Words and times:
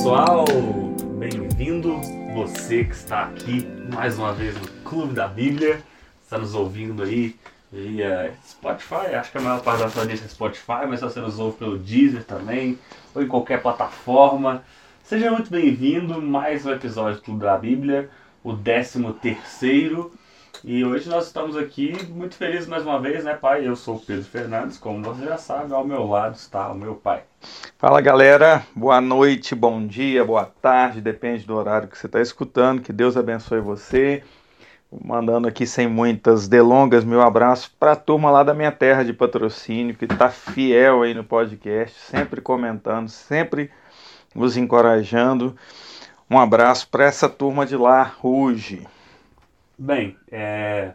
pessoal, 0.00 0.46
bem-vindo 1.18 2.00
você 2.32 2.84
que 2.84 2.94
está 2.94 3.24
aqui 3.24 3.68
mais 3.92 4.18
uma 4.18 4.32
vez 4.32 4.58
no 4.58 4.66
Clube 4.82 5.12
da 5.12 5.28
Bíblia, 5.28 5.82
está 6.22 6.38
nos 6.38 6.54
ouvindo 6.54 7.02
aí 7.02 7.36
via 7.70 8.32
Spotify, 8.48 9.14
acho 9.14 9.30
que 9.30 9.36
a 9.36 9.42
maior 9.42 9.60
parte 9.60 9.82
da 9.82 9.90
sua 9.90 10.00
audiência 10.00 10.24
é 10.24 10.28
Spotify, 10.28 10.86
mas 10.88 11.02
você 11.02 11.20
nos 11.20 11.38
ouve 11.38 11.58
pelo 11.58 11.78
Deezer 11.78 12.24
também, 12.24 12.78
ou 13.14 13.22
em 13.22 13.28
qualquer 13.28 13.60
plataforma. 13.60 14.64
Seja 15.04 15.30
muito 15.30 15.50
bem-vindo, 15.50 16.22
mais 16.22 16.64
um 16.64 16.72
episódio 16.72 17.16
do 17.16 17.22
Clube 17.22 17.42
da 17.42 17.58
Bíblia, 17.58 18.08
o 18.42 18.56
13 18.56 19.02
terceiro. 19.20 20.10
E 20.62 20.84
hoje 20.84 21.08
nós 21.08 21.26
estamos 21.26 21.56
aqui 21.56 21.94
muito 22.10 22.34
felizes 22.34 22.66
mais 22.66 22.82
uma 22.82 23.00
vez, 23.00 23.24
né, 23.24 23.34
pai? 23.34 23.66
Eu 23.66 23.74
sou 23.74 23.96
o 23.96 24.00
Pedro 24.00 24.24
Fernandes, 24.24 24.76
como 24.76 25.02
você 25.02 25.24
já 25.24 25.38
sabe, 25.38 25.72
ao 25.72 25.86
meu 25.86 26.06
lado 26.06 26.34
está 26.34 26.70
o 26.70 26.74
meu 26.74 26.94
pai. 26.94 27.22
Fala 27.78 27.98
galera, 28.02 28.62
boa 28.76 29.00
noite, 29.00 29.54
bom 29.54 29.86
dia, 29.86 30.22
boa 30.22 30.44
tarde, 30.44 31.00
depende 31.00 31.46
do 31.46 31.56
horário 31.56 31.88
que 31.88 31.96
você 31.96 32.04
está 32.04 32.20
escutando. 32.20 32.82
Que 32.82 32.92
Deus 32.92 33.16
abençoe 33.16 33.58
você. 33.60 34.22
Mandando 35.02 35.48
aqui 35.48 35.66
sem 35.66 35.88
muitas 35.88 36.46
delongas, 36.46 37.04
meu 37.04 37.22
abraço 37.22 37.74
para 37.80 37.92
a 37.92 37.96
turma 37.96 38.30
lá 38.30 38.42
da 38.42 38.52
minha 38.52 38.72
terra 38.72 39.02
de 39.02 39.14
patrocínio, 39.14 39.94
que 39.94 40.04
está 40.04 40.28
fiel 40.28 41.02
aí 41.02 41.14
no 41.14 41.24
podcast, 41.24 41.98
sempre 41.98 42.42
comentando, 42.42 43.08
sempre 43.08 43.70
nos 44.34 44.58
encorajando. 44.58 45.56
Um 46.28 46.38
abraço 46.38 46.86
para 46.90 47.04
essa 47.04 47.30
turma 47.30 47.64
de 47.64 47.76
lá 47.76 48.14
hoje. 48.22 48.86
Bem, 49.82 50.14
é, 50.30 50.90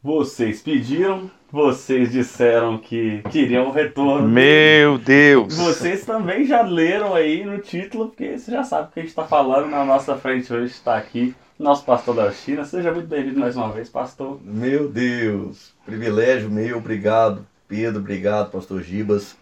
vocês 0.00 0.62
pediram, 0.62 1.28
vocês 1.50 2.12
disseram 2.12 2.78
que 2.78 3.20
queriam 3.32 3.66
o 3.66 3.72
retorno. 3.72 4.28
Meu 4.28 4.96
Deus! 4.96 5.56
Vocês 5.56 6.06
também 6.06 6.44
já 6.44 6.62
leram 6.62 7.16
aí 7.16 7.44
no 7.44 7.58
título, 7.58 8.06
porque 8.06 8.38
você 8.38 8.52
já 8.52 8.62
sabe 8.62 8.86
o 8.86 8.92
que 8.92 9.00
a 9.00 9.02
gente 9.02 9.10
está 9.10 9.24
falando. 9.24 9.68
Na 9.68 9.84
nossa 9.84 10.16
frente 10.16 10.52
hoje 10.52 10.66
está 10.66 10.96
aqui 10.96 11.34
nosso 11.58 11.84
pastor 11.84 12.14
da 12.14 12.30
China. 12.30 12.64
Seja 12.64 12.92
muito 12.92 13.08
bem-vindo 13.08 13.40
mais 13.40 13.56
uma 13.56 13.72
vez, 13.72 13.88
pastor. 13.88 14.38
Meu 14.44 14.88
Deus! 14.88 15.74
Privilégio 15.84 16.48
meu, 16.48 16.78
obrigado, 16.78 17.44
Pedro, 17.66 17.98
obrigado, 17.98 18.52
pastor 18.52 18.84
Gibas. 18.84 19.36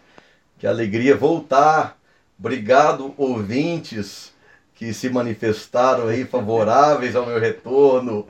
Que 0.57 0.65
alegria 0.65 1.15
voltar. 1.15 1.95
Obrigado, 2.39 3.13
ouvintes 3.15 4.33
que 4.73 4.91
se 4.91 5.07
manifestaram 5.07 6.07
aí 6.07 6.25
favoráveis 6.25 7.15
ao 7.15 7.27
meu 7.27 7.39
retorno 7.39 8.25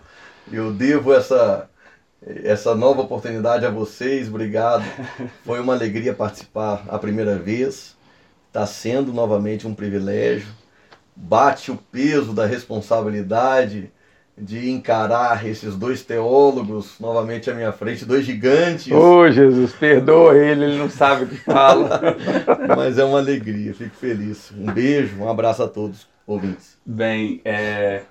eu 0.52 0.72
devo 0.72 1.14
essa, 1.14 1.70
essa 2.22 2.74
nova 2.74 3.02
oportunidade 3.02 3.66
a 3.66 3.70
vocês. 3.70 4.28
Obrigado. 4.28 4.84
Foi 5.46 5.60
uma 5.60 5.74
alegria 5.74 6.14
participar 6.14 6.86
a 6.88 6.98
primeira 6.98 7.38
vez. 7.38 7.96
Está 8.48 8.66
sendo 8.66 9.14
novamente 9.14 9.68
um 9.68 9.74
privilégio. 9.74 10.48
Bate 11.16 11.72
o 11.72 11.78
peso 11.78 12.34
da 12.34 12.46
responsabilidade 12.46 13.92
de 14.38 14.70
encarar 14.70 15.48
esses 15.48 15.76
dois 15.76 16.04
teólogos 16.04 17.00
novamente 17.00 17.50
à 17.50 17.56
minha 17.56 17.72
frente, 17.72 18.06
dois 18.06 18.24
gigantes. 18.24 18.92
Ô 18.92 19.22
oh, 19.22 19.32
Jesus, 19.32 19.74
perdoa 19.74 20.38
ele, 20.38 20.64
ele 20.64 20.78
não 20.78 20.90
sabe 20.90 21.24
o 21.24 21.28
que 21.28 21.38
fala. 21.38 22.00
Mas 22.78 23.00
é 23.00 23.04
uma 23.04 23.18
alegria, 23.18 23.74
fico 23.74 23.96
feliz. 23.96 24.52
Um 24.56 24.72
beijo, 24.72 25.18
um 25.18 25.28
abraço 25.28 25.64
a 25.64 25.68
todos, 25.68 26.08
ouvintes. 26.28 26.78
Bem, 26.86 27.42
é, 27.44 28.04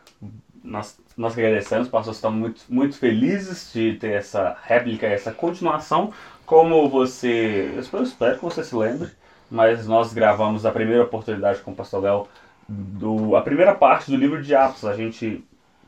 nós 0.65 0.97
nós 1.17 1.35
que 1.35 1.41
agradecemos, 1.41 1.89
pastor, 1.89 2.13
estamos 2.13 2.39
muito, 2.39 2.63
muito 2.69 2.99
felizes 2.99 3.73
de 3.73 3.95
ter 3.95 4.13
essa 4.13 4.57
réplica, 4.63 5.07
essa 5.07 5.33
continuação. 5.33 6.13
Como 6.45 6.89
você, 6.89 7.73
eu 7.75 8.03
espero 8.03 8.37
que 8.37 8.45
você 8.45 8.63
se 8.63 8.77
lembre, 8.77 9.11
mas 9.51 9.87
nós 9.87 10.13
gravamos 10.13 10.67
a 10.67 10.71
primeira 10.71 11.05
oportunidade 11.05 11.61
com 11.61 11.71
o 11.71 11.75
pastor 11.75 12.03
Léo, 12.03 12.29
do, 12.69 13.35
a 13.35 13.43
primeira 13.43 13.75
parte 13.75 14.11
do 14.11 14.17
livro 14.17 14.43
de 14.43 14.55
Atos. 14.55 14.85
A 14.85 14.95
gente 14.95 15.43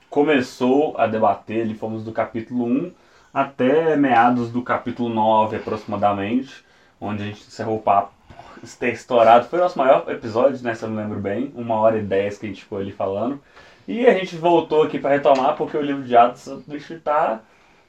começou 0.08 0.96
a 0.96 1.06
debater, 1.06 1.58
ele 1.58 1.74
fomos 1.74 2.02
do 2.02 2.12
capítulo 2.12 2.64
1 2.64 2.92
até 3.32 3.96
meados 3.96 4.50
do 4.50 4.62
capítulo 4.62 5.10
9 5.10 5.56
aproximadamente, 5.56 6.64
onde 6.98 7.22
a 7.22 7.26
gente 7.26 7.46
encerrou 7.46 7.76
o 7.76 7.82
papo 7.82 8.12
ter 8.78 8.92
estourado. 8.92 9.46
Foi 9.46 9.58
o 9.58 9.62
nosso 9.62 9.78
maior 9.78 10.08
episódio, 10.08 10.62
né, 10.62 10.74
se 10.74 10.84
eu 10.84 10.90
me 10.90 10.96
lembro 10.96 11.20
bem, 11.20 11.52
uma 11.54 11.76
hora 11.76 11.98
e 11.98 12.02
dez 12.02 12.38
que 12.38 12.46
a 12.46 12.48
gente 12.48 12.62
ficou 12.62 12.78
ali 12.78 12.92
falando. 12.92 13.40
E 13.88 14.06
a 14.06 14.12
gente 14.12 14.36
voltou 14.36 14.82
aqui 14.82 14.98
para 14.98 15.14
retomar 15.14 15.56
porque 15.56 15.74
o 15.74 15.80
livro 15.80 16.02
de 16.02 16.14
Atos 16.14 16.46
está 16.68 17.40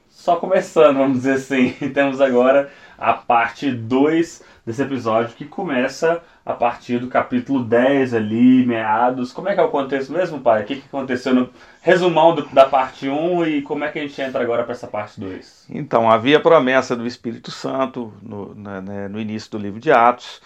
só 0.08 0.36
começando, 0.36 0.96
vamos 0.96 1.18
dizer 1.18 1.34
assim. 1.34 1.72
Temos 1.92 2.22
agora 2.22 2.70
a 2.96 3.12
parte 3.12 3.70
2 3.70 4.42
desse 4.64 4.80
episódio 4.80 5.36
que 5.36 5.44
começa 5.44 6.22
a 6.44 6.54
partir 6.54 6.98
do 7.00 7.08
capítulo 7.08 7.62
10 7.62 8.14
ali, 8.14 8.64
meados. 8.64 9.30
Como 9.30 9.50
é 9.50 9.54
que 9.54 9.60
é 9.60 9.62
o 9.62 9.68
contexto 9.68 10.10
mesmo, 10.10 10.40
pai? 10.40 10.62
O 10.62 10.64
que, 10.64 10.76
que 10.76 10.86
aconteceu 10.86 11.34
no 11.34 11.50
resumão 11.82 12.34
do, 12.34 12.46
da 12.46 12.64
parte 12.64 13.06
1 13.06 13.44
e 13.44 13.60
como 13.60 13.84
é 13.84 13.90
que 13.90 13.98
a 13.98 14.02
gente 14.02 14.22
entra 14.22 14.42
agora 14.42 14.62
para 14.62 14.72
essa 14.72 14.86
parte 14.86 15.20
2? 15.20 15.66
Então, 15.68 16.10
havia 16.10 16.40
promessa 16.40 16.96
do 16.96 17.06
Espírito 17.06 17.50
Santo 17.50 18.10
no, 18.22 18.54
né, 18.54 19.06
no 19.06 19.20
início 19.20 19.50
do 19.50 19.58
livro 19.58 19.78
de 19.78 19.92
Atos 19.92 20.40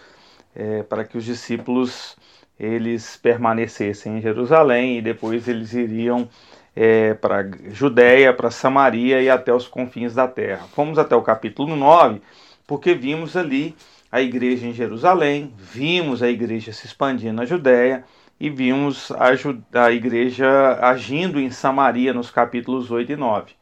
é, 0.52 0.82
para 0.82 1.04
que 1.04 1.16
os 1.16 1.24
discípulos 1.24 2.16
eles 2.58 3.16
permanecessem 3.16 4.18
em 4.18 4.20
Jerusalém 4.20 4.98
e 4.98 5.02
depois 5.02 5.48
eles 5.48 5.72
iriam 5.72 6.28
é, 6.74 7.14
para 7.14 7.48
Judéia, 7.70 8.32
para 8.32 8.50
Samaria 8.50 9.20
e 9.22 9.30
até 9.30 9.52
os 9.52 9.68
confins 9.68 10.14
da 10.14 10.26
terra. 10.26 10.66
Fomos 10.74 10.98
até 10.98 11.14
o 11.14 11.22
capítulo 11.22 11.76
9, 11.76 12.20
porque 12.66 12.94
vimos 12.94 13.36
ali 13.36 13.74
a 14.10 14.20
igreja 14.20 14.66
em 14.66 14.72
Jerusalém, 14.72 15.52
vimos 15.58 16.22
a 16.22 16.28
igreja 16.28 16.72
se 16.72 16.86
expandindo 16.86 17.34
na 17.34 17.44
Judéia 17.44 18.04
e 18.38 18.50
vimos 18.50 19.10
a, 19.12 19.84
a 19.86 19.92
igreja 19.92 20.78
agindo 20.80 21.40
em 21.40 21.50
Samaria 21.50 22.12
nos 22.12 22.30
capítulos 22.30 22.90
8 22.90 23.12
e 23.12 23.16
9. 23.16 23.52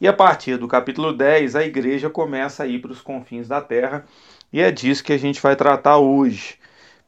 E 0.00 0.06
a 0.06 0.12
partir 0.12 0.56
do 0.56 0.68
capítulo 0.68 1.12
10, 1.12 1.56
a 1.56 1.64
igreja 1.64 2.08
começa 2.08 2.62
a 2.62 2.66
ir 2.66 2.80
para 2.80 2.92
os 2.92 3.00
confins 3.00 3.48
da 3.48 3.60
terra, 3.60 4.04
e 4.52 4.60
é 4.60 4.70
disso 4.70 5.02
que 5.02 5.12
a 5.12 5.18
gente 5.18 5.40
vai 5.40 5.56
tratar 5.56 5.98
hoje 5.98 6.57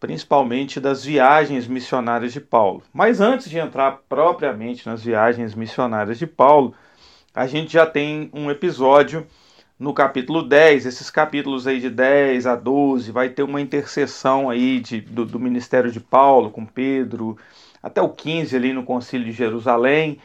principalmente 0.01 0.81
das 0.81 1.05
viagens 1.05 1.69
missionárias 1.69 2.33
de 2.33 2.41
Paulo. 2.41 2.83
Mas 2.93 3.21
antes 3.21 3.51
de 3.51 3.59
entrar 3.59 4.01
propriamente 4.09 4.87
nas 4.87 5.05
viagens 5.05 5.55
missionárias 5.55 6.19
de 6.19 6.27
Paulo, 6.27 6.75
a 7.35 7.47
gente 7.47 7.75
já 7.75 7.87
tem 7.87 8.31
um 8.33 8.51
episódio 8.51 9.27
no 9.79 9.95
capítulo 9.95 10.43
10, 10.43 10.87
esses 10.87 11.11
capítulos 11.11 11.67
aí 11.67 11.81
de 11.81 11.89
10 11.89 12.47
a 12.47 12.57
12, 12.57 13.13
vai 13.13 13.29
ter 13.29 13.43
uma 13.43 13.61
intercessão 13.61 14.51
aí 14.51 14.81
de, 14.81 15.01
do, 15.01 15.25
do 15.25 15.39
ministério 15.39 15.91
de 15.91 16.01
Paulo 16.01 16.51
com 16.51 16.67
Pedro, 16.67 17.37
até 17.83 18.01
o 18.03 18.09
15 18.09 18.57
ali 18.57 18.73
no 18.73 18.83
concílio 18.83 19.27
de 19.27 19.33
Jerusalém. 19.33 20.19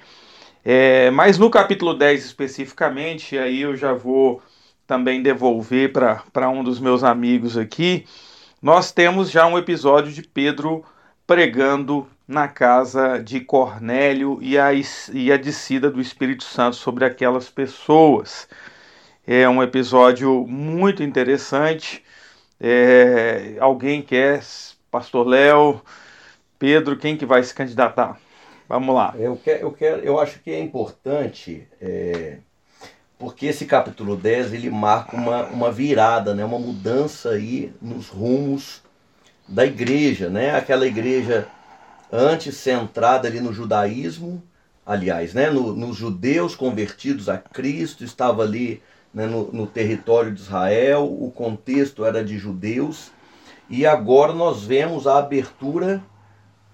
É, 0.63 1.09
mas 1.11 1.37
no 1.37 1.49
capítulo 1.49 1.93
10 1.93 2.25
especificamente, 2.25 3.37
aí 3.37 3.61
eu 3.61 3.75
já 3.75 3.93
vou 3.93 4.41
também 4.87 5.21
devolver 5.21 5.91
para 5.91 6.49
um 6.49 6.63
dos 6.63 6.79
meus 6.79 7.03
amigos 7.03 7.57
aqui, 7.57 8.05
nós 8.65 8.91
temos 8.91 9.29
já 9.29 9.45
um 9.45 9.59
episódio 9.59 10.11
de 10.11 10.23
Pedro 10.23 10.83
pregando 11.27 12.07
na 12.27 12.47
casa 12.47 13.19
de 13.19 13.39
Cornélio 13.39 14.39
e 14.41 14.57
a, 14.57 14.69
e 15.13 15.31
a 15.31 15.37
descida 15.37 15.91
do 15.91 16.01
Espírito 16.01 16.43
Santo 16.43 16.75
sobre 16.75 17.05
aquelas 17.05 17.47
pessoas. 17.47 18.47
É 19.23 19.47
um 19.47 19.61
episódio 19.61 20.47
muito 20.47 21.03
interessante. 21.03 22.03
É, 22.59 23.55
alguém 23.59 24.01
quer, 24.01 24.41
Pastor 24.89 25.27
Léo, 25.27 25.79
Pedro, 26.57 26.97
quem 26.97 27.15
que 27.15 27.23
vai 27.23 27.43
se 27.43 27.53
candidatar? 27.53 28.19
Vamos 28.67 28.95
lá. 28.95 29.13
Eu, 29.15 29.37
quero, 29.37 29.61
eu, 29.61 29.71
quero, 29.73 30.01
eu 30.01 30.19
acho 30.19 30.39
que 30.39 30.49
é 30.49 30.59
importante 30.59 31.67
é, 31.79 32.39
porque 33.17 33.45
esse 33.47 33.65
capítulo 33.65 34.15
10 34.15 34.53
ele 34.53 34.69
marca 34.69 35.15
uma, 35.15 35.45
uma 35.45 35.71
virada, 35.71 36.33
né? 36.33 36.43
uma 36.43 36.59
mudança 36.59 37.29
aí 37.29 37.73
nos 37.81 38.07
rumos 38.09 38.81
da 39.47 39.65
igreja, 39.65 40.29
né? 40.29 40.55
aquela 40.55 40.85
igreja 40.85 41.47
antes 42.11 42.57
centrada 42.57 43.27
ali 43.27 43.39
no 43.39 43.53
judaísmo, 43.53 44.43
aliás, 44.85 45.33
né? 45.33 45.49
No, 45.49 45.73
nos 45.73 45.97
judeus 45.97 46.55
convertidos 46.55 47.29
a 47.29 47.37
Cristo, 47.37 48.03
estava 48.03 48.43
ali 48.43 48.81
né? 49.13 49.25
no, 49.25 49.51
no 49.51 49.65
território 49.65 50.33
de 50.33 50.41
Israel, 50.41 51.05
o 51.05 51.31
contexto 51.31 52.03
era 52.03 52.23
de 52.23 52.37
judeus, 52.37 53.11
e 53.69 53.85
agora 53.85 54.33
nós 54.33 54.63
vemos 54.63 55.07
a 55.07 55.17
abertura 55.17 56.03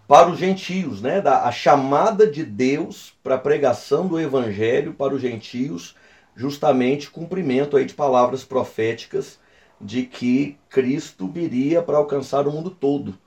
para 0.08 0.30
os 0.30 0.40
gentios, 0.40 1.02
né? 1.02 1.22
da, 1.22 1.44
a 1.44 1.52
chamada 1.52 2.26
de 2.28 2.44
Deus 2.44 3.14
para 3.24 3.36
a 3.36 3.40
pregação 3.40 4.08
do 4.08 4.20
evangelho 4.20 4.94
para 4.94 5.14
os 5.14 5.22
gentios 5.22 5.96
justamente 6.36 7.10
cumprimento 7.10 7.78
aí 7.78 7.86
de 7.86 7.94
palavras 7.94 8.44
proféticas 8.44 9.39
de 9.80 10.04
que 10.04 10.57
Cristo 10.69 11.28
viria 11.28 11.81
para 11.81 11.98
alcançar 11.98 12.48
o 12.48 12.51
mundo 12.51 12.69
todo. 12.69 13.18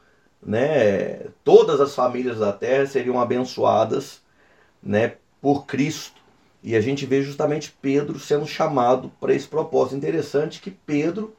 Né? 0.43 1.27
Todas 1.43 1.81
as 1.81 1.95
famílias 1.95 2.39
da 2.39 2.53
terra 2.53 2.87
seriam 2.87 3.21
abençoadas 3.21 4.23
né, 4.83 5.15
por 5.41 5.67
Cristo. 5.67 6.23
E 6.63 6.75
a 6.75 6.81
gente 6.81 7.05
vê 7.05 7.23
justamente 7.23 7.77
Pedro 7.83 8.19
sendo 8.19 8.47
chamado 8.47 9.11
para 9.21 9.35
esse 9.35 9.47
propósito. 9.47 9.97
Interessante 9.97 10.61
que 10.61 10.71
Pedro, 10.71 11.35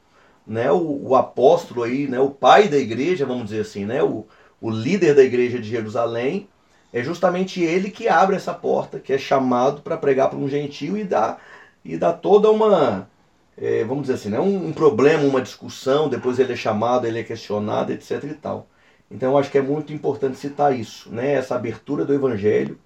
né, 0.46 0.70
o, 0.70 1.08
o, 1.08 1.16
apóstolo 1.16 1.82
aí, 1.82 2.06
né, 2.06 2.20
o 2.20 2.30
pai 2.30 2.68
da 2.68 2.76
igreja, 2.76 3.26
vamos 3.26 3.44
dizer 3.46 3.62
assim, 3.62 3.84
né, 3.84 4.02
o, 4.02 4.26
o 4.60 4.70
líder 4.70 5.14
da 5.14 5.24
igreja 5.24 5.58
de 5.58 5.68
Jerusalém, 5.68 6.48
é 6.92 7.02
justamente 7.02 7.60
ele 7.60 7.90
que 7.90 8.08
abre 8.08 8.36
essa 8.36 8.54
porta, 8.54 9.00
que 9.00 9.12
é 9.12 9.18
chamado 9.18 9.82
para 9.82 9.96
pregar 9.96 10.30
para 10.30 10.38
um 10.38 10.48
gentio 10.48 10.96
e 10.96 11.04
dá, 11.04 11.38
e 11.86 11.96
dá 11.96 12.12
toda 12.12 12.50
uma, 12.50 13.08
é, 13.56 13.84
vamos 13.84 14.02
dizer 14.02 14.14
assim, 14.14 14.28
né, 14.28 14.40
um, 14.40 14.68
um, 14.68 14.72
problema, 14.72 15.24
uma 15.24 15.40
discussão, 15.40 16.08
depois 16.08 16.38
ele 16.38 16.52
é 16.52 16.56
chamado, 16.56 17.06
ele 17.06 17.20
é 17.20 17.22
questionado, 17.22 17.92
etc. 17.92 18.24
e 18.24 18.34
tal. 18.34 18.68
Então 19.10 19.32
eu 19.32 19.38
acho 19.38 19.50
que 19.50 19.58
é 19.58 19.62
muito 19.62 19.92
importante 19.92 20.36
citar 20.36 20.76
isso, 20.76 21.10
né, 21.10 21.32
essa 21.32 21.54
abertura 21.54 22.04
do 22.04 22.12
evangelho 22.12 22.78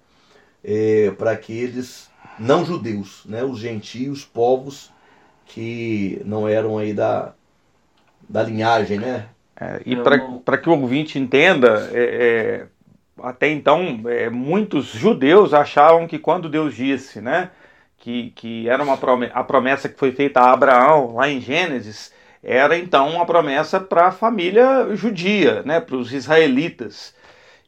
é, 0.63 1.11
para 1.17 1.31
aqueles 1.31 2.09
não 2.39 2.63
judeus, 2.63 3.23
né, 3.25 3.43
os 3.43 3.59
gentios, 3.59 4.23
povos 4.23 4.91
que 5.45 6.21
não 6.23 6.47
eram 6.47 6.77
aí 6.77 6.93
da, 6.93 7.33
da 8.27 8.43
linhagem, 8.43 8.99
né? 8.99 9.27
É, 9.59 9.81
e 9.85 9.95
para 9.95 10.57
que 10.57 10.69
o 10.69 10.79
ouvinte 10.79 11.19
entenda, 11.19 11.89
é, 11.93 12.03
é, 12.03 12.67
até 13.21 13.49
então 13.49 14.01
é, 14.05 14.29
muitos 14.29 14.87
judeus 14.87 15.53
achavam 15.53 16.07
que 16.07 16.17
quando 16.17 16.49
Deus 16.49 16.73
disse, 16.73 17.21
né, 17.21 17.51
que, 18.01 18.31
que 18.31 18.67
era 18.67 18.83
uma 18.83 18.97
promessa, 18.97 19.33
a 19.33 19.43
promessa 19.43 19.87
que 19.87 19.97
foi 19.97 20.11
feita 20.11 20.41
a 20.41 20.51
Abraão 20.51 21.15
lá 21.15 21.29
em 21.29 21.39
Gênesis, 21.39 22.11
era 22.43 22.75
então 22.75 23.09
uma 23.11 23.25
promessa 23.25 23.79
para 23.79 24.07
a 24.07 24.11
família 24.11 24.87
judia, 24.95 25.61
né, 25.63 25.79
para 25.79 25.95
os 25.95 26.11
israelitas. 26.11 27.15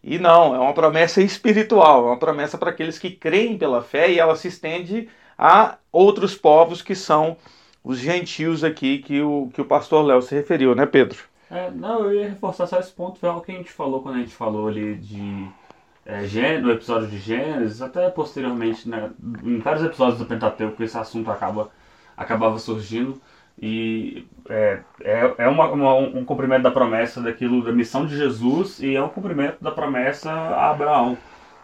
E 0.03 0.17
não, 0.17 0.53
é 0.55 0.59
uma 0.59 0.73
promessa 0.73 1.21
espiritual, 1.21 2.05
é 2.05 2.07
uma 2.07 2.19
promessa 2.19 2.57
para 2.57 2.71
aqueles 2.71 2.97
que 2.97 3.11
creem 3.11 3.57
pela 3.57 3.81
fé 3.81 4.11
e 4.11 4.19
ela 4.19 4.35
se 4.35 4.47
estende 4.47 5.07
a 5.37 5.77
outros 5.91 6.35
povos 6.35 6.81
que 6.81 6.95
são 6.95 7.37
os 7.83 7.99
gentios 7.99 8.63
aqui 8.63 8.99
que 8.99 9.21
o, 9.21 9.49
que 9.53 9.61
o 9.61 9.65
pastor 9.65 10.03
Léo 10.03 10.21
se 10.21 10.33
referiu, 10.33 10.73
né, 10.73 10.87
Pedro? 10.87 11.19
É, 11.49 11.69
não, 11.69 12.05
eu 12.05 12.13
ia 12.13 12.29
reforçar 12.29 12.65
só 12.65 12.79
esse 12.79 12.91
ponto, 12.91 13.19
foi 13.19 13.29
algo 13.29 13.41
que 13.41 13.51
a 13.51 13.55
gente 13.55 13.71
falou 13.71 14.01
quando 14.01 14.15
a 14.15 14.19
gente 14.19 14.33
falou 14.33 14.67
ali 14.67 14.95
de 14.95 15.47
é, 16.05 16.59
no 16.59 16.71
episódio 16.71 17.07
de 17.07 17.17
Gênesis, 17.17 17.81
até 17.81 18.09
posteriormente, 18.09 18.87
né, 18.89 19.09
em 19.43 19.59
vários 19.59 19.85
episódios 19.85 20.19
do 20.19 20.25
Pentateuco, 20.25 20.83
esse 20.83 20.97
assunto 20.97 21.31
acaba, 21.31 21.69
acabava 22.17 22.59
surgindo. 22.59 23.21
E 23.61 24.25
é, 24.49 24.79
é, 25.01 25.33
é 25.37 25.47
uma, 25.47 25.69
uma, 25.71 25.93
um 25.95 26.25
cumprimento 26.25 26.63
da 26.63 26.71
promessa 26.71 27.21
daquilo, 27.21 27.63
da 27.63 27.71
missão 27.71 28.05
de 28.05 28.17
Jesus, 28.17 28.79
e 28.81 28.95
é 28.95 29.01
um 29.01 29.09
cumprimento 29.09 29.63
da 29.63 29.71
promessa 29.71 30.31
a 30.31 30.71
Abraão. 30.71 31.17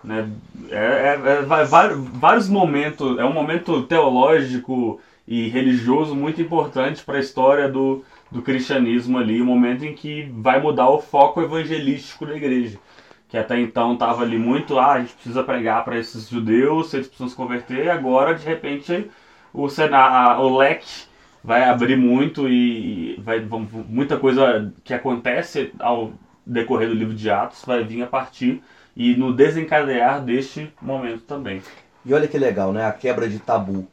Né? 0.03 0.29
É, 0.69 0.75
é, 0.77 1.39
é 1.39 1.41
vários 1.43 2.47
momentos, 2.47 3.17
é 3.17 3.25
um 3.25 3.33
momento 3.33 3.83
teológico 3.83 5.01
e 5.27 5.49
religioso 5.49 6.15
muito 6.15 6.41
importante 6.41 7.03
para 7.03 7.17
a 7.17 7.19
história 7.19 7.67
do, 7.67 8.05
do 8.31 8.41
cristianismo 8.41 9.17
ali, 9.17 9.41
o 9.41 9.43
um 9.43 9.47
momento 9.47 9.83
em 9.83 9.93
que 9.93 10.31
vai 10.37 10.61
mudar 10.61 10.89
o 10.89 11.01
foco 11.01 11.41
evangelístico 11.41 12.25
da 12.25 12.35
igreja 12.35 12.79
que 13.29 13.37
até 13.37 13.59
então 13.59 13.93
estava 13.93 14.23
ali 14.23 14.39
muito, 14.39 14.79
ah, 14.79 14.93
a 14.93 14.99
gente 14.99 15.13
precisa 15.13 15.43
pregar 15.43 15.85
para 15.85 15.97
esses 15.97 16.27
judeus, 16.27 16.93
eles 16.93 17.07
precisam 17.07 17.29
se 17.29 17.35
converter, 17.35 17.85
e 17.85 17.89
agora 17.89 18.33
de 18.33 18.43
repente 18.43 19.09
o, 19.53 19.69
Sena, 19.69 20.39
o 20.39 20.57
leque 20.57 21.03
vai 21.43 21.63
abrir 21.63 21.95
muito 21.95 22.49
e 22.49 23.15
vai 23.23 23.39
muita 23.87 24.17
coisa 24.17 24.73
que 24.83 24.93
acontece 24.93 25.71
ao 25.79 26.11
decorrer 26.45 26.89
do 26.89 26.95
livro 26.95 27.13
de 27.13 27.29
Atos 27.29 27.63
vai 27.65 27.83
vir 27.83 28.01
a 28.01 28.07
partir 28.07 28.61
e 28.97 29.15
no 29.15 29.31
desencadear 29.31 30.21
deste 30.23 30.73
momento 30.81 31.21
também. 31.21 31.61
E 32.03 32.13
olha 32.13 32.27
que 32.27 32.37
legal, 32.37 32.73
né? 32.73 32.85
A 32.85 32.91
quebra 32.91 33.29
de 33.29 33.39
tabu. 33.39 33.87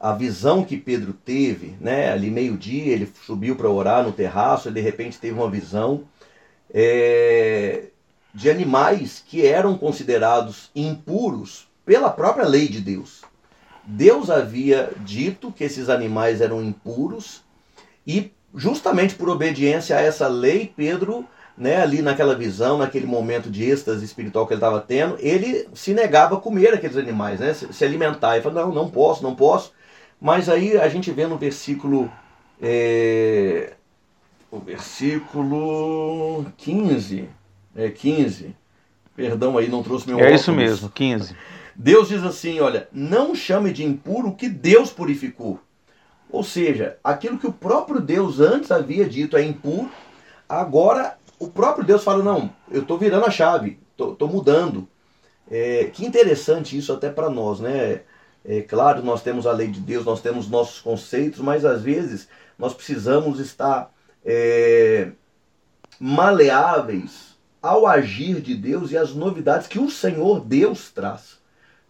A 0.00 0.12
visão 0.12 0.64
que 0.64 0.76
Pedro 0.76 1.12
teve, 1.12 1.76
né? 1.80 2.10
Ali 2.10 2.30
meio-dia, 2.30 2.92
ele 2.92 3.06
subiu 3.26 3.54
para 3.54 3.68
orar 3.68 4.02
no 4.02 4.12
terraço, 4.12 4.68
e 4.68 4.72
de 4.72 4.80
repente 4.80 5.18
teve 5.20 5.38
uma 5.38 5.50
visão. 5.50 6.04
É 6.72 7.88
de 8.38 8.48
animais 8.48 9.20
que 9.26 9.44
eram 9.44 9.76
considerados 9.76 10.70
impuros 10.72 11.66
pela 11.84 12.08
própria 12.08 12.46
lei 12.46 12.68
de 12.68 12.80
Deus. 12.80 13.22
Deus 13.84 14.30
havia 14.30 14.92
dito 14.98 15.50
que 15.50 15.64
esses 15.64 15.88
animais 15.88 16.40
eram 16.40 16.62
impuros 16.62 17.42
e 18.06 18.30
justamente 18.54 19.16
por 19.16 19.28
obediência 19.28 19.96
a 19.96 20.00
essa 20.00 20.28
lei, 20.28 20.72
Pedro, 20.76 21.26
né, 21.56 21.82
ali 21.82 22.00
naquela 22.00 22.36
visão, 22.36 22.78
naquele 22.78 23.06
momento 23.06 23.50
de 23.50 23.68
êxtase 23.68 24.04
espiritual 24.04 24.46
que 24.46 24.52
ele 24.52 24.58
estava 24.58 24.80
tendo, 24.80 25.16
ele 25.18 25.68
se 25.74 25.92
negava 25.92 26.36
a 26.36 26.40
comer 26.40 26.72
aqueles 26.74 26.96
animais, 26.96 27.40
né, 27.40 27.52
se, 27.52 27.84
alimentar. 27.84 28.34
Ele 28.34 28.44
falou, 28.44 28.66
não, 28.66 28.72
não 28.72 28.88
posso, 28.88 29.20
não 29.20 29.34
posso. 29.34 29.72
Mas 30.20 30.48
aí 30.48 30.78
a 30.78 30.88
gente 30.88 31.10
vê 31.10 31.26
no 31.26 31.36
versículo 31.36 32.08
é, 32.62 33.72
o 34.48 34.60
versículo 34.60 36.46
15, 36.56 37.28
é, 37.78 37.90
15. 37.90 38.56
Perdão 39.14 39.56
aí, 39.56 39.68
não 39.68 39.82
trouxe 39.82 40.06
meu 40.08 40.18
É 40.18 40.22
óculos. 40.24 40.40
isso 40.40 40.52
mesmo, 40.52 40.90
15. 40.90 41.36
Deus 41.74 42.08
diz 42.08 42.24
assim: 42.24 42.58
olha, 42.58 42.88
não 42.92 43.34
chame 43.34 43.72
de 43.72 43.84
impuro 43.84 44.28
o 44.28 44.34
que 44.34 44.48
Deus 44.48 44.90
purificou. 44.90 45.60
Ou 46.30 46.42
seja, 46.42 46.98
aquilo 47.02 47.38
que 47.38 47.46
o 47.46 47.52
próprio 47.52 48.00
Deus 48.00 48.40
antes 48.40 48.70
havia 48.70 49.08
dito 49.08 49.36
é 49.36 49.42
impuro, 49.42 49.90
agora 50.48 51.16
o 51.38 51.48
próprio 51.48 51.84
Deus 51.84 52.02
fala: 52.02 52.22
não, 52.22 52.52
eu 52.70 52.82
estou 52.82 52.98
virando 52.98 53.26
a 53.26 53.30
chave, 53.30 53.78
estou 53.92 54.28
mudando. 54.28 54.88
É, 55.50 55.84
que 55.92 56.04
interessante 56.04 56.76
isso 56.76 56.92
até 56.92 57.08
para 57.10 57.30
nós, 57.30 57.60
né? 57.60 58.02
É 58.44 58.62
claro, 58.62 59.02
nós 59.02 59.22
temos 59.22 59.46
a 59.46 59.52
lei 59.52 59.68
de 59.68 59.80
Deus, 59.80 60.04
nós 60.04 60.20
temos 60.20 60.48
nossos 60.48 60.80
conceitos, 60.80 61.40
mas 61.40 61.64
às 61.64 61.82
vezes 61.82 62.28
nós 62.58 62.74
precisamos 62.74 63.40
estar 63.40 63.92
é, 64.24 65.10
maleáveis 65.98 67.27
ao 67.68 67.86
agir 67.86 68.40
de 68.40 68.54
Deus 68.54 68.92
e 68.92 68.96
as 68.96 69.12
novidades 69.12 69.66
que 69.66 69.78
o 69.78 69.90
Senhor 69.90 70.40
Deus 70.40 70.90
traz. 70.90 71.36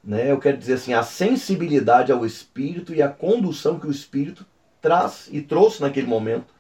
Né? 0.02 0.28
Eu 0.28 0.40
quero 0.40 0.56
dizer 0.56 0.74
assim, 0.74 0.92
a 0.92 1.04
sensibilidade 1.04 2.10
ao 2.10 2.26
Espírito 2.26 2.92
e 2.92 3.00
a 3.00 3.08
condução 3.08 3.78
que 3.78 3.86
o 3.86 3.90
Espírito 3.90 4.44
traz 4.82 5.28
e 5.30 5.40
trouxe 5.40 5.80
naquele 5.80 6.08
momento, 6.08 6.52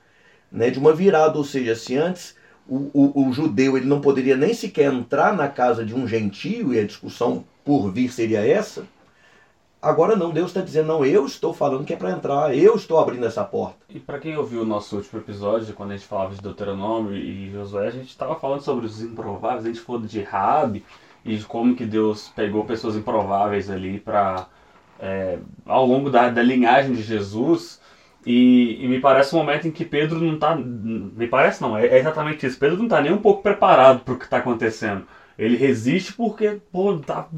né? 0.52 0.70
de 0.70 0.78
uma 0.78 0.92
virada. 0.92 1.36
Ou 1.36 1.42
seja, 1.42 1.74
se 1.74 1.96
antes 1.96 2.36
o, 2.68 2.90
o, 2.92 3.28
o 3.28 3.32
judeu 3.32 3.76
ele 3.76 3.86
não 3.86 4.00
poderia 4.00 4.36
nem 4.36 4.54
sequer 4.54 4.92
entrar 4.92 5.34
na 5.36 5.48
casa 5.48 5.84
de 5.84 5.96
um 5.96 6.06
gentio, 6.06 6.72
e 6.72 6.78
a 6.78 6.86
discussão 6.86 7.44
por 7.64 7.90
vir 7.90 8.12
seria 8.12 8.46
essa, 8.46 8.86
Agora 9.80 10.16
não, 10.16 10.30
Deus 10.30 10.48
está 10.48 10.60
dizendo, 10.60 10.88
não, 10.88 11.04
eu 11.04 11.24
estou 11.24 11.54
falando 11.54 11.84
que 11.84 11.92
é 11.92 11.96
para 11.96 12.10
entrar, 12.10 12.56
eu 12.56 12.74
estou 12.74 12.98
abrindo 12.98 13.24
essa 13.24 13.44
porta. 13.44 13.76
E 13.88 14.00
para 14.00 14.18
quem 14.18 14.36
ouviu 14.36 14.62
o 14.62 14.66
nosso 14.66 14.96
último 14.96 15.20
episódio, 15.20 15.72
quando 15.72 15.92
a 15.92 15.96
gente 15.96 16.06
falava 16.06 16.34
de 16.34 16.42
Deuteronômio 16.42 17.14
e 17.14 17.50
Josué, 17.52 17.86
a 17.86 17.90
gente 17.92 18.08
estava 18.08 18.34
falando 18.34 18.62
sobre 18.62 18.86
os 18.86 19.00
improváveis, 19.00 19.64
a 19.64 19.68
gente 19.68 19.80
falou 19.80 20.02
de 20.02 20.20
Rabi 20.20 20.84
e 21.24 21.36
de 21.36 21.44
como 21.44 21.76
que 21.76 21.86
Deus 21.86 22.28
pegou 22.34 22.64
pessoas 22.64 22.96
improváveis 22.96 23.70
ali 23.70 24.00
para 24.00 24.48
é, 24.98 25.38
ao 25.64 25.86
longo 25.86 26.10
da, 26.10 26.28
da 26.28 26.42
linhagem 26.42 26.94
de 26.94 27.02
Jesus. 27.02 27.80
E, 28.26 28.84
e, 28.84 28.88
me 28.88 29.00
parece 29.00 29.34
um 29.34 29.38
momento 29.38 29.68
em 29.68 29.70
que 29.70 29.84
Pedro 29.84 30.20
não 30.20 30.34
está. 30.34 30.56
Me 30.56 31.28
parece 31.28 31.62
não, 31.62 31.76
é, 31.76 31.86
é 31.86 31.98
exatamente 31.98 32.44
isso. 32.46 32.58
Pedro 32.58 32.76
não 32.78 32.84
está 32.84 33.00
nem 33.00 33.12
um 33.12 33.18
pouco 33.18 33.42
preparado 33.42 34.00
para 34.00 34.14
o 34.14 34.18
que 34.18 34.24
está 34.24 34.38
acontecendo. 34.38 35.06
Ele 35.38 35.56
resiste 35.56 36.12
porque, 36.12 36.60
pô, 36.72 36.98
tá 36.98 37.28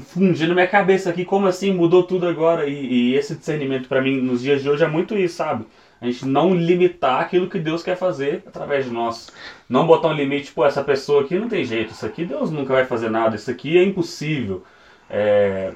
fundindo 0.00 0.54
minha 0.54 0.66
cabeça 0.66 1.10
aqui, 1.10 1.24
como 1.24 1.46
assim 1.46 1.72
mudou 1.72 2.02
tudo 2.02 2.26
agora? 2.26 2.66
E, 2.66 3.12
e 3.12 3.14
esse 3.14 3.36
discernimento 3.36 3.88
para 3.88 4.02
mim 4.02 4.20
nos 4.20 4.42
dias 4.42 4.62
de 4.62 4.68
hoje 4.68 4.82
é 4.82 4.88
muito 4.88 5.16
isso, 5.16 5.36
sabe? 5.36 5.64
A 6.00 6.06
gente 6.06 6.26
não 6.26 6.52
limitar 6.52 7.20
aquilo 7.20 7.48
que 7.48 7.60
Deus 7.60 7.80
quer 7.80 7.96
fazer 7.96 8.42
através 8.44 8.86
de 8.86 8.90
nós. 8.90 9.30
Não 9.68 9.86
botar 9.86 10.08
um 10.08 10.14
limite, 10.14 10.50
pô, 10.50 10.66
essa 10.66 10.82
pessoa 10.82 11.22
aqui 11.22 11.38
não 11.38 11.48
tem 11.48 11.64
jeito, 11.64 11.92
isso 11.92 12.04
aqui 12.04 12.24
Deus 12.24 12.50
nunca 12.50 12.72
vai 12.72 12.84
fazer 12.84 13.08
nada, 13.08 13.36
isso 13.36 13.50
aqui 13.50 13.78
é 13.78 13.84
impossível. 13.84 14.64
É, 15.08 15.72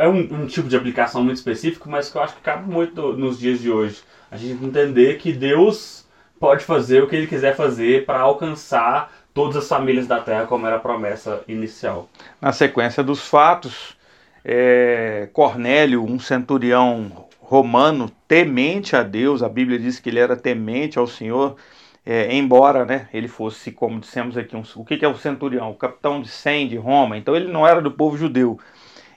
é 0.00 0.08
um, 0.08 0.18
um, 0.18 0.46
tipo 0.46 0.68
de 0.68 0.76
aplicação 0.76 1.22
muito 1.22 1.36
específico, 1.36 1.88
mas 1.88 2.10
que 2.10 2.16
eu 2.16 2.22
acho 2.22 2.34
que 2.34 2.40
cabe 2.40 2.68
muito 2.68 3.12
nos 3.12 3.38
dias 3.38 3.60
de 3.60 3.70
hoje. 3.70 4.02
A 4.30 4.36
gente 4.36 4.64
entender 4.64 5.18
que 5.18 5.32
Deus 5.32 6.08
pode 6.40 6.64
fazer 6.64 7.02
o 7.02 7.06
que 7.06 7.14
Ele 7.14 7.28
quiser 7.28 7.54
fazer 7.54 8.04
para 8.04 8.18
alcançar 8.18 9.12
todas 9.34 9.56
as 9.56 9.68
famílias 9.68 10.06
da 10.06 10.20
terra, 10.20 10.46
como 10.46 10.66
era 10.66 10.76
a 10.76 10.80
promessa 10.80 11.42
inicial. 11.48 12.08
Na 12.40 12.52
sequência 12.52 13.02
dos 13.02 13.26
fatos, 13.26 13.96
é, 14.44 15.28
Cornélio, 15.32 16.04
um 16.04 16.18
centurião 16.18 17.26
romano 17.40 18.10
temente 18.26 18.96
a 18.96 19.02
Deus, 19.02 19.42
a 19.42 19.48
Bíblia 19.48 19.78
diz 19.78 19.98
que 20.00 20.08
ele 20.08 20.18
era 20.18 20.36
temente 20.36 20.98
ao 20.98 21.06
Senhor, 21.06 21.56
é, 22.04 22.34
embora 22.34 22.84
né, 22.84 23.08
ele 23.12 23.28
fosse, 23.28 23.70
como 23.70 24.00
dissemos 24.00 24.36
aqui, 24.36 24.56
um, 24.56 24.62
o 24.76 24.84
que 24.84 25.04
é 25.04 25.08
o 25.08 25.16
centurião? 25.16 25.70
O 25.70 25.74
capitão 25.74 26.20
de 26.20 26.28
100 26.28 26.68
de 26.68 26.76
Roma, 26.76 27.16
então 27.16 27.36
ele 27.36 27.52
não 27.52 27.66
era 27.66 27.80
do 27.80 27.90
povo 27.90 28.16
judeu. 28.16 28.58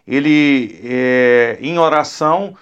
Ele, 0.08 0.80
é, 0.84 1.58
em 1.60 1.80
oração, 1.80 2.56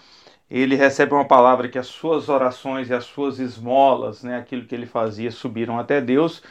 ele 0.50 0.76
recebe 0.76 1.14
uma 1.14 1.26
palavra 1.26 1.68
que 1.68 1.78
as 1.78 1.88
suas 1.88 2.30
orações 2.30 2.90
e 2.90 2.94
as 2.94 3.04
suas 3.06 3.40
esmolas, 3.40 4.24
né, 4.24 4.38
aquilo 4.38 4.66
que 4.66 4.74
ele 4.74 4.86
fazia, 4.86 5.32
subiram 5.32 5.78
até 5.78 6.00
Deus, 6.00 6.42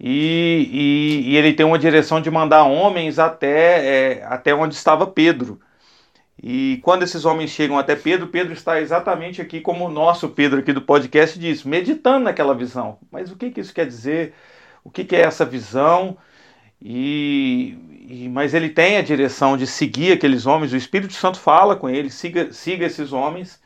e, 0.00 0.68
e, 0.72 1.30
e, 1.30 1.36
ele 1.36 1.52
tem 1.52 1.66
uma 1.66 1.78
direção 1.78 2.20
de 2.20 2.30
mandar 2.30 2.64
homens 2.64 3.18
até, 3.18 4.18
é, 4.20 4.24
até 4.24 4.54
onde 4.54 4.74
estava 4.74 5.06
Pedro. 5.06 5.60
E 6.42 6.80
quando 6.82 7.02
esses 7.02 7.26
homens 7.26 7.50
chegam 7.50 7.78
até 7.78 7.94
Pedro, 7.94 8.28
Pedro 8.28 8.54
está 8.54 8.80
exatamente 8.80 9.42
aqui 9.42 9.60
como 9.60 9.84
o 9.86 9.90
nosso 9.90 10.30
Pedro 10.30 10.60
aqui 10.60 10.72
do 10.72 10.80
podcast 10.80 11.38
diz, 11.38 11.64
meditando 11.64 12.24
naquela 12.24 12.54
visão. 12.54 12.98
Mas 13.10 13.30
o 13.30 13.36
que, 13.36 13.50
que 13.50 13.60
isso 13.60 13.74
quer 13.74 13.86
dizer? 13.86 14.34
o 14.84 14.90
que, 14.90 15.04
que 15.04 15.16
é 15.16 15.20
essa 15.20 15.44
visão, 15.44 16.16
e, 16.80 17.76
e, 18.08 18.28
mas 18.28 18.54
ele 18.54 18.68
tem 18.70 18.96
a 18.96 19.02
direção 19.02 19.56
de 19.56 19.66
seguir 19.66 20.12
aqueles 20.12 20.46
homens, 20.46 20.72
o 20.72 20.76
Espírito 20.76 21.12
Santo 21.12 21.38
fala 21.38 21.76
com 21.76 21.88
ele, 21.88 22.10
siga, 22.10 22.52
siga 22.52 22.86
esses 22.86 23.12
homens, 23.12 23.60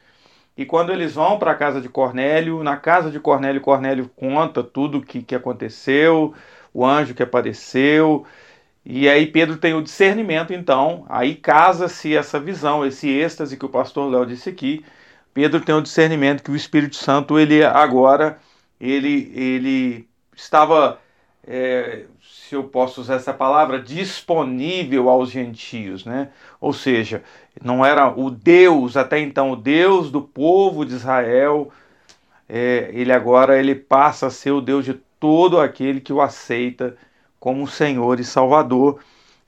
e 0.57 0.65
quando 0.65 0.93
eles 0.93 1.15
vão 1.15 1.39
para 1.39 1.53
a 1.53 1.55
casa 1.55 1.81
de 1.81 1.89
Cornélio, 1.89 2.63
na 2.63 2.77
casa 2.77 3.11
de 3.11 3.19
Cornélio, 3.19 3.61
Cornélio 3.61 4.11
conta 4.15 4.63
tudo 4.63 4.99
o 4.99 5.03
que, 5.03 5.23
que 5.23 5.35
aconteceu, 5.35 6.35
o 6.73 6.85
anjo 6.85 7.15
que 7.15 7.23
apareceu, 7.23 8.25
e 8.85 9.09
aí 9.09 9.27
Pedro 9.27 9.57
tem 9.57 9.75
o 9.75 9.83
discernimento, 9.83 10.53
então, 10.53 11.07
aí 11.09 11.35
casa-se 11.35 12.15
essa 12.15 12.39
visão, 12.39 12.85
esse 12.85 13.09
êxtase 13.09 13.57
que 13.57 13.65
o 13.65 13.69
pastor 13.69 14.11
Léo 14.11 14.27
disse 14.27 14.51
aqui. 14.51 14.85
Pedro 15.33 15.61
tem 15.61 15.75
o 15.75 15.81
discernimento 15.81 16.43
que 16.43 16.51
o 16.51 16.57
Espírito 16.57 16.97
Santo, 16.97 17.39
ele 17.39 17.65
agora, 17.65 18.39
ele, 18.79 19.33
ele 19.35 20.09
estava, 20.37 21.01
é, 21.47 22.05
se 22.23 22.55
eu 22.55 22.65
posso 22.65 23.01
usar 23.01 23.15
essa 23.15 23.33
palavra, 23.33 23.81
disponível 23.81 25.09
aos 25.09 25.31
gentios, 25.31 26.05
né? 26.05 26.31
Ou 26.61 26.73
seja, 26.75 27.23
não 27.63 27.85
era 27.85 28.09
o 28.09 28.31
Deus, 28.31 28.97
até 28.97 29.21
então, 29.21 29.53
o 29.53 29.57
Deus 29.57 30.11
do 30.11 30.21
povo 30.21 30.85
de 30.85 30.95
Israel, 30.95 31.71
é, 32.49 32.91
ele 32.93 33.13
agora 33.13 33.59
ele 33.59 33.75
passa 33.75 34.27
a 34.27 34.31
ser 34.31 34.51
o 34.51 34.61
Deus 34.61 34.85
de 34.85 34.95
todo 35.21 35.61
aquele 35.61 36.01
que 36.01 36.13
o 36.13 36.21
aceita 36.21 36.97
como 37.39 37.67
Senhor 37.67 38.21
e 38.21 38.25
Salvador. 38.25 39.01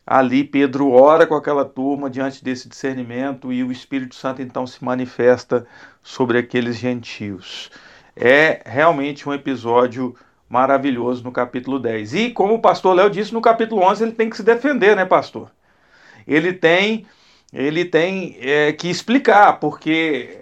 Ali 0.07 0.45
Pedro 0.45 0.93
ora 0.93 1.27
com 1.27 1.35
aquela 1.35 1.65
turma 1.65 2.09
diante 2.09 2.45
desse 2.45 2.69
discernimento 2.69 3.53
e 3.53 3.65
o 3.65 3.73
Espírito 3.73 4.15
Santo 4.15 4.41
então 4.41 4.67
se 4.67 4.85
manifesta 4.85 5.67
sobre 6.03 6.39
aqueles 6.39 6.77
gentios. 6.77 7.71
É 8.15 8.63
realmente 8.65 9.29
um 9.29 9.35
episódio 9.35 10.15
maravilhoso 10.49 11.25
no 11.25 11.33
capítulo 11.33 11.79
10. 11.79 12.15
E 12.15 12.31
como 12.31 12.55
o 12.55 12.61
pastor 12.61 12.95
Léo 12.95 13.11
disse, 13.11 13.35
no 13.35 13.41
capítulo 13.41 13.83
11 13.83 14.05
ele 14.05 14.13
tem 14.13 14.31
que 14.31 14.37
se 14.37 14.43
defender, 14.43 14.95
né, 14.95 15.05
pastor? 15.05 15.51
Ele 16.27 16.53
tem, 16.53 17.05
ele 17.53 17.85
tem 17.85 18.37
é, 18.41 18.73
que 18.73 18.89
explicar, 18.89 19.61
porque 19.61 20.39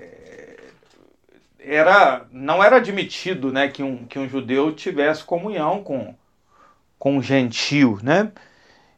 era, 1.58 2.26
não 2.32 2.62
era 2.62 2.76
admitido 2.76 3.52
né, 3.52 3.68
que, 3.68 3.82
um, 3.82 4.04
que 4.04 4.18
um 4.18 4.28
judeu 4.28 4.73
tivesse 4.73 5.25
comunhão 5.25 5.82
com, 5.82 6.14
com 6.99 7.18
o 7.18 7.23
gentio, 7.23 7.99
né? 8.02 8.32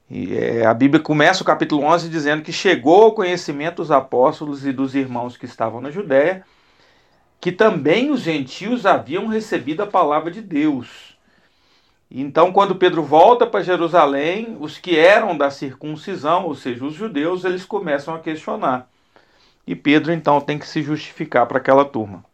E, 0.09 0.37
é, 0.37 0.67
a 0.67 0.73
Bíblia 0.73 1.03
começa 1.03 1.43
o 1.43 1.47
capítulo 1.47 1.83
11 1.83 2.09
dizendo 2.09 2.43
que 2.43 2.53
chegou 2.53 3.05
ao 3.05 3.13
conhecimento 3.13 3.77
dos 3.77 3.91
apóstolos 3.91 4.65
e 4.65 4.73
dos 4.73 4.95
irmãos 4.95 5.37
que 5.37 5.47
estavam 5.47 5.81
na 5.81 5.91
Judéia 5.91 6.45
que 7.41 7.53
também 7.53 8.11
os 8.11 8.21
gentios 8.21 8.87
haviam 8.87 9.27
recebido 9.27 9.83
a 9.83 9.87
palavra 9.87 10.31
de 10.31 10.41
Deus. 10.41 11.16
Então, 12.11 12.53
quando 12.53 12.77
Pedro 12.77 13.03
volta 13.03 13.47
para 13.47 13.63
Jerusalém, 13.63 14.57
os 14.61 14.79
que 14.79 14.97
eram 14.97 15.37
da 15.37 15.51
circuncisão, 15.51 16.47
ou 16.47 16.55
seja, 16.55 16.85
os 16.85 16.95
judeus, 16.95 17.45
eles 17.45 17.65
começam 17.65 18.15
a 18.15 18.21
questionar. 18.21 18.89
E 19.67 19.75
Pedro 19.75 20.13
então 20.13 20.41
tem 20.41 20.59
que 20.59 20.69
se 20.69 20.83
justificar 20.83 21.47
para 21.47 21.59
aquela 21.59 21.85
turma. 21.85 22.25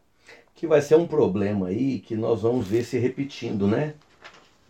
Que 0.55 0.67
vai 0.67 0.83
ser 0.83 0.97
um 0.97 1.07
problema 1.07 1.69
aí 1.69 1.99
que 1.99 2.14
nós 2.14 2.43
vamos 2.43 2.69
ver 2.69 2.85
se 2.85 2.99
repetindo, 2.99 3.67
né? 3.67 3.95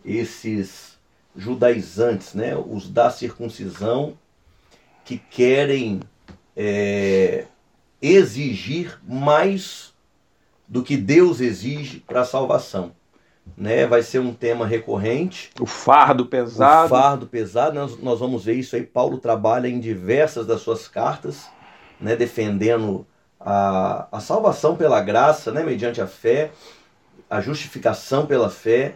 Esses 0.05 0.97
judaizantes, 1.35 2.33
né, 2.33 2.55
os 2.55 2.89
da 2.89 3.09
circuncisão, 3.09 4.17
que 5.03 5.17
querem 5.17 5.99
é, 6.55 7.47
exigir 8.01 8.99
mais 9.03 9.93
do 10.67 10.83
que 10.83 10.95
Deus 10.95 11.41
exige 11.41 11.99
para 11.99 12.21
a 12.21 12.25
salvação. 12.25 12.93
Né, 13.55 13.85
vai 13.85 14.01
ser 14.01 14.19
um 14.19 14.33
tema 14.33 14.65
recorrente. 14.65 15.51
O 15.59 15.65
fardo 15.65 16.25
pesado. 16.25 16.85
O 16.85 16.89
fardo 16.89 17.27
pesado, 17.27 17.75
nós, 17.75 17.99
nós 18.01 18.19
vamos 18.19 18.45
ver 18.45 18.55
isso 18.55 18.75
aí. 18.75 18.83
Paulo 18.83 19.17
trabalha 19.17 19.67
em 19.67 19.79
diversas 19.79 20.47
das 20.47 20.61
suas 20.61 20.87
cartas, 20.87 21.47
né, 21.99 22.15
defendendo 22.15 23.05
a, 23.39 24.07
a 24.11 24.19
salvação 24.19 24.75
pela 24.75 25.01
graça, 25.01 25.51
né, 25.51 25.61
mediante 25.61 26.01
a 26.01 26.07
fé, 26.07 26.51
a 27.29 27.41
justificação 27.41 28.25
pela 28.25 28.49
fé 28.49 28.95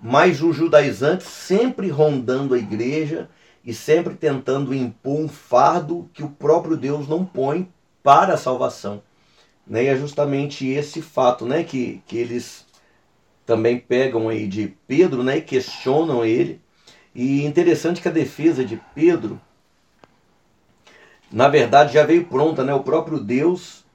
mas 0.00 0.42
os 0.42 0.54
judaizantes 0.56 1.26
sempre 1.26 1.88
rondando 1.90 2.54
a 2.54 2.58
igreja 2.58 3.28
e 3.64 3.74
sempre 3.74 4.14
tentando 4.14 4.74
impor 4.74 5.18
um 5.18 5.28
fardo 5.28 6.08
que 6.14 6.22
o 6.22 6.30
próprio 6.30 6.76
Deus 6.76 7.08
não 7.08 7.24
põe 7.24 7.68
para 8.02 8.34
a 8.34 8.38
salvação. 8.38 9.02
Né? 9.66 9.84
E 9.84 9.86
é 9.88 9.96
justamente 9.96 10.66
esse 10.66 11.02
fato 11.02 11.44
né, 11.44 11.64
que, 11.64 12.00
que 12.06 12.16
eles 12.16 12.64
também 13.48 13.78
pegam 13.78 14.28
aí 14.28 14.46
de 14.46 14.76
Pedro 14.86 15.22
né, 15.22 15.38
e 15.38 15.40
questionam 15.40 16.22
ele. 16.22 16.60
E 17.14 17.46
interessante 17.46 18.02
que 18.02 18.06
a 18.06 18.12
defesa 18.12 18.62
de 18.62 18.78
Pedro, 18.94 19.40
na 21.32 21.48
verdade, 21.48 21.94
já 21.94 22.04
veio 22.04 22.26
pronta. 22.26 22.62
Né? 22.62 22.74
O 22.74 22.82
próprio 22.82 23.18
Deus 23.18 23.86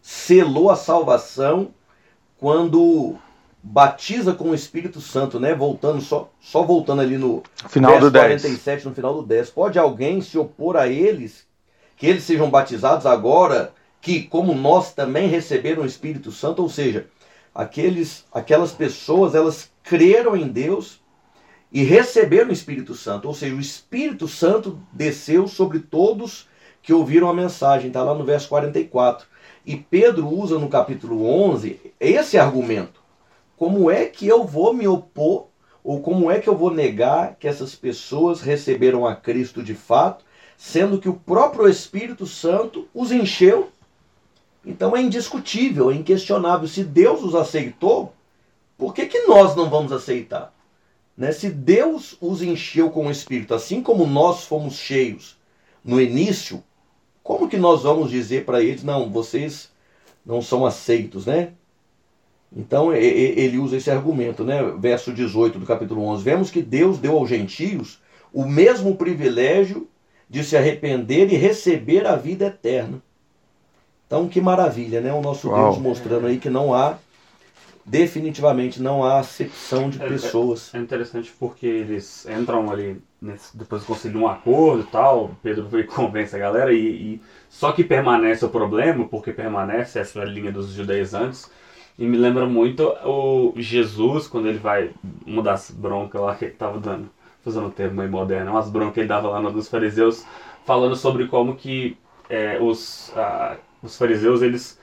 selou 0.00 0.70
a 0.70 0.76
salvação 0.76 1.74
quando 2.38 3.16
batiza 3.60 4.32
com 4.32 4.50
o 4.50 4.54
Espírito 4.54 5.00
Santo, 5.00 5.40
né? 5.40 5.54
Voltando, 5.56 6.00
só, 6.00 6.30
só 6.40 6.62
voltando 6.62 7.02
ali 7.02 7.18
no 7.18 7.42
final 7.68 7.98
do 7.98 8.12
47, 8.12 8.64
10. 8.64 8.84
no 8.84 8.94
final 8.94 9.14
do 9.14 9.22
10. 9.24 9.50
Pode 9.50 9.76
alguém 9.76 10.20
se 10.20 10.38
opor 10.38 10.76
a 10.76 10.86
eles, 10.86 11.44
que 11.96 12.06
eles 12.06 12.22
sejam 12.22 12.48
batizados 12.48 13.06
agora, 13.06 13.74
que 14.00 14.22
como 14.22 14.54
nós 14.54 14.94
também 14.94 15.26
receberam 15.26 15.82
o 15.82 15.86
Espírito 15.86 16.30
Santo, 16.30 16.62
ou 16.62 16.68
seja, 16.68 17.08
aqueles, 17.54 18.24
aquelas 18.32 18.72
pessoas, 18.72 19.34
elas 19.34 19.70
creram 19.82 20.36
em 20.36 20.48
Deus 20.48 21.00
e 21.70 21.82
receberam 21.82 22.50
o 22.50 22.52
Espírito 22.52 22.94
Santo, 22.94 23.28
ou 23.28 23.34
seja, 23.34 23.54
o 23.54 23.60
Espírito 23.60 24.28
Santo 24.28 24.78
desceu 24.92 25.48
sobre 25.48 25.78
todos 25.78 26.48
que 26.82 26.92
ouviram 26.92 27.30
a 27.30 27.34
mensagem, 27.34 27.88
está 27.88 28.02
lá 28.02 28.14
no 28.14 28.24
verso 28.24 28.48
44. 28.48 29.26
E 29.64 29.76
Pedro 29.76 30.28
usa 30.28 30.58
no 30.58 30.68
capítulo 30.68 31.24
11 31.24 31.92
esse 32.00 32.36
argumento 32.36 33.02
como 33.62 33.88
é 33.88 34.06
que 34.06 34.26
eu 34.26 34.42
vou 34.44 34.74
me 34.74 34.88
opor 34.88 35.46
ou 35.84 36.00
como 36.00 36.28
é 36.28 36.40
que 36.40 36.48
eu 36.48 36.56
vou 36.56 36.68
negar 36.68 37.36
que 37.36 37.46
essas 37.46 37.76
pessoas 37.76 38.40
receberam 38.40 39.06
a 39.06 39.14
Cristo 39.14 39.62
de 39.62 39.72
fato, 39.72 40.24
sendo 40.56 40.98
que 40.98 41.08
o 41.08 41.14
próprio 41.14 41.68
Espírito 41.68 42.26
Santo 42.26 42.88
os 42.92 43.12
encheu? 43.12 43.70
Então 44.64 44.96
é 44.96 45.02
indiscutível, 45.02 45.90
é 45.90 45.94
inquestionável. 45.94 46.68
Se 46.68 46.84
Deus 46.84 47.22
os 47.22 47.34
aceitou, 47.34 48.14
por 48.78 48.94
que, 48.94 49.06
que 49.06 49.26
nós 49.26 49.56
não 49.56 49.68
vamos 49.68 49.92
aceitar? 49.92 50.54
Né? 51.16 51.32
Se 51.32 51.50
Deus 51.50 52.16
os 52.20 52.42
encheu 52.42 52.90
com 52.90 53.06
o 53.06 53.10
Espírito, 53.10 53.54
assim 53.54 53.82
como 53.82 54.06
nós 54.06 54.44
fomos 54.44 54.74
cheios 54.74 55.36
no 55.84 56.00
início, 56.00 56.62
como 57.22 57.48
que 57.48 57.56
nós 57.56 57.82
vamos 57.82 58.10
dizer 58.10 58.44
para 58.44 58.62
eles, 58.62 58.82
não, 58.82 59.10
vocês 59.10 59.70
não 60.24 60.40
são 60.40 60.64
aceitos, 60.64 61.26
né? 61.26 61.52
Então 62.54 62.92
ele 62.92 63.58
usa 63.58 63.76
esse 63.76 63.90
argumento, 63.90 64.44
né? 64.44 64.62
verso 64.78 65.12
18 65.12 65.58
do 65.58 65.66
capítulo 65.66 66.02
11. 66.02 66.22
Vemos 66.22 66.50
que 66.50 66.60
Deus 66.60 66.98
deu 66.98 67.16
aos 67.16 67.28
gentios 67.28 67.98
o 68.32 68.44
mesmo 68.44 68.96
privilégio 68.96 69.88
de 70.28 70.44
se 70.44 70.56
arrepender 70.56 71.32
e 71.32 71.36
receber 71.36 72.06
a 72.06 72.14
vida 72.16 72.46
eterna. 72.46 73.02
Então 74.12 74.28
que 74.28 74.42
maravilha, 74.42 75.00
né? 75.00 75.10
O 75.10 75.22
nosso 75.22 75.48
Uau. 75.48 75.70
Deus 75.70 75.78
mostrando 75.78 76.26
aí 76.26 76.36
que 76.36 76.50
não 76.50 76.74
há, 76.74 76.98
definitivamente 77.82 78.82
não 78.82 79.02
há 79.02 79.20
acepção 79.20 79.88
de 79.88 80.02
é, 80.02 80.04
é 80.04 80.08
pessoas. 80.08 80.74
É, 80.74 80.78
interessante 80.78 81.32
porque 81.40 81.64
eles 81.66 82.26
entram 82.26 82.70
ali, 82.70 83.02
nesse, 83.22 83.56
depois 83.56 83.82
conseguem 83.84 84.20
um 84.20 84.28
acordo 84.28 84.82
e 84.82 84.86
tal, 84.88 85.30
Pedro 85.42 85.66
convence 85.88 86.36
a 86.36 86.38
galera, 86.38 86.74
e, 86.74 87.14
e, 87.14 87.22
só 87.48 87.72
que 87.72 87.82
permanece 87.82 88.44
o 88.44 88.50
problema, 88.50 89.08
porque 89.08 89.32
permanece 89.32 89.98
essa 89.98 90.22
linha 90.24 90.52
dos 90.52 90.68
judaizantes, 90.72 91.50
e 91.98 92.06
me 92.06 92.18
lembra 92.18 92.44
muito 92.44 92.94
o 93.06 93.54
Jesus, 93.56 94.26
quando 94.26 94.46
ele 94.46 94.58
vai 94.58 94.90
mudar 95.24 95.54
as 95.54 95.70
broncas 95.70 96.20
lá 96.20 96.34
que 96.34 96.44
ele 96.44 96.52
tava 96.52 96.78
dando, 96.78 97.08
fazendo 97.42 97.68
um 97.68 97.70
termo 97.70 97.96
meio 97.96 98.10
moderno, 98.10 98.50
umas 98.50 98.68
broncas 98.68 98.92
que 98.92 99.00
ele 99.00 99.08
dava 99.08 99.30
lá 99.30 99.40
no 99.40 99.50
dos 99.50 99.68
fariseus, 99.68 100.22
falando 100.66 100.96
sobre 100.96 101.28
como 101.28 101.56
que 101.56 101.96
é, 102.28 102.58
os, 102.60 103.10
ah, 103.16 103.56
os 103.82 103.96
fariseus, 103.96 104.42
eles 104.42 104.78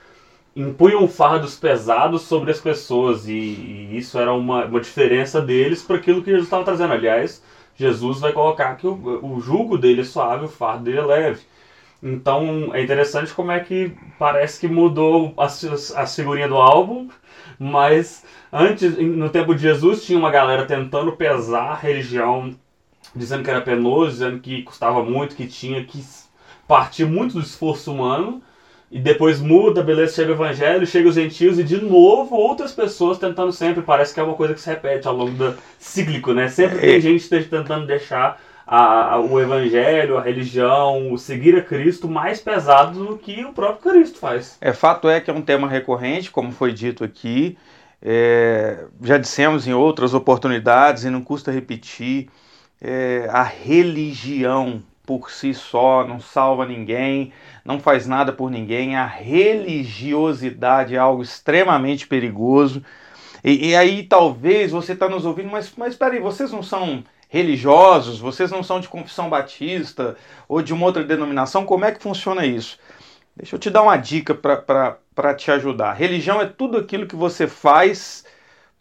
impunham 0.55 1.07
fardos 1.07 1.55
pesados 1.55 2.23
sobre 2.23 2.51
as 2.51 2.59
pessoas 2.59 3.27
e, 3.27 3.33
e 3.33 3.97
isso 3.97 4.17
era 4.17 4.33
uma, 4.33 4.65
uma 4.65 4.81
diferença 4.81 5.41
deles 5.41 5.81
para 5.81 5.97
aquilo 5.97 6.21
que 6.21 6.31
Jesus 6.31 6.45
estava 6.45 6.63
trazendo. 6.63 6.93
Aliás, 6.93 7.41
Jesus 7.75 8.19
vai 8.19 8.33
colocar 8.33 8.75
que 8.75 8.87
o, 8.87 9.19
o 9.23 9.39
jugo 9.39 9.77
dele 9.77 10.01
é 10.01 10.05
suave, 10.05 10.45
o 10.45 10.49
fardo 10.49 10.83
dele 10.83 10.99
é 10.99 11.05
leve. 11.05 11.41
Então 12.01 12.73
é 12.73 12.81
interessante 12.81 13.33
como 13.33 13.51
é 13.51 13.59
que 13.59 13.93
parece 14.17 14.59
que 14.59 14.67
mudou 14.67 15.33
a, 15.37 15.45
a 16.01 16.07
figurinha 16.07 16.47
do 16.47 16.55
álbum, 16.55 17.09
mas 17.57 18.25
antes, 18.51 18.97
no 18.97 19.29
tempo 19.29 19.53
de 19.53 19.61
Jesus, 19.61 20.05
tinha 20.05 20.17
uma 20.17 20.31
galera 20.31 20.65
tentando 20.65 21.11
pesar 21.13 21.71
a 21.71 21.75
religião, 21.75 22.55
dizendo 23.15 23.43
que 23.43 23.49
era 23.49 23.61
penoso, 23.61 24.11
dizendo 24.11 24.39
que 24.39 24.63
custava 24.63 25.03
muito, 25.03 25.35
que 25.35 25.47
tinha 25.47 25.83
que 25.83 26.03
partir 26.67 27.05
muito 27.05 27.33
do 27.33 27.41
esforço 27.41 27.91
humano. 27.91 28.41
E 28.91 28.99
depois 28.99 29.39
muda, 29.39 29.83
beleza, 29.83 30.15
chega 30.15 30.31
o 30.31 30.35
evangelho, 30.35 30.85
chega 30.87 31.07
os 31.09 31.15
gentios 31.15 31.59
e 31.59 31.63
de 31.63 31.79
novo 31.81 32.35
outras 32.35 32.71
pessoas 32.71 33.17
tentando 33.19 33.51
sempre, 33.51 33.83
parece 33.83 34.13
que 34.13 34.19
é 34.19 34.23
uma 34.23 34.33
coisa 34.33 34.53
que 34.53 34.61
se 34.61 34.69
repete 34.69 35.07
ao 35.07 35.15
longo 35.15 35.31
do 35.31 35.55
cíclico, 35.77 36.33
né? 36.33 36.47
Sempre 36.47 36.79
tem 36.79 36.95
É. 36.95 36.99
gente 36.99 37.29
tentando 37.49 37.85
deixar 37.85 38.41
a, 38.65 39.13
a- 39.15 39.19
o 39.19 39.39
evangelho, 39.39 40.17
a 40.17 40.21
religião, 40.21 41.11
o 41.11 41.17
seguir 41.17 41.55
a 41.55 41.61
Cristo 41.61 42.07
mais 42.07 42.39
pesado 42.39 43.05
do 43.05 43.17
que 43.17 43.43
o 43.43 43.53
próprio 43.53 43.91
Cristo 43.91 44.19
faz. 44.19 44.57
É, 44.61 44.73
fato 44.73 45.07
é 45.09 45.19
que 45.19 45.29
é 45.29 45.33
um 45.33 45.41
tema 45.41 45.67
recorrente, 45.67 46.31
como 46.31 46.51
foi 46.51 46.71
dito 46.73 47.03
aqui. 47.03 47.57
É, 48.01 48.85
já 49.03 49.17
dissemos 49.17 49.67
em 49.67 49.73
outras 49.73 50.13
oportunidades, 50.13 51.03
e 51.03 51.09
não 51.09 51.21
custa 51.21 51.51
repetir, 51.51 52.29
é, 52.81 53.27
a 53.29 53.43
religião 53.43 54.81
por 55.05 55.31
si 55.31 55.53
só 55.53 56.05
não 56.07 56.19
salva 56.19 56.65
ninguém, 56.65 57.33
não 57.69 57.79
faz 57.79 58.07
nada 58.07 58.33
por 58.33 58.49
ninguém. 58.49 58.95
A 58.95 59.05
religiosidade 59.05 60.95
é 60.95 60.97
algo 60.97 61.21
extremamente 61.21 62.07
perigoso. 62.07 62.83
E, 63.43 63.69
e 63.69 63.75
aí 63.75 64.01
talvez 64.01 64.71
você 64.71 64.93
está 64.93 65.07
nos 65.07 65.23
ouvindo, 65.23 65.49
mas, 65.49 65.71
mas 65.77 65.95
peraí, 65.95 66.19
vocês 66.19 66.51
não 66.51 66.63
são 66.63 67.03
religiosos, 67.29 68.19
vocês 68.19 68.49
não 68.49 68.63
são 68.63 68.79
de 68.79 68.87
confissão 68.87 69.29
batista 69.29 70.17
ou 70.47 70.63
de 70.63 70.73
uma 70.73 70.83
outra 70.83 71.03
denominação, 71.03 71.63
como 71.63 71.85
é 71.85 71.91
que 71.91 72.01
funciona 72.01 72.43
isso? 72.43 72.79
Deixa 73.35 73.55
eu 73.55 73.59
te 73.59 73.69
dar 73.69 73.83
uma 73.83 73.97
dica 73.97 74.33
para 74.33 75.33
te 75.35 75.51
ajudar. 75.51 75.93
Religião 75.93 76.41
é 76.41 76.47
tudo 76.47 76.75
aquilo 76.75 77.05
que 77.05 77.15
você 77.15 77.45
faz 77.45 78.25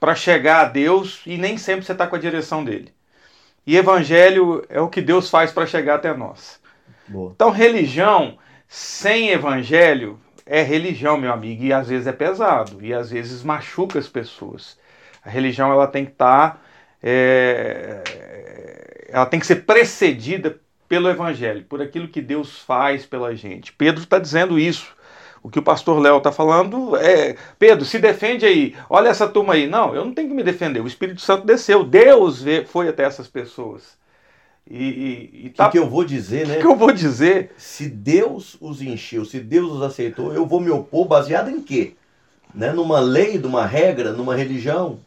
para 0.00 0.14
chegar 0.14 0.62
a 0.62 0.68
Deus 0.68 1.20
e 1.26 1.36
nem 1.36 1.58
sempre 1.58 1.84
você 1.84 1.92
está 1.92 2.06
com 2.06 2.16
a 2.16 2.18
direção 2.18 2.64
dele. 2.64 2.94
E 3.66 3.76
evangelho 3.76 4.64
é 4.70 4.80
o 4.80 4.88
que 4.88 5.02
Deus 5.02 5.28
faz 5.28 5.52
para 5.52 5.66
chegar 5.66 5.96
até 5.96 6.14
nós. 6.14 6.58
Boa. 7.06 7.32
Então, 7.34 7.50
religião 7.50 8.38
sem 8.68 9.30
evangelho 9.30 10.20
é 10.46 10.62
religião, 10.62 11.16
meu 11.18 11.32
amigo, 11.32 11.64
e 11.64 11.72
às 11.72 11.88
vezes 11.88 12.06
é 12.06 12.12
pesado, 12.12 12.78
e 12.84 12.92
às 12.94 13.10
vezes 13.10 13.42
machuca 13.42 13.98
as 13.98 14.08
pessoas. 14.08 14.78
A 15.24 15.30
religião 15.30 15.72
ela 15.72 15.86
tem 15.86 16.04
que 16.04 16.12
estar. 16.12 16.62
é, 17.02 18.02
ela 19.08 19.26
tem 19.26 19.40
que 19.40 19.46
ser 19.46 19.64
precedida 19.64 20.60
pelo 20.88 21.08
evangelho, 21.08 21.64
por 21.64 21.82
aquilo 21.82 22.08
que 22.08 22.20
Deus 22.20 22.58
faz 22.60 23.04
pela 23.06 23.34
gente. 23.34 23.72
Pedro 23.72 24.02
está 24.02 24.18
dizendo 24.18 24.58
isso. 24.58 24.96
O 25.42 25.50
que 25.50 25.58
o 25.58 25.62
pastor 25.62 25.98
Léo 26.00 26.18
está 26.18 26.32
falando 26.32 26.96
é: 26.96 27.36
Pedro, 27.58 27.84
se 27.84 27.98
defende 27.98 28.44
aí. 28.44 28.74
Olha 28.90 29.08
essa 29.08 29.28
turma 29.28 29.54
aí. 29.54 29.66
Não, 29.66 29.94
eu 29.94 30.04
não 30.04 30.12
tenho 30.12 30.28
que 30.28 30.34
me 30.34 30.42
defender. 30.42 30.80
O 30.80 30.86
Espírito 30.86 31.20
Santo 31.20 31.46
desceu. 31.46 31.84
Deus 31.84 32.44
foi 32.66 32.88
até 32.88 33.04
essas 33.04 33.28
pessoas. 33.28 33.96
E, 34.70 34.84
e, 34.84 35.46
e 35.46 35.48
O 35.48 35.52
tá- 35.54 35.66
que, 35.66 35.72
que 35.72 35.78
eu 35.78 35.88
vou 35.88 36.04
dizer, 36.04 36.44
o 36.44 36.48
né? 36.48 36.56
que 36.56 36.66
eu 36.66 36.76
vou 36.76 36.92
dizer? 36.92 37.52
Se 37.56 37.88
Deus 37.88 38.56
os 38.60 38.82
encheu, 38.82 39.24
se 39.24 39.40
Deus 39.40 39.72
os 39.72 39.82
aceitou, 39.82 40.32
eu 40.34 40.44
vou 40.46 40.60
me 40.60 40.70
opor 40.70 41.06
baseado 41.06 41.48
em 41.50 41.60
quê? 41.62 41.94
Né? 42.54 42.72
Numa 42.72 43.00
lei, 43.00 43.38
numa 43.38 43.64
regra, 43.64 44.12
numa 44.12 44.36
religião? 44.36 44.98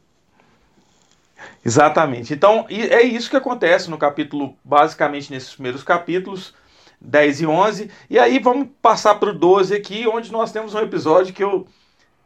Exatamente. 1.65 2.33
Então, 2.33 2.65
é 2.69 3.01
isso 3.03 3.29
que 3.29 3.37
acontece 3.37 3.89
no 3.89 3.97
capítulo, 3.97 4.55
basicamente 4.63 5.31
nesses 5.31 5.53
primeiros 5.53 5.83
capítulos, 5.83 6.53
10 6.99 7.41
e 7.41 7.45
11. 7.47 7.91
E 8.09 8.19
aí 8.19 8.39
vamos 8.39 8.67
passar 8.81 9.15
para 9.15 9.29
o 9.29 9.33
12 9.33 9.75
aqui, 9.75 10.07
onde 10.07 10.31
nós 10.31 10.51
temos 10.51 10.73
um 10.73 10.79
episódio 10.79 11.33
que 11.33 11.43
eu 11.43 11.67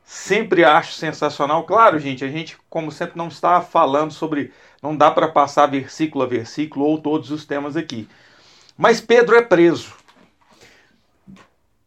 sempre 0.05 0.63
acho 0.63 0.93
sensacional. 0.93 1.63
Claro, 1.63 1.99
gente, 1.99 2.23
a 2.23 2.29
gente, 2.29 2.57
como 2.69 2.91
sempre, 2.91 3.17
não 3.17 3.27
está 3.27 3.61
falando 3.61 4.11
sobre. 4.11 4.51
Não 4.85 4.95
dá 4.95 5.09
para 5.09 5.27
passar 5.27 5.65
versículo 5.65 6.23
a 6.23 6.27
versículo 6.27 6.85
ou 6.85 6.99
todos 6.99 7.31
os 7.31 7.43
temas 7.43 7.75
aqui. 7.75 8.07
Mas 8.77 9.01
Pedro 9.01 9.35
é 9.35 9.41
preso. 9.41 9.95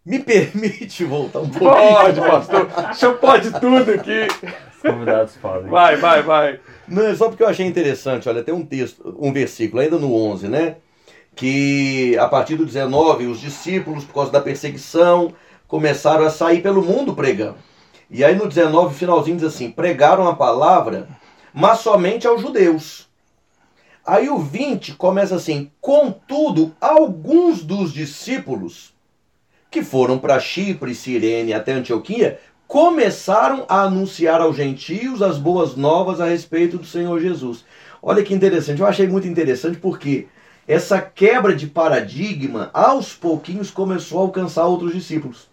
Me 0.05 0.19
permite 0.25 1.05
voltar 1.05 1.39
um 1.39 1.49
pouquinho? 1.49 1.71
Pode, 1.71 2.21
pastor. 2.21 2.69
O 2.91 2.95
senhor 2.95 3.15
pode 3.19 3.53
tudo 3.61 3.93
aqui. 3.93 4.27
Os 4.75 4.83
convidados 4.83 5.37
podem. 5.37 5.71
Vai, 5.71 5.95
vai, 5.95 6.23
vai. 6.23 6.61
Não, 6.89 7.07
é 7.07 7.15
só 7.15 7.29
porque 7.29 7.45
eu 7.45 7.49
achei 7.49 7.65
interessante. 7.65 8.29
Olha, 8.29 8.43
tem 8.43 8.53
um 8.53 8.67
texto, 8.67 9.17
um 9.17 9.33
versículo, 9.33 9.81
ainda 9.81 9.97
no 9.97 10.13
11, 10.13 10.49
né? 10.49 10.77
Que 11.37 12.19
a 12.19 12.27
partir 12.27 12.57
do 12.57 12.67
19, 12.67 13.27
os 13.27 13.41
discípulos, 13.41 14.05
por 14.05 14.15
causa 14.15 14.33
da 14.33 14.41
perseguição, 14.41 15.33
começaram 15.69 16.25
a 16.25 16.31
sair 16.31 16.63
pelo 16.63 16.83
mundo 16.83 17.15
pregando. 17.15 17.59
E 18.11 18.25
aí 18.25 18.35
no 18.35 18.49
19, 18.49 18.93
finalzinho 18.97 19.37
diz 19.37 19.47
assim: 19.47 19.71
pregaram 19.71 20.27
a 20.27 20.35
palavra, 20.35 21.09
mas 21.59 21.81
somente 21.81 22.25
aos 22.25 22.41
judeus. 22.41 23.09
Aí 24.07 24.31
o 24.31 24.39
20 24.39 24.95
começa 24.95 25.35
assim: 25.35 25.73
contudo, 25.81 26.73
alguns 26.81 27.65
dos 27.65 27.93
discípulos 27.93 28.95
que 29.69 29.83
foram 29.83 30.21
para 30.21 30.39
Chipre, 30.39 30.95
Cirene 30.95 31.53
até 31.53 31.73
Antioquia 31.73 32.39
começaram 32.69 33.65
a 33.69 33.83
anunciar 33.83 34.41
aos 34.41 34.55
gentios 34.55 35.21
as 35.21 35.37
boas 35.37 35.75
novas 35.75 36.21
a 36.21 36.27
respeito 36.27 36.79
do 36.79 36.87
Senhor 36.87 37.19
Jesus. 37.19 37.65
Olha 38.01 38.23
que 38.23 38.33
interessante, 38.33 38.81
eu 38.81 38.87
achei 38.87 39.09
muito 39.09 39.27
interessante 39.27 39.79
porque 39.79 40.29
essa 40.65 41.01
quebra 41.01 41.57
de 41.57 41.67
paradigma 41.67 42.71
aos 42.73 43.15
pouquinhos 43.15 43.69
começou 43.69 44.21
a 44.21 44.23
alcançar 44.23 44.65
outros 44.65 44.93
discípulos. 44.93 45.49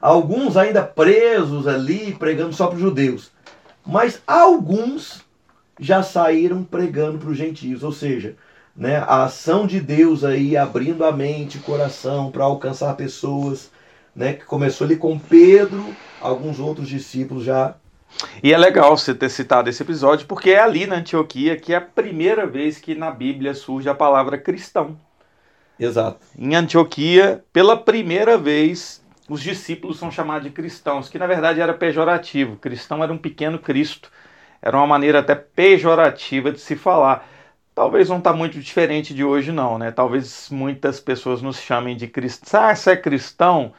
Alguns 0.00 0.56
ainda 0.56 0.82
presos 0.82 1.68
ali, 1.68 2.16
pregando 2.18 2.54
só 2.54 2.66
para 2.66 2.76
os 2.76 2.80
judeus. 2.80 3.30
Mas 3.84 4.22
alguns 4.26 5.28
já 5.80 6.02
saíram 6.02 6.62
pregando 6.64 7.18
para 7.18 7.30
os 7.30 7.36
gentios, 7.36 7.82
ou 7.82 7.92
seja, 7.92 8.36
né, 8.76 8.98
a 8.98 9.24
ação 9.24 9.66
de 9.66 9.80
Deus 9.80 10.24
aí 10.24 10.56
abrindo 10.56 11.04
a 11.04 11.12
mente, 11.12 11.58
coração 11.58 12.30
para 12.30 12.44
alcançar 12.44 12.94
pessoas, 12.96 13.70
né, 14.14 14.34
que 14.34 14.44
começou 14.44 14.84
ali 14.84 14.96
com 14.96 15.18
Pedro, 15.18 15.96
alguns 16.20 16.60
outros 16.60 16.88
discípulos 16.88 17.44
já. 17.44 17.76
E 18.42 18.52
é 18.52 18.58
legal 18.58 18.96
você 18.96 19.14
ter 19.14 19.28
citado 19.30 19.70
esse 19.70 19.82
episódio, 19.82 20.26
porque 20.26 20.50
é 20.50 20.60
ali 20.60 20.86
na 20.86 20.96
Antioquia 20.96 21.56
que 21.56 21.72
é 21.72 21.76
a 21.76 21.80
primeira 21.80 22.46
vez 22.46 22.78
que 22.78 22.94
na 22.94 23.10
Bíblia 23.10 23.54
surge 23.54 23.88
a 23.88 23.94
palavra 23.94 24.38
cristão. 24.38 24.98
Exato. 25.78 26.20
Em 26.36 26.54
Antioquia, 26.54 27.42
pela 27.52 27.76
primeira 27.76 28.36
vez, 28.36 29.02
os 29.28 29.40
discípulos 29.40 29.98
são 29.98 30.10
chamados 30.10 30.44
de 30.44 30.50
cristãos, 30.50 31.08
que 31.08 31.18
na 31.18 31.26
verdade 31.26 31.60
era 31.60 31.72
pejorativo. 31.72 32.56
Cristão 32.56 33.02
era 33.02 33.12
um 33.12 33.18
pequeno 33.18 33.58
Cristo. 33.58 34.10
Era 34.62 34.76
uma 34.76 34.86
maneira 34.86 35.20
até 35.20 35.34
pejorativa 35.34 36.52
de 36.52 36.58
se 36.60 36.76
falar. 36.76 37.26
Talvez 37.74 38.08
não 38.08 38.18
está 38.18 38.32
muito 38.32 38.58
diferente 38.60 39.14
de 39.14 39.24
hoje, 39.24 39.52
não, 39.52 39.78
né? 39.78 39.90
Talvez 39.90 40.48
muitas 40.50 41.00
pessoas 41.00 41.40
nos 41.40 41.58
chamem 41.60 41.96
de 41.96 42.06
cristão. 42.06 42.60
Ah, 42.62 42.74
você 42.74 42.90
é 42.92 42.96
cristão? 42.96 43.72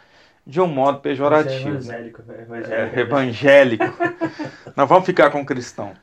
De 0.46 0.60
um 0.60 0.68
modo 0.68 1.00
pejorativo. 1.00 1.70
Evangélico, 1.70 2.24
É, 2.32 2.42
evangélico. 2.42 3.00
evangélico. 3.00 3.86
Nós 4.76 4.90
vamos 4.90 5.06
ficar 5.06 5.30
com 5.30 5.46
cristão. 5.46 5.94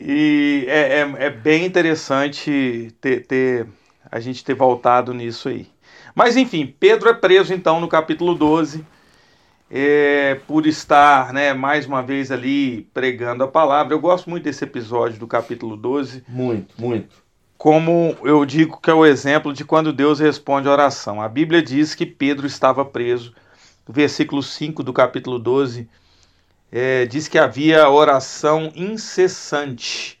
E 0.00 0.64
é, 0.68 1.00
é, 1.00 1.26
é 1.26 1.30
bem 1.30 1.64
interessante 1.64 2.94
ter, 3.00 3.26
ter- 3.26 3.66
a 4.10 4.18
gente 4.20 4.44
ter 4.44 4.54
voltado 4.54 5.14
nisso 5.14 5.48
aí. 5.48 5.68
Mas 6.14 6.36
enfim, 6.36 6.66
Pedro 6.80 7.08
é 7.08 7.14
preso 7.14 7.54
então 7.54 7.80
no 7.80 7.88
capítulo 7.88 8.34
12, 8.34 8.84
é, 9.70 10.36
por 10.46 10.66
estar 10.66 11.32
né, 11.32 11.52
mais 11.52 11.86
uma 11.86 12.02
vez 12.02 12.30
ali 12.30 12.82
pregando 12.94 13.44
a 13.44 13.48
palavra. 13.48 13.94
Eu 13.94 14.00
gosto 14.00 14.30
muito 14.30 14.44
desse 14.44 14.64
episódio 14.64 15.18
do 15.18 15.26
capítulo 15.26 15.76
12, 15.76 16.24
Muito, 16.28 16.74
muito. 16.80 17.16
como 17.56 18.16
eu 18.22 18.44
digo 18.44 18.80
que 18.80 18.90
é 18.90 18.94
o 18.94 19.04
exemplo 19.04 19.52
de 19.52 19.64
quando 19.64 19.92
Deus 19.92 20.20
responde 20.20 20.68
a 20.68 20.72
oração. 20.72 21.20
A 21.20 21.28
Bíblia 21.28 21.62
diz 21.62 21.94
que 21.94 22.06
Pedro 22.06 22.46
estava 22.46 22.84
preso. 22.84 23.34
O 23.86 23.92
versículo 23.92 24.42
5 24.42 24.82
do 24.82 24.92
capítulo 24.92 25.38
12 25.38 25.88
é, 26.70 27.06
diz 27.06 27.28
que 27.28 27.38
havia 27.38 27.88
oração 27.88 28.70
incessante 28.74 30.18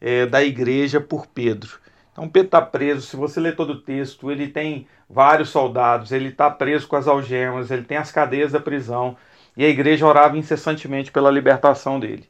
é, 0.00 0.26
da 0.26 0.42
igreja 0.42 1.00
por 1.00 1.26
Pedro. 1.26 1.78
Então 2.12 2.28
Pedro 2.28 2.48
está 2.48 2.60
preso. 2.62 3.06
Se 3.06 3.16
você 3.16 3.40
ler 3.40 3.56
todo 3.56 3.70
o 3.74 3.80
texto, 3.80 4.30
ele 4.30 4.48
tem 4.48 4.86
vários 5.12 5.50
soldados, 5.50 6.10
ele 6.10 6.28
está 6.28 6.50
preso 6.50 6.88
com 6.88 6.96
as 6.96 7.06
algemas, 7.06 7.70
ele 7.70 7.82
tem 7.82 7.98
as 7.98 8.10
cadeias 8.10 8.52
da 8.52 8.60
prisão 8.60 9.16
e 9.56 9.64
a 9.64 9.68
igreja 9.68 10.06
orava 10.06 10.38
incessantemente 10.38 11.12
pela 11.12 11.30
libertação 11.30 12.00
dele. 12.00 12.28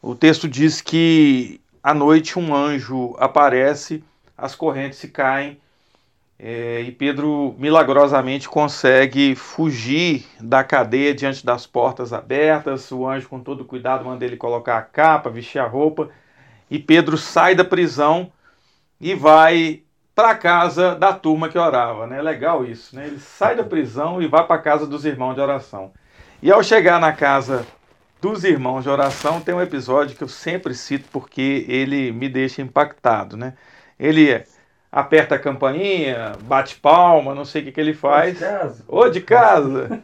O 0.00 0.14
texto 0.14 0.48
diz 0.48 0.80
que 0.80 1.60
à 1.82 1.92
noite 1.92 2.38
um 2.38 2.54
anjo 2.54 3.14
aparece, 3.18 4.02
as 4.36 4.54
correntes 4.54 4.98
se 4.98 5.08
caem 5.08 5.58
é, 6.38 6.82
e 6.82 6.92
Pedro 6.92 7.56
milagrosamente 7.58 8.48
consegue 8.48 9.34
fugir 9.34 10.24
da 10.40 10.62
cadeia 10.62 11.12
diante 11.12 11.44
das 11.44 11.66
portas 11.66 12.12
abertas. 12.12 12.92
O 12.92 13.08
anjo, 13.08 13.28
com 13.28 13.40
todo 13.40 13.64
cuidado, 13.64 14.04
manda 14.04 14.24
ele 14.24 14.36
colocar 14.36 14.78
a 14.78 14.82
capa, 14.82 15.30
vestir 15.30 15.58
a 15.58 15.66
roupa. 15.66 16.08
E 16.70 16.78
Pedro 16.78 17.16
sai 17.16 17.56
da 17.56 17.64
prisão 17.64 18.30
e 19.00 19.14
vai 19.16 19.82
para 20.18 20.30
a 20.30 20.34
casa 20.34 20.96
da 20.96 21.12
turma 21.12 21.48
que 21.48 21.56
orava. 21.56 22.04
Né? 22.04 22.20
Legal 22.20 22.64
isso. 22.64 22.96
Né? 22.96 23.06
Ele 23.06 23.20
sai 23.20 23.54
da 23.54 23.62
prisão 23.62 24.20
e 24.20 24.26
vai 24.26 24.44
para 24.44 24.56
a 24.56 24.62
casa 24.62 24.84
dos 24.84 25.04
irmãos 25.04 25.34
de 25.34 25.40
oração. 25.40 25.92
E 26.42 26.50
ao 26.50 26.60
chegar 26.60 26.98
na 26.98 27.12
casa 27.12 27.64
dos 28.20 28.42
irmãos 28.42 28.82
de 28.82 28.88
oração, 28.88 29.40
tem 29.40 29.54
um 29.54 29.62
episódio 29.62 30.16
que 30.16 30.24
eu 30.24 30.28
sempre 30.28 30.74
cito 30.74 31.08
porque 31.12 31.64
ele 31.68 32.10
me 32.10 32.28
deixa 32.28 32.60
impactado. 32.60 33.36
Né? 33.36 33.54
Ele 33.96 34.42
aperta 34.90 35.36
a 35.36 35.38
campainha, 35.38 36.32
bate 36.42 36.74
palma, 36.74 37.32
não 37.32 37.44
sei 37.44 37.62
o 37.62 37.64
que, 37.66 37.70
que 37.70 37.80
ele 37.80 37.94
faz. 37.94 38.34
De 38.34 38.40
casa. 38.40 38.84
Ou 38.88 39.08
de 39.08 39.20
casa. 39.20 40.02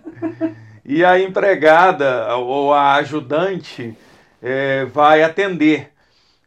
e 0.87 1.05
a 1.05 1.19
empregada 1.19 2.37
ou 2.37 2.73
a 2.73 2.95
ajudante 2.95 3.99
é, 4.41 4.85
vai 4.85 5.25
atender. 5.25 5.91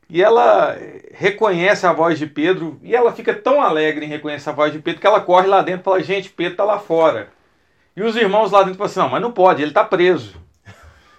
E 0.10 0.24
ela 0.24 0.78
reconhece 1.14 1.86
a 1.86 1.92
voz 1.92 2.18
de 2.18 2.26
Pedro 2.26 2.80
e 2.82 2.96
ela 2.96 3.12
fica 3.12 3.34
tão 3.34 3.62
alegre 3.62 4.06
em 4.06 4.10
reconhecer 4.10 4.50
a 4.50 4.54
voz 4.54 4.72
de 4.72 4.80
Pedro 4.80 5.02
que 5.02 5.08
ela 5.08 5.20
corre 5.20 5.48
lá 5.48 5.62
dentro 5.62 5.82
e 5.82 5.84
fala: 5.84 6.04
Gente, 6.04 6.30
Pedro 6.30 6.54
está 6.54 6.64
lá 6.64 6.80
fora. 6.80 7.30
E 7.96 8.02
os 8.02 8.16
irmãos 8.16 8.52
lá 8.52 8.64
dentro 8.64 8.78
falam 8.78 8.90
assim: 8.90 9.00
Não, 9.00 9.10
mas 9.10 9.22
não 9.22 9.32
pode, 9.32 9.62
ele 9.62 9.72
está 9.72 9.84
preso. 9.84 10.36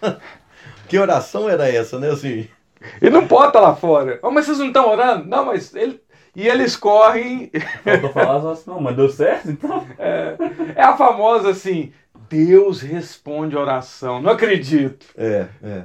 que 0.88 0.98
oração 0.98 1.48
era 1.50 1.68
essa, 1.68 1.98
né? 1.98 2.10
Assim. 2.10 2.48
Ele 3.02 3.10
não 3.10 3.26
pode 3.26 3.48
estar 3.48 3.60
tá 3.60 3.68
lá 3.68 3.76
fora. 3.76 4.18
Oh, 4.22 4.30
mas 4.30 4.46
vocês 4.46 4.58
não 4.58 4.68
estão 4.68 4.88
orando? 4.88 5.26
Não, 5.26 5.44
mas 5.44 5.74
ele. 5.74 6.00
E 6.34 6.46
eles 6.46 6.76
correm. 6.76 7.50
Faltou 7.82 8.12
falar 8.12 8.52
assim, 8.52 8.70
não, 8.70 8.80
mas 8.80 8.96
deu 8.96 9.08
certo 9.08 9.50
então? 9.50 9.86
É, 9.98 10.36
é 10.76 10.82
a 10.82 10.96
famosa 10.96 11.50
assim: 11.50 11.92
Deus 12.28 12.80
responde 12.80 13.56
oração. 13.56 14.22
Não 14.22 14.32
acredito. 14.32 15.06
É, 15.16 15.46
é. 15.62 15.82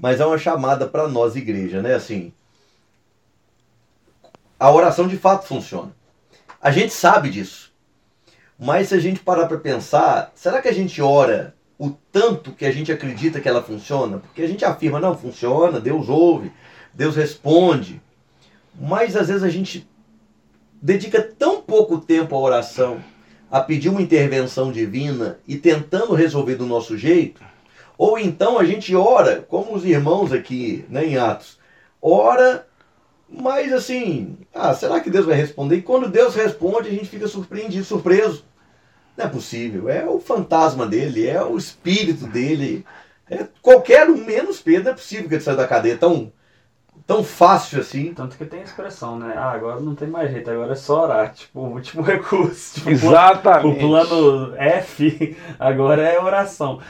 Mas 0.00 0.20
é 0.20 0.26
uma 0.26 0.38
chamada 0.38 0.86
para 0.86 1.08
nós, 1.08 1.36
igreja, 1.36 1.82
né? 1.82 1.94
Assim, 1.94 2.32
a 4.58 4.70
oração 4.70 5.06
de 5.06 5.16
fato 5.16 5.46
funciona. 5.46 5.94
A 6.60 6.70
gente 6.70 6.92
sabe 6.92 7.30
disso. 7.30 7.72
Mas 8.58 8.88
se 8.88 8.94
a 8.94 8.98
gente 8.98 9.20
parar 9.20 9.46
para 9.46 9.58
pensar, 9.58 10.32
será 10.34 10.62
que 10.62 10.68
a 10.68 10.72
gente 10.72 11.00
ora 11.02 11.54
o 11.78 11.90
tanto 12.10 12.52
que 12.52 12.64
a 12.64 12.72
gente 12.72 12.90
acredita 12.90 13.40
que 13.40 13.48
ela 13.48 13.62
funciona? 13.62 14.18
Porque 14.18 14.42
a 14.42 14.48
gente 14.48 14.64
afirma, 14.64 14.98
não, 14.98 15.16
funciona, 15.16 15.78
Deus 15.78 16.08
ouve, 16.08 16.50
Deus 16.94 17.14
responde. 17.14 18.00
Mas 18.74 19.14
às 19.14 19.28
vezes 19.28 19.42
a 19.42 19.50
gente 19.50 19.86
dedica 20.80 21.20
tão 21.22 21.60
pouco 21.60 21.98
tempo 21.98 22.34
à 22.34 22.38
oração, 22.38 23.02
a 23.50 23.60
pedir 23.60 23.90
uma 23.90 24.02
intervenção 24.02 24.72
divina 24.72 25.38
e 25.46 25.56
tentando 25.56 26.14
resolver 26.14 26.56
do 26.56 26.66
nosso 26.66 26.96
jeito, 26.96 27.42
ou 27.98 28.18
então 28.18 28.58
a 28.58 28.64
gente 28.64 28.94
ora, 28.94 29.42
como 29.48 29.74
os 29.74 29.84
irmãos 29.84 30.32
aqui 30.32 30.84
né, 30.88 31.06
em 31.06 31.16
Atos, 31.16 31.58
ora, 32.00 32.66
mas 33.28 33.72
assim, 33.72 34.36
ah, 34.54 34.74
será 34.74 35.00
que 35.00 35.10
Deus 35.10 35.26
vai 35.26 35.36
responder? 35.36 35.76
E 35.76 35.82
quando 35.82 36.08
Deus 36.08 36.34
responde, 36.34 36.88
a 36.88 36.92
gente 36.92 37.08
fica 37.08 37.26
surpreendido, 37.26 37.84
surpreso. 37.84 38.44
Não 39.16 39.24
é 39.24 39.28
possível, 39.28 39.88
é 39.88 40.06
o 40.06 40.20
fantasma 40.20 40.86
dele, 40.86 41.26
é 41.26 41.42
o 41.42 41.56
espírito 41.56 42.26
dele. 42.26 42.84
É 43.28 43.46
qualquer 43.62 44.08
um, 44.08 44.24
menos 44.24 44.60
Pedro, 44.60 44.84
não 44.84 44.90
é 44.92 44.94
possível 44.94 45.28
que 45.28 45.34
ele 45.34 45.42
saia 45.42 45.56
da 45.56 45.66
cadeia 45.66 45.96
tão 45.96 46.30
tão 47.06 47.22
fácil 47.22 47.80
assim. 47.80 48.12
Tanto 48.12 48.36
que 48.36 48.44
tem 48.44 48.60
a 48.60 48.64
expressão, 48.64 49.18
né? 49.18 49.34
Ah, 49.36 49.52
agora 49.52 49.80
não 49.80 49.94
tem 49.94 50.08
mais 50.08 50.30
jeito, 50.30 50.50
agora 50.50 50.72
é 50.72 50.76
só 50.76 51.04
orar. 51.04 51.32
Tipo, 51.36 51.60
o 51.60 51.72
último 51.74 52.02
recurso. 52.02 52.74
Tipo, 52.74 52.90
Exatamente. 52.90 53.84
O 53.84 53.88
plano 53.88 54.54
F 54.56 55.36
agora 55.58 56.02
é 56.02 56.20
oração. 56.20 56.80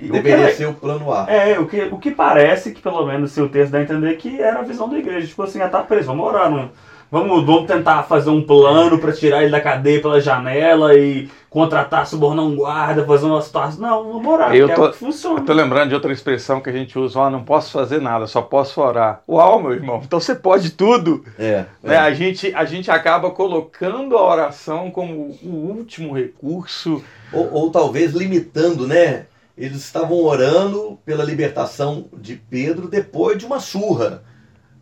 Deveria 0.00 0.54
ser 0.54 0.66
o 0.66 0.74
plano 0.74 1.12
A. 1.12 1.26
É, 1.28 1.58
o 1.58 1.66
que, 1.66 1.82
o 1.82 1.98
que 1.98 2.10
parece 2.10 2.72
que, 2.72 2.80
pelo 2.80 3.04
menos, 3.04 3.32
se 3.32 3.40
o 3.40 3.48
texto 3.48 3.72
dá 3.72 3.78
a 3.78 3.82
entender 3.82 4.16
que 4.16 4.40
era 4.40 4.60
a 4.60 4.62
visão 4.62 4.88
da 4.88 4.98
igreja. 4.98 5.26
Tipo 5.26 5.42
assim, 5.42 5.60
ah, 5.60 5.68
tá 5.68 5.82
preso, 5.82 6.06
vamos 6.06 6.26
orar. 6.26 6.50
Não, 6.50 6.70
Vamos, 7.08 7.46
vamos 7.46 7.66
tentar 7.66 8.02
fazer 8.02 8.30
um 8.30 8.42
plano 8.42 8.98
para 8.98 9.12
tirar 9.12 9.42
ele 9.42 9.52
da 9.52 9.60
cadeia 9.60 10.02
pela 10.02 10.20
janela 10.20 10.92
e 10.94 11.30
contratar, 11.56 12.06
subornar 12.06 12.44
um 12.44 12.54
guarda, 12.54 13.02
fazer 13.06 13.24
uma 13.24 13.40
situação. 13.40 13.80
Não, 13.80 14.12
vamos 14.12 14.26
orar, 14.30 14.54
eu 14.54 14.74
tô, 14.74 14.90
é 14.90 14.92
funciona. 14.92 15.40
Eu 15.40 15.44
tô 15.46 15.54
lembrando 15.54 15.88
de 15.88 15.94
outra 15.94 16.12
expressão 16.12 16.60
que 16.60 16.68
a 16.68 16.72
gente 16.72 16.98
usa, 16.98 17.18
ah, 17.18 17.30
não 17.30 17.44
posso 17.44 17.70
fazer 17.70 17.98
nada, 17.98 18.26
só 18.26 18.42
posso 18.42 18.78
orar. 18.78 19.22
Uau, 19.26 19.62
meu 19.62 19.72
irmão, 19.72 20.02
então 20.04 20.20
você 20.20 20.34
pode 20.34 20.72
tudo. 20.72 21.24
É, 21.38 21.64
né? 21.82 21.94
é. 21.94 21.96
A, 21.96 22.12
gente, 22.12 22.54
a 22.54 22.66
gente 22.66 22.90
acaba 22.90 23.30
colocando 23.30 24.18
a 24.18 24.22
oração 24.22 24.90
como 24.90 25.34
o 25.42 25.48
último 25.48 26.14
recurso. 26.14 27.02
Ou, 27.32 27.50
ou 27.50 27.70
talvez 27.70 28.12
limitando, 28.12 28.86
né? 28.86 29.24
Eles 29.56 29.78
estavam 29.78 30.18
orando 30.18 30.98
pela 31.06 31.24
libertação 31.24 32.04
de 32.12 32.36
Pedro 32.36 32.86
depois 32.86 33.38
de 33.38 33.46
uma 33.46 33.60
surra. 33.60 34.22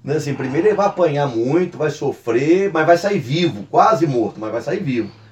Né? 0.03 0.17
Assim, 0.17 0.35
primeiro 0.35 0.67
ele 0.67 0.75
vai 0.75 0.87
apanhar 0.87 1.29
muito, 1.29 1.79
vai 1.79 1.91
sofrer, 1.91 2.73
mas 2.73 2.85
vai 2.85 2.99
sair 2.99 3.21
vivo, 3.21 3.65
quase 3.71 4.09
morto, 4.09 4.41
mas 4.41 4.51
vai 4.51 4.61
sair 4.61 4.83
vivo. 4.83 5.23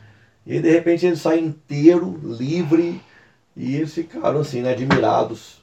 E 0.47 0.55
aí, 0.55 0.61
de 0.61 0.71
repente 0.71 1.07
ele 1.07 1.17
sai 1.17 1.39
inteiro, 1.39 2.19
livre, 2.23 3.01
e 3.57 3.77
eles 3.77 3.95
ficaram 3.95 4.41
assim, 4.41 4.63
né, 4.63 4.73
admirados. 4.73 5.63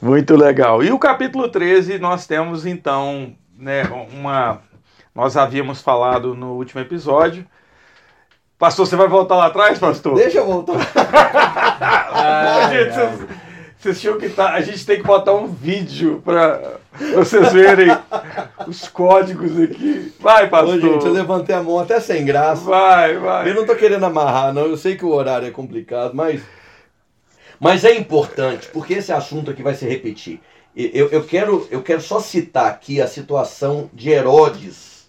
Muito 0.00 0.36
legal. 0.36 0.82
E 0.82 0.90
o 0.90 0.98
capítulo 0.98 1.48
13 1.48 1.98
nós 1.98 2.26
temos 2.26 2.66
então, 2.66 3.34
né, 3.56 3.84
uma 4.12 4.62
nós 5.14 5.36
havíamos 5.36 5.80
falado 5.80 6.34
no 6.34 6.54
último 6.54 6.80
episódio. 6.80 7.46
Pastor, 8.58 8.86
você 8.86 8.96
vai 8.96 9.06
voltar 9.06 9.36
lá 9.36 9.46
atrás, 9.46 9.78
pastor? 9.78 10.16
Deixa 10.16 10.38
eu 10.38 10.46
voltar. 10.46 10.74
ah, 10.96 12.68
gente, 12.70 13.33
vocês, 13.84 14.00
tinham 14.00 14.18
que 14.18 14.30
tá, 14.30 14.54
a 14.54 14.60
gente 14.62 14.86
tem 14.86 14.96
que 14.96 15.02
botar 15.02 15.34
um 15.34 15.46
vídeo 15.46 16.22
para 16.24 16.78
vocês 17.14 17.52
verem 17.52 17.88
os 18.66 18.88
códigos 18.88 19.60
aqui. 19.60 20.12
Vai, 20.18 20.48
pastor. 20.48 20.76
Ô, 20.76 20.80
gente, 20.80 21.04
eu 21.04 21.12
levantei 21.12 21.54
a 21.54 21.62
mão 21.62 21.78
até 21.78 22.00
sem 22.00 22.24
graça. 22.24 22.62
Vai, 22.62 23.18
vai. 23.18 23.50
Eu 23.50 23.54
não 23.54 23.66
tô 23.66 23.76
querendo 23.76 24.04
amarrar, 24.04 24.54
não. 24.54 24.64
Eu 24.66 24.76
sei 24.78 24.96
que 24.96 25.04
o 25.04 25.10
horário 25.10 25.46
é 25.46 25.50
complicado, 25.50 26.14
mas. 26.14 26.42
Mas 27.60 27.84
é 27.84 27.94
importante, 27.94 28.68
porque 28.72 28.94
esse 28.94 29.12
assunto 29.12 29.50
aqui 29.50 29.62
vai 29.62 29.74
se 29.74 29.86
repetir. 29.86 30.40
Eu, 30.74 31.08
eu, 31.10 31.22
quero, 31.22 31.68
eu 31.70 31.82
quero 31.82 32.00
só 32.00 32.18
citar 32.18 32.66
aqui 32.66 33.00
a 33.00 33.06
situação 33.06 33.88
de 33.92 34.10
Herodes. 34.10 35.04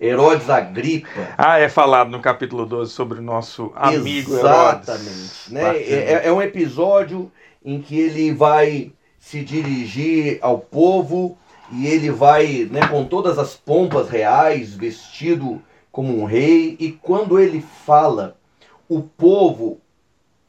Herodes 0.00 0.50
Agripa. 0.50 1.34
Ah, 1.38 1.58
é 1.58 1.68
falado 1.68 2.10
no 2.10 2.20
capítulo 2.20 2.66
12 2.66 2.92
sobre 2.92 3.20
o 3.20 3.22
nosso 3.22 3.72
amigo 3.74 4.34
Exatamente, 4.34 5.06
Herodes. 5.06 5.48
Né? 5.48 5.76
É, 5.78 6.22
é 6.26 6.32
um 6.32 6.42
episódio 6.42 7.32
em 7.64 7.80
que 7.80 7.98
ele 7.98 8.32
vai 8.32 8.92
se 9.18 9.42
dirigir 9.42 10.38
ao 10.42 10.58
povo 10.58 11.38
e 11.72 11.86
ele 11.86 12.10
vai 12.10 12.68
né, 12.70 12.86
com 12.88 13.04
todas 13.04 13.38
as 13.38 13.54
pompas 13.54 14.08
reais, 14.08 14.74
vestido 14.74 15.62
como 15.90 16.20
um 16.20 16.24
rei, 16.24 16.76
e 16.78 16.92
quando 16.92 17.38
ele 17.38 17.60
fala, 17.60 18.36
o 18.88 19.00
povo 19.00 19.80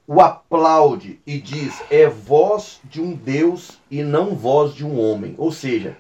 o 0.08 0.22
aplaude 0.22 1.20
e 1.26 1.40
diz: 1.40 1.82
é 1.90 2.08
voz 2.08 2.80
de 2.84 3.02
um 3.02 3.14
Deus 3.14 3.80
e 3.90 4.04
não 4.04 4.36
voz 4.36 4.74
de 4.74 4.86
um 4.86 5.00
homem. 5.00 5.34
Ou 5.38 5.52
seja, 5.52 5.98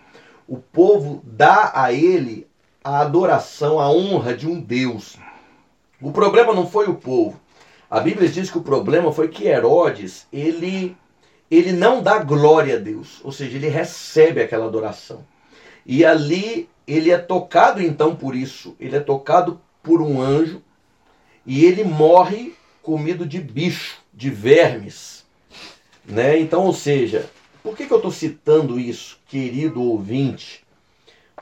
o 0.47 0.57
povo 0.57 1.21
dá 1.23 1.71
a 1.73 1.91
ele 1.91 2.47
a 2.83 2.99
adoração, 2.99 3.79
a 3.79 3.89
honra 3.89 4.35
de 4.35 4.47
um 4.47 4.59
Deus. 4.59 5.17
O 6.01 6.11
problema 6.11 6.53
não 6.53 6.67
foi 6.67 6.87
o 6.87 6.95
povo. 6.95 7.39
A 7.89 7.99
Bíblia 7.99 8.29
diz 8.29 8.51
que 8.51 8.57
o 8.57 8.63
problema 8.63 9.11
foi 9.11 9.27
que 9.27 9.47
Herodes, 9.47 10.27
ele 10.31 10.95
ele 11.49 11.71
não 11.71 12.01
dá 12.01 12.19
glória 12.19 12.75
a 12.75 12.79
Deus, 12.79 13.19
ou 13.23 13.31
seja, 13.31 13.57
ele 13.57 13.67
recebe 13.67 14.41
aquela 14.41 14.65
adoração. 14.65 15.25
E 15.85 16.03
ali 16.03 16.67
ele 16.87 17.11
é 17.11 17.17
tocado 17.17 17.81
então 17.81 18.15
por 18.15 18.35
isso, 18.35 18.75
ele 18.79 18.95
é 18.95 18.99
tocado 18.99 19.59
por 19.83 20.01
um 20.01 20.21
anjo 20.21 20.61
e 21.45 21.63
ele 21.65 21.83
morre 21.83 22.55
comido 22.81 23.25
de 23.25 23.39
bicho, 23.39 23.99
de 24.13 24.29
vermes. 24.29 25.25
Né? 26.03 26.39
Então, 26.39 26.63
ou 26.63 26.73
seja, 26.73 27.29
por 27.63 27.75
que, 27.75 27.85
que 27.85 27.93
eu 27.93 27.97
estou 27.97 28.11
citando 28.11 28.79
isso, 28.79 29.19
querido 29.27 29.81
ouvinte? 29.81 30.63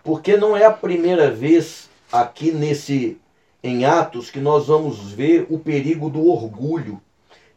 Porque 0.03 0.35
não 0.35 0.55
é 0.55 0.65
a 0.65 0.71
primeira 0.71 1.31
vez 1.31 1.89
aqui 2.11 2.51
nesse 2.51 3.17
em 3.63 3.85
Atos 3.85 4.29
que 4.29 4.39
nós 4.39 4.67
vamos 4.67 5.13
ver 5.13 5.47
o 5.49 5.57
perigo 5.57 6.09
do 6.09 6.27
orgulho 6.27 7.01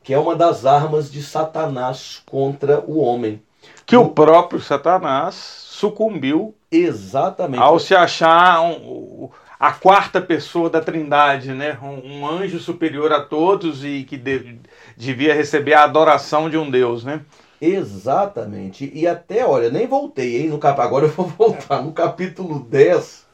que 0.06 0.14
é 0.14 0.18
uma 0.18 0.36
das 0.36 0.64
armas 0.64 1.10
de 1.10 1.20
Satanás 1.20 2.22
contra 2.24 2.78
o 2.86 3.00
homem. 3.00 3.42
Que 3.84 3.96
o, 3.96 4.02
o 4.02 4.10
próprio 4.10 4.60
Satanás 4.60 5.34
sucumbiu 5.34 6.54
exatamente 6.70 7.60
ao 7.60 7.80
se 7.80 7.92
achar 7.92 8.60
um, 8.62 9.28
a 9.58 9.72
quarta 9.72 10.20
pessoa 10.20 10.70
da 10.70 10.80
Trindade, 10.80 11.52
né? 11.52 11.76
Um, 11.82 12.20
um 12.20 12.26
anjo 12.28 12.60
superior 12.60 13.12
a 13.12 13.20
todos 13.20 13.84
e 13.84 14.04
que 14.04 14.16
de, 14.16 14.60
devia 14.96 15.34
receber 15.34 15.74
a 15.74 15.82
adoração 15.82 16.48
de 16.48 16.56
um 16.56 16.70
Deus, 16.70 17.02
né? 17.02 17.22
Exatamente. 17.60 18.88
E 18.94 19.08
até, 19.08 19.44
olha, 19.44 19.70
nem 19.70 19.88
voltei, 19.88 20.40
hein? 20.40 20.50
No 20.50 20.58
cap... 20.58 20.80
Agora 20.80 21.06
eu 21.06 21.10
vou 21.10 21.26
voltar. 21.36 21.82
No 21.82 21.90
capítulo 21.90 22.60
10, 22.60 23.26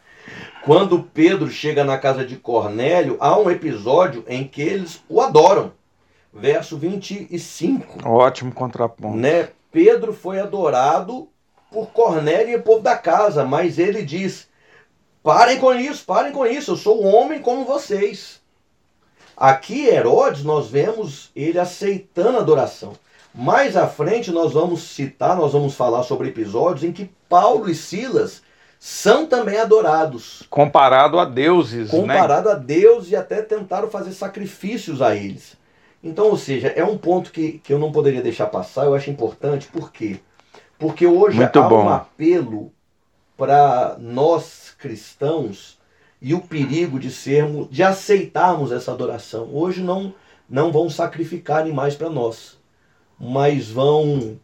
quando 0.65 1.03
Pedro 1.03 1.51
chega 1.51 1.85
na 1.85 1.99
casa 1.99 2.25
de 2.25 2.37
Cornélio, 2.37 3.19
há 3.21 3.39
um 3.39 3.51
episódio 3.51 4.25
em 4.27 4.49
que 4.49 4.63
eles 4.63 5.05
o 5.07 5.21
adoram 5.21 5.71
verso 6.33 6.77
25. 6.79 8.09
Ótimo 8.09 8.53
contraponto. 8.53 9.17
Né? 9.17 9.51
Pedro 9.71 10.13
foi 10.13 10.39
adorado 10.39 11.29
por 11.71 11.89
Cornélio 11.89 12.51
e 12.51 12.57
o 12.57 12.63
povo 12.63 12.83
da 12.83 12.97
casa, 12.97 13.45
mas 13.45 13.79
ele 13.79 14.03
diz: 14.03 14.49
parem 15.23 15.59
com 15.59 15.75
isso, 15.75 16.05
parem 16.05 16.33
com 16.33 16.47
isso, 16.47 16.73
eu 16.73 16.77
sou 16.77 17.03
um 17.03 17.15
homem 17.15 17.41
como 17.41 17.65
vocês. 17.65 18.41
Aqui, 19.37 19.87
Herodes, 19.87 20.45
nós 20.45 20.69
vemos 20.69 21.31
ele 21.35 21.59
aceitando 21.59 22.39
a 22.39 22.41
adoração. 22.41 22.93
Mais 23.35 23.79
à 23.79 23.89
frente, 23.89 24.31
nós 24.31 24.53
vamos 24.53 24.83
citar, 24.83 25.35
nós 25.35 25.55
vamos 25.55 25.75
falar 25.75 26.03
sobre 26.03 26.29
episódios 26.29 26.85
em 26.85 26.93
que 26.93 27.11
Paulo 27.31 27.69
e 27.71 27.75
Silas 27.75 28.43
são 28.79 29.27
também 29.27 29.59
adorados. 29.59 30.43
Comparado 30.51 31.19
a 31.19 31.25
deuses, 31.25 31.91
Comparado 31.91 32.49
né? 32.49 32.55
a 32.55 32.59
Deus 32.59 33.11
e 33.11 33.17
até 33.17 33.41
tentaram 33.41 33.89
fazer 33.89 34.13
sacrifícios 34.13 35.01
a 35.01 35.17
eles. 35.17 35.57
Então, 36.03 36.27
ou 36.27 36.37
seja, 36.37 36.69
é 36.69 36.85
um 36.85 36.99
ponto 36.99 37.31
que, 37.31 37.59
que 37.59 37.73
eu 37.73 37.79
não 37.79 37.93
poderia 37.93 38.23
deixar 38.23 38.47
passar, 38.47 38.87
eu 38.87 38.95
acho 38.95 39.11
importante, 39.11 39.69
por 39.69 39.93
quê? 39.93 40.19
Porque 40.79 41.07
hoje 41.07 41.37
Muito 41.37 41.59
há 41.61 41.69
bom. 41.69 41.85
um 41.85 41.89
apelo 41.89 42.73
para 43.37 43.97
nós 44.01 44.75
cristãos 44.79 45.79
e 46.21 46.35
o 46.35 46.41
perigo 46.41 46.99
de 46.99 47.11
sermos, 47.11 47.69
de 47.71 47.83
aceitarmos 47.83 48.73
essa 48.73 48.91
adoração. 48.91 49.49
Hoje 49.53 49.81
não, 49.81 50.13
não 50.49 50.73
vão 50.73 50.91
sacrificar 50.91 51.61
animais 51.61 51.95
para 51.95 52.11
nós, 52.11 52.59
mas 53.19 53.71
vão 53.71 54.39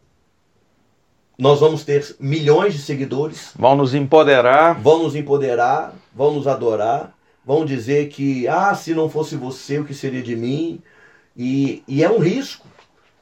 nós 1.37 1.61
vamos 1.61 1.85
ter 1.85 2.17
milhões 2.19 2.73
de 2.73 2.81
seguidores. 2.81 3.53
Vão 3.55 3.77
nos 3.77 3.93
empoderar. 3.93 4.77
Vão 4.81 5.03
nos 5.03 5.15
empoderar, 5.15 5.93
vão 6.13 6.33
nos 6.33 6.47
adorar, 6.47 7.15
vão 7.45 7.63
dizer 7.63 8.09
que, 8.09 8.45
ah, 8.45 8.75
se 8.75 8.93
não 8.93 9.09
fosse 9.09 9.37
você, 9.37 9.79
o 9.79 9.85
que 9.85 9.93
seria 9.93 10.21
de 10.21 10.35
mim? 10.35 10.81
E, 11.41 11.81
e 11.87 12.03
é 12.03 12.11
um 12.11 12.19
risco, 12.19 12.67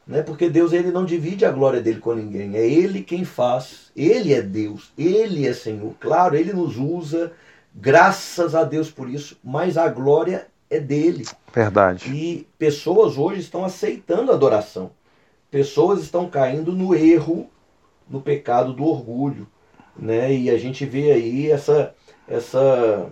né? 0.07 0.23
porque 0.23 0.49
Deus 0.49 0.73
ele 0.73 0.89
não 0.89 1.05
divide 1.05 1.45
a 1.45 1.51
glória 1.51 1.79
dele 1.79 1.99
com 1.99 2.15
ninguém. 2.15 2.55
É 2.55 2.67
Ele 2.67 3.03
quem 3.03 3.23
faz. 3.23 3.91
Ele 3.95 4.33
é 4.33 4.41
Deus, 4.41 4.91
Ele 4.97 5.47
é 5.47 5.53
Senhor. 5.53 5.93
Claro, 5.99 6.35
Ele 6.35 6.51
nos 6.51 6.77
usa, 6.77 7.31
graças 7.75 8.55
a 8.55 8.63
Deus 8.63 8.89
por 8.89 9.07
isso, 9.07 9.37
mas 9.43 9.77
a 9.77 9.87
glória 9.87 10.47
é 10.67 10.79
dele. 10.79 11.25
Verdade. 11.53 12.11
E 12.11 12.47
pessoas 12.57 13.19
hoje 13.19 13.41
estão 13.41 13.63
aceitando 13.63 14.31
a 14.31 14.33
adoração. 14.33 14.89
Pessoas 15.51 16.01
estão 16.01 16.27
caindo 16.27 16.71
no 16.71 16.95
erro 16.95 17.47
no 18.09 18.19
pecado 18.19 18.73
do 18.73 18.83
orgulho, 18.83 19.47
né? 19.95 20.33
E 20.33 20.49
a 20.49 20.57
gente 20.57 20.87
vê 20.87 21.11
aí 21.11 21.51
essa 21.51 21.93
essa 22.27 23.09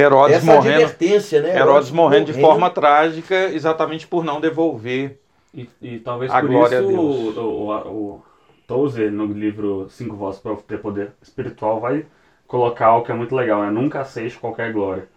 Herodes 0.00 0.36
essa 0.36 0.54
morrendo, 0.54 0.74
advertência, 0.76 1.42
né? 1.42 1.56
Herodes 1.58 1.90
morrendo 1.90 2.26
de 2.26 2.40
forma 2.40 2.70
trágica, 2.70 3.34
exatamente 3.52 4.06
por 4.06 4.24
não 4.24 4.40
devolver 4.40 5.18
E, 5.54 5.68
e 5.82 5.98
talvez 5.98 6.32
A 6.32 6.40
por 6.40 6.50
glória 6.50 6.78
isso 6.78 6.88
a 6.88 6.92
Deus. 6.92 7.36
o, 7.36 7.40
o, 7.40 7.70
o 8.16 8.22
Tozer, 8.66 9.10
no 9.10 9.26
livro 9.26 9.88
Cinco 9.90 10.14
Vozes 10.16 10.40
para 10.40 10.54
ter 10.56 10.78
Poder 10.78 11.12
Espiritual, 11.22 11.80
vai 11.80 12.04
colocar 12.46 12.86
algo 12.86 13.04
que 13.06 13.12
é 13.12 13.14
muito 13.14 13.34
legal, 13.34 13.62
né? 13.62 13.70
Nunca 13.70 14.00
aceite 14.00 14.38
qualquer 14.38 14.72
glória. 14.72 15.08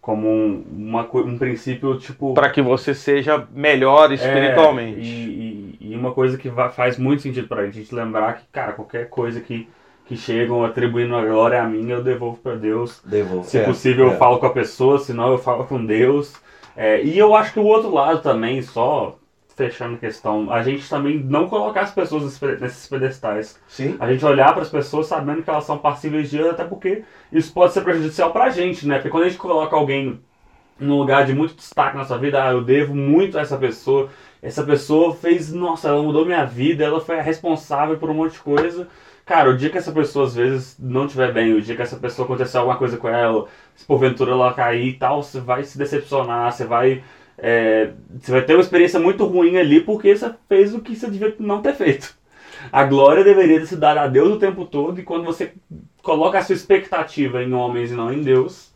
Como 0.00 0.28
um, 0.28 0.64
uma, 0.70 1.08
um 1.14 1.38
princípio, 1.38 1.98
tipo... 1.98 2.34
para 2.34 2.50
que 2.50 2.60
você 2.60 2.94
seja 2.94 3.46
melhor 3.50 4.10
É, 4.12 4.14
espiritualmente. 4.16 5.00
e, 5.00 5.78
e- 5.80 5.92
e 5.92 5.96
uma 5.96 6.12
coisa 6.12 6.36
que 6.36 6.48
va- 6.50 6.68
faz 6.70 6.98
muito 6.98 7.22
sentido 7.22 7.48
pra 7.48 7.64
gente, 7.64 7.78
a 7.78 7.80
gente 7.82 7.94
lembrar 7.94 8.34
que, 8.36 8.44
cara, 8.52 8.72
qualquer 8.74 9.08
coisa 9.08 9.40
que, 9.40 9.66
que 10.06 10.16
chegam 10.16 10.64
atribuindo 10.64 11.14
a 11.16 11.24
glória 11.24 11.62
a 11.62 11.66
mim, 11.66 11.88
eu 11.90 12.02
devolvo 12.02 12.38
pra 12.38 12.54
Deus. 12.54 13.00
Devolve. 13.04 13.46
Se 13.48 13.58
É, 13.58 13.64
possível, 13.64 14.10
é. 14.10 14.14
eu 14.14 14.18
falo 14.18 14.38
com 14.38 14.46
a 14.46 14.50
pessoa, 14.52 14.98
senão 14.98 15.30
eu 15.32 15.38
falo 15.38 15.64
com 15.64 15.84
Deus. 15.84 16.34
É, 16.76 17.02
e 17.02 17.18
eu 17.18 17.34
acho 17.34 17.52
que 17.52 17.60
o 17.60 17.64
outro 17.64 17.92
lado 17.92 18.20
também, 18.20 18.60
só 18.62 19.16
fechando 19.56 19.94
a 19.94 19.98
questão, 19.98 20.50
a 20.52 20.62
gente 20.64 20.88
também 20.90 21.16
não 21.18 21.48
colocar 21.48 21.82
as 21.82 21.92
pessoas 21.92 22.24
nesses 22.24 22.38
pe- 22.38 22.56
nesses 22.60 22.88
pedestais. 22.88 23.58
Sim. 23.68 23.96
A 24.00 24.10
gente 24.12 24.24
olhar 24.24 24.52
para 24.52 24.62
as 24.62 24.68
pessoas 24.68 25.06
sabendo 25.06 25.42
que 25.44 25.48
elas 25.48 25.64
são 25.64 25.78
passíveis 25.78 26.28
de 26.28 26.38
erro, 26.38 26.50
até 26.50 26.64
porque 26.64 27.04
isso 27.32 27.52
pode 27.54 27.72
ser 27.72 27.82
prejudicial 27.82 28.32
pra 28.32 28.50
gente, 28.50 28.86
né? 28.86 28.96
Porque 28.96 29.10
quando 29.10 29.24
a 29.24 29.28
gente 29.28 29.38
coloca 29.38 29.76
alguém 29.76 30.20
num 30.78 30.98
lugar 30.98 31.24
de 31.24 31.32
muito 31.32 31.54
destaque 31.54 31.94
na 31.94 32.02
nossa 32.02 32.18
vida, 32.18 32.42
ah, 32.42 32.50
eu 32.52 32.60
devo 32.62 32.94
muito 32.96 33.38
a 33.38 33.42
essa 33.42 33.56
pessoa, 33.56 34.08
essa 34.42 34.64
pessoa 34.64 35.14
fez, 35.14 35.52
nossa, 35.52 35.88
ela 35.88 36.02
mudou 36.02 36.26
minha 36.26 36.44
vida, 36.44 36.84
ela 36.84 37.00
foi 37.00 37.18
a 37.20 37.22
responsável 37.22 37.96
por 37.96 38.10
um 38.10 38.14
monte 38.14 38.32
de 38.32 38.40
coisa. 38.40 38.88
Cara, 39.26 39.50
o 39.50 39.56
dia 39.56 39.70
que 39.70 39.78
essa 39.78 39.90
pessoa 39.92 40.26
às 40.26 40.34
vezes 40.34 40.76
não 40.78 41.06
estiver 41.06 41.32
bem, 41.32 41.54
o 41.54 41.62
dia 41.62 41.74
que 41.74 41.82
essa 41.82 41.96
pessoa 41.96 42.26
acontecer 42.26 42.58
alguma 42.58 42.76
coisa 42.76 42.96
com 42.98 43.08
ela, 43.08 43.46
se 43.74 43.84
porventura 43.86 44.32
ela 44.32 44.52
cair 44.52 44.88
e 44.88 44.92
tal, 44.98 45.22
você 45.22 45.40
vai 45.40 45.64
se 45.64 45.78
decepcionar, 45.78 46.52
você 46.52 46.64
vai. 46.66 47.02
é, 47.38 47.92
você 48.20 48.30
vai 48.32 48.42
ter 48.44 48.54
uma 48.54 48.60
experiência 48.62 49.00
muito 49.00 49.24
ruim 49.26 49.56
ali 49.56 49.80
porque 49.80 50.14
você 50.16 50.32
fez 50.48 50.74
o 50.74 50.80
que 50.80 50.94
você 50.94 51.10
devia 51.10 51.34
não 51.38 51.62
ter 51.62 51.74
feito. 51.74 52.16
A 52.72 52.84
glória 52.84 53.24
deveria 53.24 53.64
se 53.66 53.76
dar 53.76 53.98
a 53.98 54.06
Deus 54.06 54.30
o 54.34 54.38
tempo 54.38 54.64
todo, 54.64 55.00
e 55.00 55.02
quando 55.04 55.24
você 55.24 55.52
coloca 56.02 56.38
a 56.38 56.42
sua 56.44 56.54
expectativa 56.54 57.42
em 57.42 57.52
homens 57.52 57.90
e 57.90 57.94
não 57.94 58.12
em 58.12 58.22
Deus, 58.22 58.72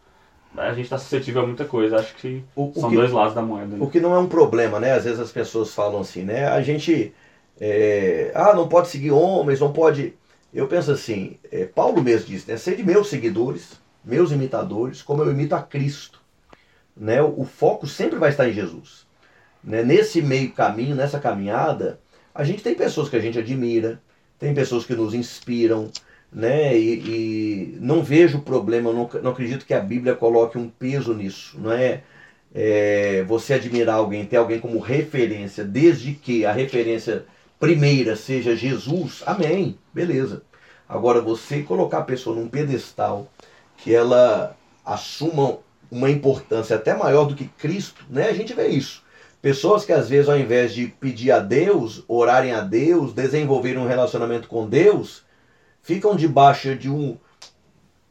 a 0.56 0.70
gente 0.72 0.84
está 0.84 0.98
suscetível 0.98 1.42
a 1.42 1.46
muita 1.46 1.64
coisa. 1.64 1.96
Acho 1.98 2.14
que 2.16 2.42
O, 2.56 2.70
o 2.74 2.74
são 2.74 2.90
que, 2.90 2.96
dois 2.96 3.12
lados 3.12 3.34
da 3.34 3.42
moeda. 3.42 3.76
né? 3.76 3.78
o 3.80 3.88
que 3.88 4.00
não 4.00 4.14
é 4.14 4.18
um 4.18 4.26
problema, 4.28 4.80
né? 4.80 4.92
Às 4.92 5.04
vezes 5.04 5.20
as 5.20 5.30
pessoas 5.32 5.74
falam 5.74 6.00
assim, 6.00 6.22
né? 6.22 6.46
A 6.48 6.60
gente. 6.62 7.14
é, 7.60 8.32
ah, 8.34 8.54
não 8.54 8.68
pode 8.68 8.88
seguir 8.88 9.10
homens, 9.10 9.60
não 9.60 9.72
pode. 9.72 10.14
Eu 10.52 10.66
penso 10.66 10.90
assim, 10.90 11.36
é, 11.50 11.64
Paulo 11.66 12.02
mesmo 12.02 12.26
disse, 12.26 12.50
né? 12.50 12.56
Sede 12.56 12.82
meus 12.82 13.08
seguidores, 13.08 13.80
meus 14.04 14.32
imitadores, 14.32 15.02
como 15.02 15.22
eu 15.22 15.30
imito 15.30 15.54
a 15.54 15.62
Cristo. 15.62 16.20
Né? 16.96 17.22
O, 17.22 17.40
o 17.40 17.44
foco 17.44 17.86
sempre 17.86 18.18
vai 18.18 18.30
estar 18.30 18.48
em 18.48 18.52
Jesus. 18.52 19.06
Né? 19.62 19.82
Nesse 19.82 20.22
meio 20.22 20.50
caminho, 20.52 20.96
nessa 20.96 21.20
caminhada, 21.20 22.00
a 22.34 22.44
gente 22.44 22.62
tem 22.62 22.74
pessoas 22.74 23.08
que 23.08 23.16
a 23.16 23.20
gente 23.20 23.38
admira, 23.38 24.00
tem 24.38 24.54
pessoas 24.54 24.84
que 24.86 24.94
nos 24.94 25.14
inspiram, 25.14 25.90
né? 26.32 26.76
E, 26.78 27.74
e 27.74 27.78
não 27.80 28.02
vejo 28.02 28.40
problema, 28.40 28.92
não, 28.92 29.08
não 29.22 29.30
acredito 29.32 29.66
que 29.66 29.74
a 29.74 29.80
Bíblia 29.80 30.14
coloque 30.14 30.56
um 30.56 30.68
peso 30.68 31.14
nisso, 31.14 31.58
não 31.58 31.72
é? 31.72 32.02
é, 32.54 33.22
você 33.24 33.54
admirar 33.54 33.96
alguém, 33.96 34.24
ter 34.24 34.36
alguém 34.36 34.58
como 34.58 34.78
referência, 34.78 35.64
desde 35.64 36.12
que 36.12 36.44
a 36.44 36.52
referência 36.52 37.24
primeira 37.58 38.16
seja 38.16 38.56
Jesus, 38.56 39.22
amém, 39.26 39.78
beleza. 39.92 40.42
Agora, 40.88 41.20
você 41.20 41.62
colocar 41.62 41.98
a 41.98 42.04
pessoa 42.04 42.34
num 42.34 42.48
pedestal 42.48 43.28
que 43.76 43.94
ela 43.94 44.56
assuma 44.84 45.58
uma 45.90 46.10
importância 46.10 46.76
até 46.76 46.96
maior 46.96 47.24
do 47.24 47.34
que 47.34 47.46
Cristo, 47.46 48.04
né? 48.08 48.28
A 48.28 48.32
gente 48.32 48.54
vê 48.54 48.68
isso. 48.68 49.02
Pessoas 49.40 49.84
que 49.84 49.92
às 49.92 50.08
vezes, 50.08 50.28
ao 50.28 50.38
invés 50.38 50.74
de 50.74 50.86
pedir 50.86 51.30
a 51.30 51.38
Deus, 51.38 52.02
orarem 52.08 52.52
a 52.52 52.60
Deus, 52.60 53.12
desenvolverem 53.12 53.78
um 53.78 53.86
relacionamento 53.86 54.48
com 54.48 54.68
Deus, 54.68 55.22
ficam 55.82 56.16
debaixo 56.16 56.74
de 56.74 56.90
um. 56.90 57.16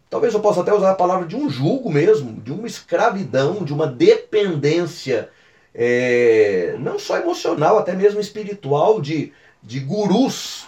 Talvez 0.09 0.33
eu 0.33 0.39
possa 0.39 0.61
até 0.61 0.73
usar 0.73 0.91
a 0.91 0.95
palavra 0.95 1.27
de 1.27 1.35
um 1.35 1.49
jugo 1.49 1.91
mesmo, 1.91 2.41
de 2.41 2.51
uma 2.53 2.65
escravidão, 2.65 3.65
de 3.65 3.73
uma 3.73 3.87
dependência, 3.87 5.29
é, 5.73 6.75
não 6.79 6.97
só 6.97 7.17
emocional, 7.17 7.77
até 7.77 7.93
mesmo 7.93 8.19
espiritual, 8.19 9.01
de, 9.01 9.31
de 9.61 9.79
gurus 9.79 10.65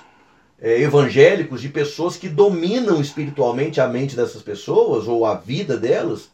é, 0.62 0.82
evangélicos, 0.82 1.62
de 1.62 1.70
pessoas 1.70 2.16
que 2.18 2.30
dominam 2.30 3.00
espiritualmente 3.02 3.80
a 3.82 3.88
mente 3.88 4.16
dessas 4.16 4.42
pessoas 4.42 5.08
ou 5.08 5.26
a 5.26 5.36
vida 5.36 5.78
delas, 5.78 6.30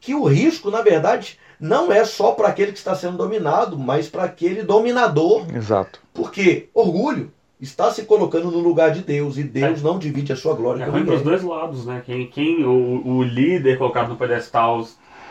que 0.00 0.14
o 0.14 0.24
risco, 0.24 0.70
na 0.70 0.80
verdade, 0.82 1.38
não 1.60 1.92
é 1.92 2.04
só 2.04 2.32
para 2.32 2.48
aquele 2.48 2.72
que 2.72 2.78
está 2.78 2.94
sendo 2.94 3.18
dominado, 3.18 3.78
mas 3.78 4.08
para 4.08 4.24
aquele 4.24 4.62
dominador. 4.62 5.44
Exato. 5.54 6.00
Porque 6.14 6.68
orgulho 6.72 7.30
está 7.60 7.92
se 7.92 8.04
colocando 8.04 8.50
no 8.50 8.60
lugar 8.60 8.90
de 8.92 9.02
Deus 9.02 9.36
e 9.36 9.42
Deus 9.42 9.82
não 9.82 9.98
divide 9.98 10.32
a 10.32 10.36
sua 10.36 10.54
glória 10.54 10.82
É 10.82 10.86
com 10.86 10.92
ruim 10.92 11.02
ninguém. 11.04 11.22
dois 11.22 11.42
lados, 11.42 11.84
né? 11.84 12.02
Quem, 12.06 12.26
quem 12.28 12.64
o, 12.64 13.06
o 13.06 13.22
líder 13.22 13.76
colocado 13.76 14.08
no 14.08 14.16
pedestal 14.16 14.82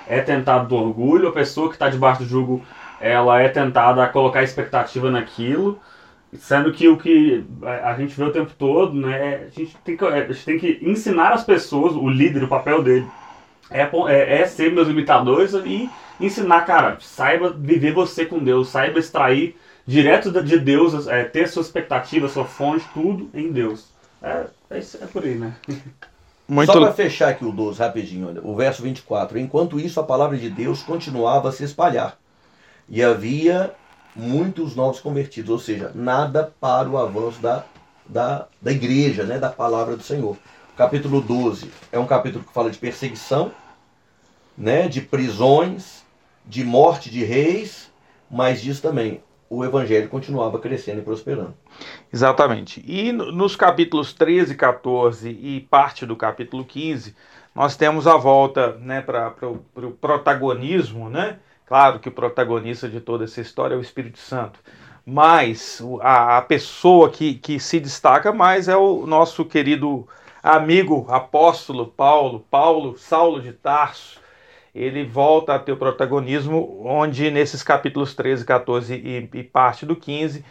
é 0.09 0.19
tentado 0.21 0.67
do 0.67 0.75
orgulho, 0.75 1.29
a 1.29 1.31
pessoa 1.31 1.69
que 1.69 1.75
está 1.75 1.87
debaixo 1.87 2.23
do 2.23 2.27
jugo, 2.27 2.63
ela 2.99 3.39
é 3.39 3.47
tentada 3.47 4.03
a 4.03 4.07
colocar 4.09 4.41
expectativa 4.41 5.11
naquilo, 5.11 5.79
sendo 6.33 6.71
que 6.73 6.87
o 6.87 6.97
que 6.97 7.45
a 7.83 7.93
gente 7.93 8.15
vê 8.17 8.23
o 8.23 8.31
tempo 8.31 8.51
todo, 8.57 8.93
né? 8.93 9.47
A 9.47 9.49
gente 9.49 9.77
tem 9.85 9.95
que, 9.95 10.03
a 10.03 10.25
gente 10.25 10.45
tem 10.45 10.59
que 10.59 10.79
ensinar 10.81 11.31
as 11.31 11.43
pessoas, 11.43 11.93
o 11.93 12.09
líder, 12.09 12.43
o 12.43 12.47
papel 12.47 12.83
dele, 12.83 13.07
é, 13.69 13.81
é, 14.07 14.41
é 14.41 14.45
ser 14.47 14.71
meus 14.73 14.89
imitadores 14.89 15.53
e 15.53 15.87
ensinar, 16.19 16.65
cara, 16.65 16.97
saiba 16.99 17.51
viver 17.51 17.93
você 17.93 18.25
com 18.25 18.39
Deus, 18.39 18.69
saiba 18.69 18.99
extrair 18.99 19.55
direto 19.85 20.31
de 20.43 20.59
Deus, 20.59 21.07
é, 21.07 21.23
ter 21.23 21.47
sua 21.47 21.61
expectativa, 21.61 22.27
sua 22.27 22.45
fonte, 22.45 22.85
tudo 22.93 23.29
em 23.33 23.51
Deus. 23.51 23.91
É, 24.21 24.47
é, 24.71 24.79
é 24.79 25.05
por 25.07 25.23
aí, 25.23 25.35
né? 25.35 25.53
Muito 26.49 26.73
Só 26.73 26.79
para 26.79 26.91
fechar 26.91 27.29
aqui 27.29 27.45
o 27.45 27.51
12, 27.51 27.77
rapidinho, 27.77 28.27
olha, 28.27 28.41
o 28.43 28.55
verso 28.55 28.81
24. 28.81 29.37
Enquanto 29.37 29.79
isso, 29.79 29.99
a 29.99 30.03
palavra 30.03 30.35
de 30.35 30.49
Deus 30.49 30.81
continuava 30.81 31.49
a 31.49 31.51
se 31.51 31.63
espalhar. 31.63 32.17
E 32.89 33.03
havia 33.03 33.75
muitos 34.15 34.75
novos 34.75 34.99
convertidos, 34.99 35.51
ou 35.51 35.59
seja, 35.59 35.91
nada 35.93 36.51
para 36.59 36.89
o 36.89 36.97
avanço 36.97 37.39
da, 37.39 37.65
da, 38.03 38.47
da 38.59 38.71
igreja, 38.71 39.25
né, 39.25 39.37
da 39.37 39.49
palavra 39.49 39.95
do 39.95 40.01
Senhor. 40.01 40.35
O 40.73 40.75
capítulo 40.75 41.21
12 41.21 41.69
é 41.91 41.99
um 41.99 42.07
capítulo 42.07 42.43
que 42.43 42.51
fala 42.51 42.71
de 42.71 42.79
perseguição, 42.79 43.51
né, 44.57 44.87
de 44.87 45.01
prisões, 45.01 46.03
de 46.47 46.63
morte 46.63 47.11
de 47.11 47.23
reis, 47.23 47.91
mas 48.29 48.59
diz 48.59 48.81
também, 48.81 49.21
o 49.49 49.65
evangelho 49.65 50.09
continuava 50.09 50.59
crescendo 50.59 50.99
e 50.99 51.03
prosperando. 51.03 51.55
Exatamente. 52.11 52.83
E 52.85 53.11
no- 53.11 53.31
nos 53.31 53.55
capítulos 53.55 54.13
13, 54.13 54.55
14 54.55 55.29
e 55.29 55.61
parte 55.69 56.05
do 56.05 56.15
capítulo 56.15 56.63
15, 56.65 57.15
nós 57.55 57.75
temos 57.75 58.07
a 58.07 58.15
volta 58.17 58.73
né, 58.77 59.01
para 59.01 59.33
o 59.49 59.91
protagonismo, 59.99 61.09
né? 61.09 61.39
Claro 61.65 61.99
que 61.99 62.09
o 62.09 62.11
protagonista 62.11 62.87
de 62.89 62.99
toda 62.99 63.25
essa 63.25 63.41
história 63.41 63.75
é 63.75 63.77
o 63.77 63.81
Espírito 63.81 64.17
Santo. 64.19 64.59
Mas 65.05 65.81
a, 66.01 66.37
a 66.37 66.41
pessoa 66.41 67.09
que, 67.09 67.35
que 67.35 67.59
se 67.59 67.79
destaca 67.79 68.31
mais 68.31 68.67
é 68.67 68.77
o 68.77 69.05
nosso 69.05 69.45
querido 69.45 70.07
amigo 70.41 71.05
apóstolo 71.09 71.87
Paulo, 71.87 72.45
Paulo, 72.49 72.97
Saulo 72.97 73.41
de 73.41 73.51
Tarso, 73.53 74.18
ele 74.73 75.03
volta 75.03 75.55
a 75.55 75.59
ter 75.59 75.71
o 75.71 75.77
protagonismo, 75.77 76.81
onde 76.85 77.31
nesses 77.31 77.63
capítulos 77.63 78.13
13, 78.15 78.45
14 78.45 78.93
e, 78.93 79.29
e 79.33 79.43
parte 79.43 79.85
do 79.85 79.95
15, 79.95 80.43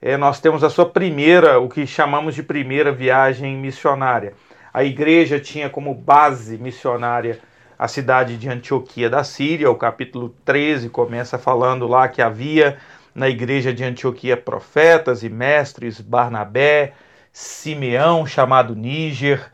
é, 0.00 0.16
nós 0.16 0.40
temos 0.40 0.62
a 0.62 0.70
sua 0.70 0.86
primeira, 0.86 1.58
o 1.58 1.68
que 1.68 1.86
chamamos 1.86 2.34
de 2.34 2.42
primeira 2.42 2.92
viagem 2.92 3.56
missionária. 3.56 4.34
A 4.72 4.84
igreja 4.84 5.40
tinha 5.40 5.70
como 5.70 5.94
base 5.94 6.58
missionária 6.58 7.40
a 7.78 7.88
cidade 7.88 8.36
de 8.36 8.48
Antioquia 8.48 9.08
da 9.08 9.24
Síria. 9.24 9.70
O 9.70 9.74
capítulo 9.74 10.34
13 10.44 10.88
começa 10.88 11.38
falando 11.38 11.86
lá 11.86 12.08
que 12.08 12.20
havia 12.20 12.78
na 13.14 13.28
igreja 13.28 13.72
de 13.72 13.82
Antioquia 13.82 14.36
profetas 14.36 15.22
e 15.22 15.28
mestres, 15.28 16.00
Barnabé, 16.00 16.92
Simeão, 17.32 18.26
chamado 18.26 18.74
Níger, 18.74 19.50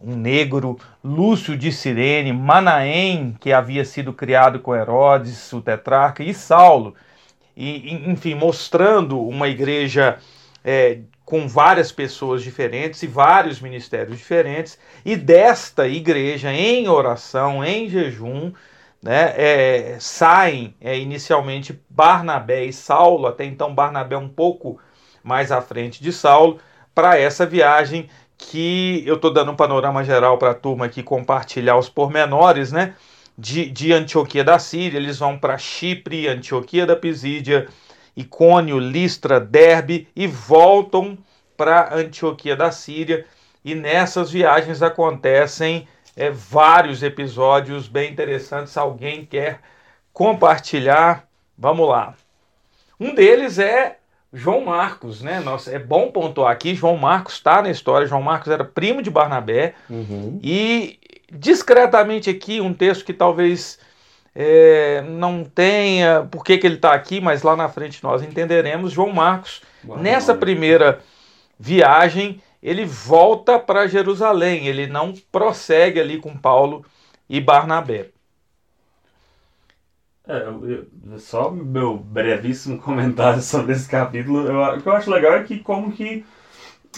um 0.00 0.14
negro, 0.14 0.78
Lúcio 1.02 1.56
de 1.56 1.72
Cirene, 1.72 2.32
Manaém, 2.32 3.36
que 3.40 3.52
havia 3.52 3.84
sido 3.84 4.12
criado 4.12 4.60
com 4.60 4.74
Herodes, 4.74 5.52
o 5.52 5.60
tetrarca, 5.60 6.22
e 6.22 6.34
Saulo. 6.34 6.94
E, 7.56 7.94
enfim, 8.10 8.34
mostrando 8.34 9.20
uma 9.20 9.48
igreja 9.48 10.18
é, 10.62 10.98
com 11.24 11.48
várias 11.48 11.90
pessoas 11.90 12.42
diferentes 12.42 13.02
e 13.02 13.06
vários 13.06 13.60
ministérios 13.60 14.18
diferentes, 14.18 14.78
e 15.04 15.16
desta 15.16 15.88
igreja, 15.88 16.52
em 16.52 16.88
oração, 16.88 17.64
em 17.64 17.88
jejum, 17.88 18.52
né, 19.02 19.34
é, 19.36 19.96
saem 20.00 20.74
é, 20.80 20.98
inicialmente 20.98 21.80
Barnabé 21.88 22.64
e 22.64 22.72
Saulo, 22.72 23.26
até 23.26 23.44
então 23.44 23.74
Barnabé 23.74 24.16
um 24.16 24.28
pouco 24.28 24.78
mais 25.22 25.50
à 25.50 25.60
frente 25.60 26.02
de 26.02 26.12
Saulo, 26.12 26.58
para 26.94 27.18
essa 27.18 27.44
viagem 27.44 28.08
que 28.38 29.02
eu 29.06 29.16
estou 29.16 29.32
dando 29.32 29.52
um 29.52 29.56
panorama 29.56 30.04
geral 30.04 30.38
para 30.38 30.50
a 30.50 30.54
turma 30.54 30.86
aqui 30.86 31.02
compartilhar 31.02 31.76
os 31.76 31.88
pormenores, 31.88 32.72
né? 32.72 32.94
De, 33.38 33.68
de 33.70 33.92
Antioquia 33.92 34.42
da 34.42 34.58
Síria, 34.58 34.98
eles 34.98 35.18
vão 35.18 35.38
para 35.38 35.58
Chipre, 35.58 36.26
Antioquia 36.28 36.86
da 36.86 36.96
Pisídia, 36.96 37.68
Icônio, 38.16 38.78
Listra, 38.78 39.38
Derbe 39.38 40.08
e 40.16 40.26
voltam 40.26 41.18
para 41.56 41.94
Antioquia 41.94 42.56
da 42.56 42.70
Síria. 42.70 43.26
E 43.64 43.74
nessas 43.74 44.30
viagens 44.30 44.82
acontecem 44.82 45.86
é, 46.16 46.30
vários 46.30 47.02
episódios 47.02 47.88
bem 47.88 48.10
interessantes. 48.10 48.72
Se 48.72 48.78
alguém 48.78 49.24
quer 49.26 49.60
compartilhar, 50.12 51.28
vamos 51.58 51.88
lá. 51.88 52.14
Um 52.98 53.14
deles 53.14 53.58
é 53.58 53.98
João 54.32 54.64
Marcos, 54.64 55.22
né? 55.22 55.40
Nossa, 55.40 55.70
é 55.70 55.78
bom 55.78 56.10
pontuar 56.10 56.52
aqui, 56.52 56.74
João 56.74 56.96
Marcos 56.96 57.34
está 57.34 57.62
na 57.62 57.70
história. 57.70 58.06
João 58.06 58.22
Marcos 58.22 58.52
era 58.52 58.64
primo 58.64 59.00
de 59.02 59.10
Barnabé. 59.10 59.74
Uhum. 59.88 60.38
E 60.42 60.98
discretamente 61.32 62.28
aqui, 62.30 62.60
um 62.60 62.74
texto 62.74 63.04
que 63.04 63.12
talvez 63.12 63.78
é, 64.34 65.02
não 65.08 65.44
tenha 65.44 66.28
por 66.30 66.44
que, 66.44 66.58
que 66.58 66.66
ele 66.66 66.76
está 66.76 66.92
aqui, 66.92 67.20
mas 67.20 67.42
lá 67.42 67.56
na 67.56 67.68
frente 67.68 68.02
nós 68.02 68.22
entenderemos. 68.22 68.92
João 68.92 69.12
Marcos, 69.12 69.62
Boa 69.82 69.98
nessa 69.98 70.34
primeira 70.34 71.00
viagem, 71.58 72.42
ele 72.62 72.84
volta 72.84 73.58
para 73.58 73.86
Jerusalém, 73.86 74.66
ele 74.66 74.86
não 74.86 75.14
prossegue 75.32 76.00
ali 76.00 76.18
com 76.18 76.36
Paulo 76.36 76.84
e 77.28 77.40
Barnabé. 77.40 78.10
É, 80.28 80.38
eu, 80.42 80.86
eu, 81.12 81.18
só 81.18 81.50
meu 81.50 81.96
brevíssimo 81.96 82.78
comentário 82.82 83.40
sobre 83.40 83.72
esse 83.72 83.88
capítulo. 83.88 84.46
Eu, 84.46 84.60
o 84.76 84.82
que 84.82 84.88
eu 84.88 84.92
acho 84.92 85.10
legal 85.10 85.34
é 85.34 85.44
que 85.44 85.58
como 85.60 85.92
que 85.92 86.24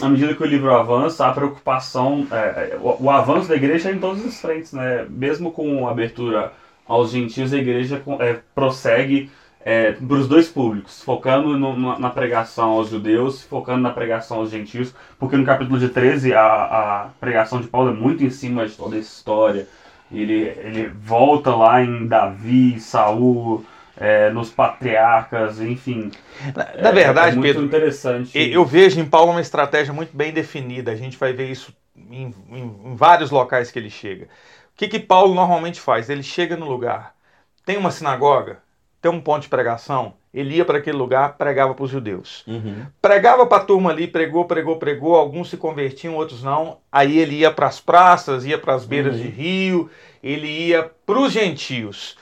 à 0.01 0.09
medida 0.09 0.33
que 0.33 0.43
o 0.43 0.45
livro 0.45 0.73
avança, 0.73 1.27
a 1.27 1.33
preocupação, 1.33 2.25
é, 2.31 2.73
é, 2.73 2.77
o, 2.81 3.03
o, 3.03 3.09
avanço 3.09 3.49
da 3.49 3.55
igreja 3.55 3.89
é 3.89 3.93
em 3.93 3.99
todas 3.99 4.25
as 4.25 4.39
frentes, 4.39 4.73
né? 4.73 5.05
Mesmo 5.09 5.51
com 5.51 5.87
a 5.87 5.91
abertura 5.91 6.53
aos 6.87 7.11
gentios, 7.11 7.53
a 7.53 7.57
igreja 7.57 8.01
é, 8.19 8.39
prossegue 8.55 9.29
é, 9.61 9.91
para 9.91 10.15
os 10.15 10.27
dois 10.27 10.47
públicos, 10.47 11.03
focando 11.03 11.57
no, 11.57 11.99
na 11.99 12.09
pregação 12.09 12.71
aos 12.71 12.89
judeus, 12.89 13.43
focando 13.43 13.81
na 13.81 13.91
pregação 13.91 14.37
aos 14.37 14.49
gentios, 14.49 14.95
porque 15.19 15.35
no 15.37 15.45
capítulo 15.45 15.77
de 15.77 15.89
13 15.89 16.33
a, 16.33 16.41
a 16.41 17.09
pregação 17.19 17.61
de 17.61 17.67
Paulo 17.67 17.91
é 17.91 17.93
muito 17.93 18.23
em 18.23 18.29
cima 18.29 18.65
de 18.65 18.75
toda 18.75 18.97
essa 18.97 19.09
história 19.09 19.67
ele, 20.11 20.53
ele 20.63 20.87
volta 20.87 21.55
lá 21.55 21.81
em 21.81 22.07
Davi, 22.07 22.79
Saul, 22.79 23.65
é, 23.97 24.29
nos 24.29 24.49
patriarcas, 24.49 25.59
enfim. 25.59 26.09
Na, 26.55 26.83
na 26.83 26.91
verdade, 26.91 27.31
é, 27.31 27.33
é 27.33 27.35
muito 27.35 27.41
Pedro, 27.41 27.65
interessante. 27.65 28.37
Eu 28.37 28.65
vejo 28.65 28.99
em 28.99 29.05
Paulo 29.05 29.31
uma 29.31 29.41
estratégia 29.41 29.93
muito 29.93 30.15
bem 30.15 30.31
definida. 30.31 30.91
A 30.91 30.95
gente 30.95 31.17
vai 31.17 31.33
ver 31.33 31.51
isso 31.51 31.75
em, 31.95 32.33
em, 32.49 32.91
em 32.91 32.95
vários 32.95 33.29
locais 33.29 33.69
que 33.69 33.77
ele 33.77 33.89
chega. 33.89 34.25
O 34.25 34.27
que, 34.75 34.87
que 34.87 34.99
Paulo 34.99 35.35
normalmente 35.35 35.81
faz? 35.81 36.09
Ele 36.09 36.23
chega 36.23 36.55
no 36.55 36.67
lugar, 36.67 37.13
tem 37.65 37.77
uma 37.77 37.91
sinagoga, 37.91 38.59
tem 39.01 39.11
um 39.11 39.19
ponto 39.19 39.43
de 39.43 39.49
pregação, 39.49 40.13
ele 40.33 40.55
ia 40.57 40.65
para 40.65 40.77
aquele 40.77 40.97
lugar, 40.97 41.37
pregava 41.37 41.73
para 41.73 41.83
os 41.83 41.89
judeus. 41.89 42.43
Uhum. 42.47 42.85
Pregava 43.01 43.45
para 43.47 43.63
a 43.63 43.65
turma 43.65 43.89
ali, 43.89 44.07
pregou, 44.07 44.45
pregou, 44.45 44.77
pregou, 44.77 45.15
alguns 45.15 45.49
se 45.49 45.57
convertiam, 45.57 46.15
outros 46.15 46.43
não. 46.43 46.77
Aí 46.91 47.17
ele 47.17 47.37
ia 47.37 47.51
para 47.51 47.67
as 47.67 47.79
praças, 47.79 48.45
ia 48.45 48.57
para 48.57 48.75
as 48.75 48.85
beiras 48.85 49.15
uhum. 49.15 49.21
de 49.21 49.27
rio, 49.27 49.89
ele 50.23 50.47
ia 50.47 50.89
para 51.05 51.19
os 51.19 51.31
gentios 51.31 52.15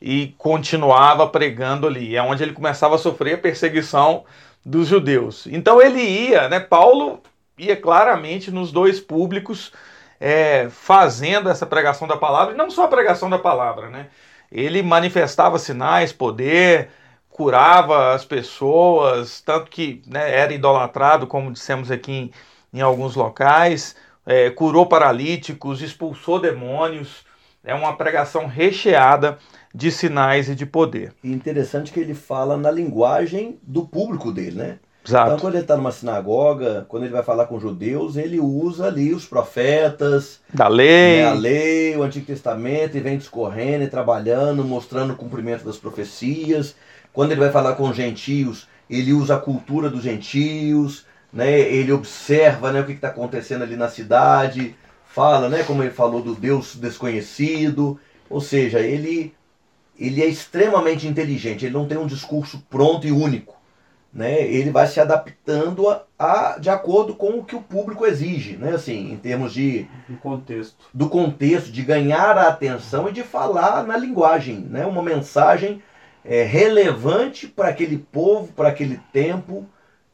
e 0.00 0.34
continuava 0.36 1.26
pregando 1.26 1.86
ali. 1.86 2.14
É 2.14 2.22
onde 2.22 2.42
ele 2.42 2.52
começava 2.52 2.94
a 2.96 2.98
sofrer 2.98 3.34
a 3.34 3.38
perseguição 3.38 4.24
dos 4.64 4.86
judeus. 4.88 5.46
Então 5.46 5.80
ele 5.80 6.02
ia, 6.02 6.48
né? 6.48 6.60
Paulo 6.60 7.22
ia 7.56 7.76
claramente 7.76 8.50
nos 8.50 8.70
dois 8.70 9.00
públicos 9.00 9.72
é, 10.20 10.68
fazendo 10.70 11.48
essa 11.48 11.64
pregação 11.64 12.06
da 12.06 12.16
palavra, 12.16 12.54
e 12.54 12.56
não 12.56 12.70
só 12.70 12.84
a 12.84 12.88
pregação 12.88 13.30
da 13.30 13.38
palavra, 13.38 13.88
né? 13.88 14.08
Ele 14.50 14.82
manifestava 14.82 15.58
sinais, 15.58 16.12
poder, 16.12 16.90
curava 17.36 18.14
as 18.14 18.24
pessoas, 18.24 19.42
tanto 19.42 19.70
que 19.70 20.00
né, 20.06 20.34
era 20.34 20.54
idolatrado, 20.54 21.26
como 21.26 21.52
dissemos 21.52 21.90
aqui 21.90 22.10
em, 22.10 22.30
em 22.72 22.80
alguns 22.80 23.14
locais, 23.14 23.94
é, 24.24 24.48
curou 24.48 24.86
paralíticos, 24.86 25.82
expulsou 25.82 26.40
demônios. 26.40 27.26
É 27.62 27.74
uma 27.74 27.94
pregação 27.94 28.46
recheada 28.46 29.36
de 29.74 29.90
sinais 29.90 30.48
e 30.48 30.54
de 30.54 30.64
poder. 30.64 31.12
E 31.22 31.30
interessante 31.30 31.92
que 31.92 32.00
ele 32.00 32.14
fala 32.14 32.56
na 32.56 32.70
linguagem 32.70 33.58
do 33.62 33.86
público 33.86 34.32
dele, 34.32 34.56
né? 34.56 34.78
Exato. 35.06 35.26
Então, 35.26 35.38
quando 35.38 35.54
ele 35.56 35.62
está 35.62 35.76
numa 35.76 35.92
sinagoga, 35.92 36.86
quando 36.88 37.02
ele 37.02 37.12
vai 37.12 37.22
falar 37.22 37.44
com 37.44 37.60
judeus, 37.60 38.16
ele 38.16 38.40
usa 38.40 38.86
ali 38.86 39.12
os 39.12 39.26
profetas, 39.26 40.40
da 40.52 40.68
lei, 40.68 41.18
né, 41.18 41.28
a 41.28 41.34
lei, 41.34 41.96
o 41.96 42.02
Antigo 42.02 42.24
Testamento, 42.24 42.96
e 42.96 43.00
vem 43.00 43.18
discorrendo 43.18 43.84
e 43.84 43.88
trabalhando, 43.88 44.64
mostrando 44.64 45.12
o 45.12 45.16
cumprimento 45.16 45.64
das 45.64 45.76
profecias. 45.76 46.74
Quando 47.16 47.32
ele 47.32 47.40
vai 47.40 47.50
falar 47.50 47.76
com 47.76 47.94
gentios, 47.94 48.68
ele 48.90 49.14
usa 49.14 49.36
a 49.36 49.40
cultura 49.40 49.88
dos 49.88 50.02
gentios, 50.02 51.06
né? 51.32 51.58
ele 51.58 51.90
observa 51.90 52.70
né, 52.70 52.82
o 52.82 52.84
que 52.84 52.92
está 52.92 53.08
acontecendo 53.08 53.62
ali 53.62 53.74
na 53.74 53.88
cidade, 53.88 54.76
fala, 55.06 55.48
né, 55.48 55.62
como 55.62 55.82
ele 55.82 55.92
falou, 55.92 56.20
do 56.20 56.34
Deus 56.34 56.76
desconhecido. 56.76 57.98
Ou 58.28 58.38
seja, 58.38 58.80
ele, 58.80 59.34
ele 59.98 60.22
é 60.22 60.26
extremamente 60.26 61.06
inteligente, 61.06 61.64
ele 61.64 61.72
não 61.72 61.88
tem 61.88 61.96
um 61.96 62.06
discurso 62.06 62.62
pronto 62.68 63.06
e 63.06 63.12
único. 63.12 63.56
Né? 64.12 64.42
Ele 64.42 64.70
vai 64.70 64.86
se 64.86 65.00
adaptando 65.00 65.88
a, 65.88 66.04
a, 66.18 66.58
de 66.58 66.68
acordo 66.68 67.14
com 67.14 67.38
o 67.38 67.44
que 67.44 67.56
o 67.56 67.62
público 67.62 68.04
exige, 68.04 68.58
né? 68.58 68.74
assim, 68.74 69.10
em 69.10 69.16
termos 69.16 69.54
de 69.54 69.86
do 70.06 70.18
contexto, 70.18 70.76
do 70.92 71.08
contexto, 71.08 71.72
de 71.72 71.80
ganhar 71.80 72.36
a 72.36 72.48
atenção 72.48 73.08
e 73.08 73.12
de 73.12 73.22
falar 73.22 73.86
na 73.86 73.96
linguagem, 73.96 74.58
né? 74.60 74.84
uma 74.84 75.02
mensagem 75.02 75.82
é, 76.28 76.42
relevante 76.42 77.46
para 77.46 77.68
aquele 77.68 77.98
povo, 77.98 78.52
para 78.52 78.68
aquele 78.68 79.00
tempo. 79.12 79.66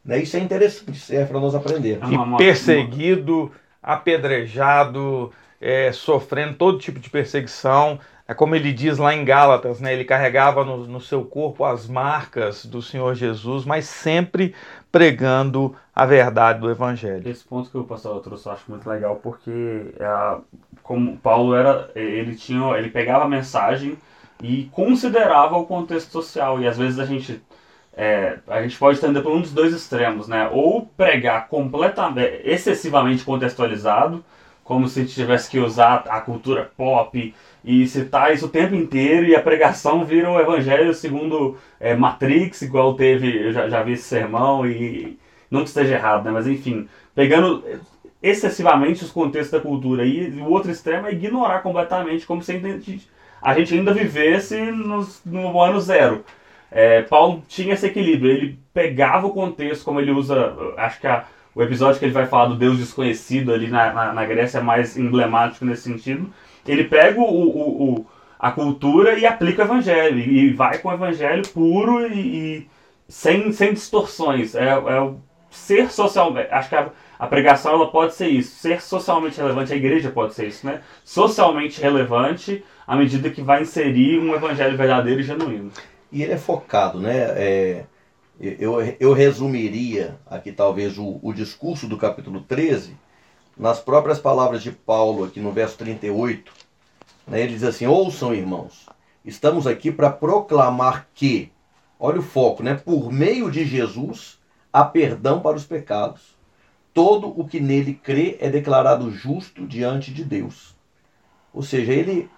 Né? 0.04 0.18
Isso 0.18 0.36
é 0.36 0.40
interessante, 0.40 0.98
serve 0.98 1.26
para 1.26 1.40
nós 1.40 1.54
aprender. 1.54 1.98
E 2.02 2.36
perseguido, 2.36 3.50
apedrejado, 3.82 5.32
é, 5.60 5.90
sofrendo 5.92 6.54
todo 6.54 6.78
tipo 6.78 7.00
de 7.00 7.08
perseguição. 7.08 7.98
É 8.28 8.34
como 8.34 8.54
ele 8.54 8.72
diz 8.72 8.98
lá 8.98 9.14
em 9.14 9.24
Gálatas, 9.24 9.80
né? 9.80 9.92
ele 9.92 10.04
carregava 10.04 10.64
no, 10.64 10.86
no 10.86 11.00
seu 11.00 11.24
corpo 11.24 11.64
as 11.64 11.88
marcas 11.88 12.64
do 12.64 12.80
Senhor 12.80 13.14
Jesus, 13.14 13.64
mas 13.64 13.86
sempre 13.86 14.54
pregando 14.90 15.74
a 15.94 16.06
verdade 16.06 16.60
do 16.60 16.70
Evangelho. 16.70 17.28
Esse 17.28 17.44
ponto 17.44 17.70
que 17.70 17.76
o 17.76 17.84
pastor 17.84 18.20
trouxe 18.20 18.46
eu 18.46 18.52
acho 18.52 18.64
muito 18.68 18.88
legal, 18.88 19.16
porque 19.16 19.92
é, 19.98 20.36
como 20.82 21.16
Paulo 21.18 21.54
era, 21.54 21.90
ele 21.94 22.34
tinha, 22.36 22.76
ele 22.76 22.90
pegava 22.90 23.24
a 23.24 23.28
mensagem 23.28 23.98
e 24.42 24.64
considerava 24.72 25.56
o 25.56 25.66
contexto 25.66 26.10
social. 26.10 26.60
E 26.60 26.66
às 26.66 26.76
vezes 26.76 26.98
a 26.98 27.06
gente 27.06 27.40
é, 27.94 28.38
a 28.48 28.62
gente 28.62 28.78
pode 28.78 28.98
entender 28.98 29.20
por 29.22 29.32
um 29.32 29.40
dos 29.40 29.52
dois 29.52 29.72
extremos, 29.74 30.26
né? 30.28 30.48
Ou 30.52 30.86
pregar 30.96 31.48
completamente, 31.48 32.40
excessivamente 32.44 33.24
contextualizado, 33.24 34.24
como 34.64 34.88
se 34.88 35.04
tivesse 35.06 35.50
que 35.50 35.58
usar 35.58 36.04
a 36.08 36.20
cultura 36.20 36.70
pop 36.76 37.34
e 37.64 37.86
citar 37.86 38.32
isso 38.32 38.46
o 38.46 38.48
tempo 38.48 38.74
inteiro 38.74 39.26
e 39.26 39.34
a 39.36 39.42
pregação 39.42 40.04
vira 40.04 40.30
o 40.30 40.40
evangelho 40.40 40.94
segundo 40.94 41.56
é, 41.78 41.94
Matrix, 41.94 42.62
igual 42.62 42.94
teve, 42.94 43.48
eu 43.48 43.52
já, 43.52 43.68
já 43.68 43.82
vi 43.82 43.92
esse 43.92 44.04
sermão 44.04 44.66
e 44.66 45.18
não 45.50 45.62
que 45.62 45.68
esteja 45.68 45.94
errado, 45.94 46.24
né? 46.24 46.30
Mas 46.30 46.46
enfim, 46.46 46.88
pegando 47.14 47.62
excessivamente 48.22 49.04
os 49.04 49.10
contextos 49.10 49.50
da 49.50 49.60
cultura. 49.60 50.04
E 50.06 50.40
o 50.40 50.48
outro 50.48 50.70
extremo 50.70 51.06
é 51.06 51.12
ignorar 51.12 51.60
completamente, 51.60 52.26
como 52.26 52.42
se 52.42 52.52
a 52.52 52.58
gente 52.58 53.08
ainda 53.42 53.92
vivesse 53.92 54.56
nos, 54.70 55.20
no 55.24 55.60
ano 55.60 55.80
zero. 55.80 56.24
É, 56.70 57.02
Paulo 57.02 57.42
tinha 57.48 57.74
esse 57.74 57.86
equilíbrio, 57.86 58.30
ele 58.30 58.58
pegava 58.72 59.26
o 59.26 59.34
contexto, 59.34 59.84
como 59.84 60.00
ele 60.00 60.10
usa, 60.10 60.56
acho 60.78 61.00
que 61.00 61.06
a, 61.06 61.24
o 61.54 61.62
episódio 61.62 61.98
que 61.98 62.04
ele 62.06 62.14
vai 62.14 62.26
falar 62.26 62.46
do 62.46 62.56
Deus 62.56 62.78
desconhecido 62.78 63.52
ali 63.52 63.68
na, 63.68 63.92
na, 63.92 64.12
na 64.12 64.24
Grécia 64.24 64.58
é 64.58 64.62
mais 64.62 64.96
emblemático 64.96 65.64
nesse 65.64 65.82
sentido. 65.82 66.32
Ele 66.66 66.84
pega 66.84 67.20
o, 67.20 67.24
o, 67.24 67.90
o, 67.90 68.06
a 68.38 68.50
cultura 68.50 69.18
e 69.18 69.26
aplica 69.26 69.62
o 69.62 69.66
evangelho, 69.66 70.18
e 70.18 70.52
vai 70.52 70.78
com 70.78 70.88
o 70.88 70.94
evangelho 70.94 71.42
puro 71.48 72.06
e, 72.06 72.18
e 72.18 72.68
sem, 73.06 73.52
sem 73.52 73.74
distorções. 73.74 74.54
É, 74.54 74.70
é 74.70 75.00
o 75.00 75.16
ser 75.50 75.90
social. 75.90 76.32
Acho 76.50 76.68
que 76.70 76.76
a, 76.76 76.88
a 77.18 77.26
pregação 77.26 77.72
ela 77.74 77.90
pode 77.90 78.14
ser 78.14 78.28
isso. 78.28 78.56
Ser 78.56 78.80
socialmente 78.80 79.38
relevante, 79.38 79.72
a 79.72 79.76
igreja 79.76 80.10
pode 80.10 80.32
ser 80.34 80.46
isso, 80.48 80.66
né? 80.66 80.80
Socialmente 81.04 81.80
relevante 81.80 82.64
à 82.92 82.96
medida 82.96 83.30
que 83.30 83.40
vai 83.40 83.62
inserir 83.62 84.18
um 84.18 84.34
evangelho 84.34 84.76
verdadeiro 84.76 85.18
e 85.18 85.24
genuíno. 85.24 85.70
E 86.12 86.22
ele 86.22 86.34
é 86.34 86.36
focado, 86.36 87.00
né? 87.00 87.20
É, 87.38 87.84
eu, 88.38 88.74
eu 89.00 89.14
resumiria 89.14 90.18
aqui 90.26 90.52
talvez 90.52 90.98
o, 90.98 91.18
o 91.22 91.32
discurso 91.32 91.88
do 91.88 91.96
capítulo 91.96 92.42
13 92.42 92.94
nas 93.56 93.80
próprias 93.80 94.18
palavras 94.18 94.62
de 94.62 94.70
Paulo, 94.70 95.24
aqui 95.24 95.40
no 95.40 95.52
verso 95.52 95.78
38. 95.78 96.52
Né? 97.26 97.40
Ele 97.40 97.54
diz 97.54 97.64
assim: 97.64 97.86
Ouçam, 97.86 98.34
irmãos, 98.34 98.84
estamos 99.24 99.66
aqui 99.66 99.90
para 99.90 100.10
proclamar 100.10 101.08
que, 101.14 101.50
olha 101.98 102.20
o 102.20 102.22
foco, 102.22 102.62
né? 102.62 102.74
Por 102.74 103.10
meio 103.10 103.50
de 103.50 103.64
Jesus 103.64 104.38
há 104.70 104.84
perdão 104.84 105.40
para 105.40 105.56
os 105.56 105.64
pecados. 105.64 106.36
Todo 106.92 107.28
o 107.40 107.48
que 107.48 107.58
nele 107.58 107.94
crê 107.94 108.36
é 108.38 108.50
declarado 108.50 109.10
justo 109.10 109.66
diante 109.66 110.12
de 110.12 110.22
Deus. 110.22 110.76
Ou 111.54 111.62
seja, 111.62 111.90
ele, 111.90 112.28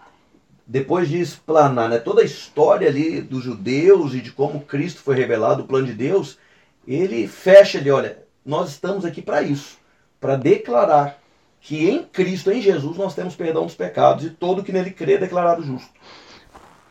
depois 0.67 1.09
de 1.09 1.21
explanar 1.21 1.89
né, 1.89 1.99
toda 1.99 2.23
a 2.23 2.25
história 2.25 2.89
ali 2.89 3.21
dos 3.21 3.45
judeus 3.45 4.15
e 4.15 4.21
de 4.21 4.33
como 4.33 4.61
Cristo 4.61 5.03
foi 5.03 5.15
revelado, 5.15 5.63
o 5.63 5.67
plano 5.67 5.87
de 5.87 5.93
Deus, 5.93 6.39
ele 6.87 7.29
fecha 7.29 7.79
ali, 7.79 7.91
olha, 7.91 8.19
nós 8.45 8.71
estamos 8.71 9.05
aqui 9.05 9.21
para 9.21 9.43
isso, 9.43 9.79
para 10.21 10.37
declarar 10.37 11.19
que 11.61 11.89
em 11.89 12.03
Cristo, 12.03 12.51
em 12.51 12.61
Jesus, 12.61 12.97
nós 12.97 13.15
temos 13.15 13.35
perdão 13.35 13.65
dos 13.65 13.75
pecados 13.75 14.25
e 14.25 14.31
todo 14.31 14.63
que 14.63 14.73
nele 14.73 14.91
crê 14.91 15.15
é 15.15 15.19
declarado 15.19 15.63
justo. 15.63 15.93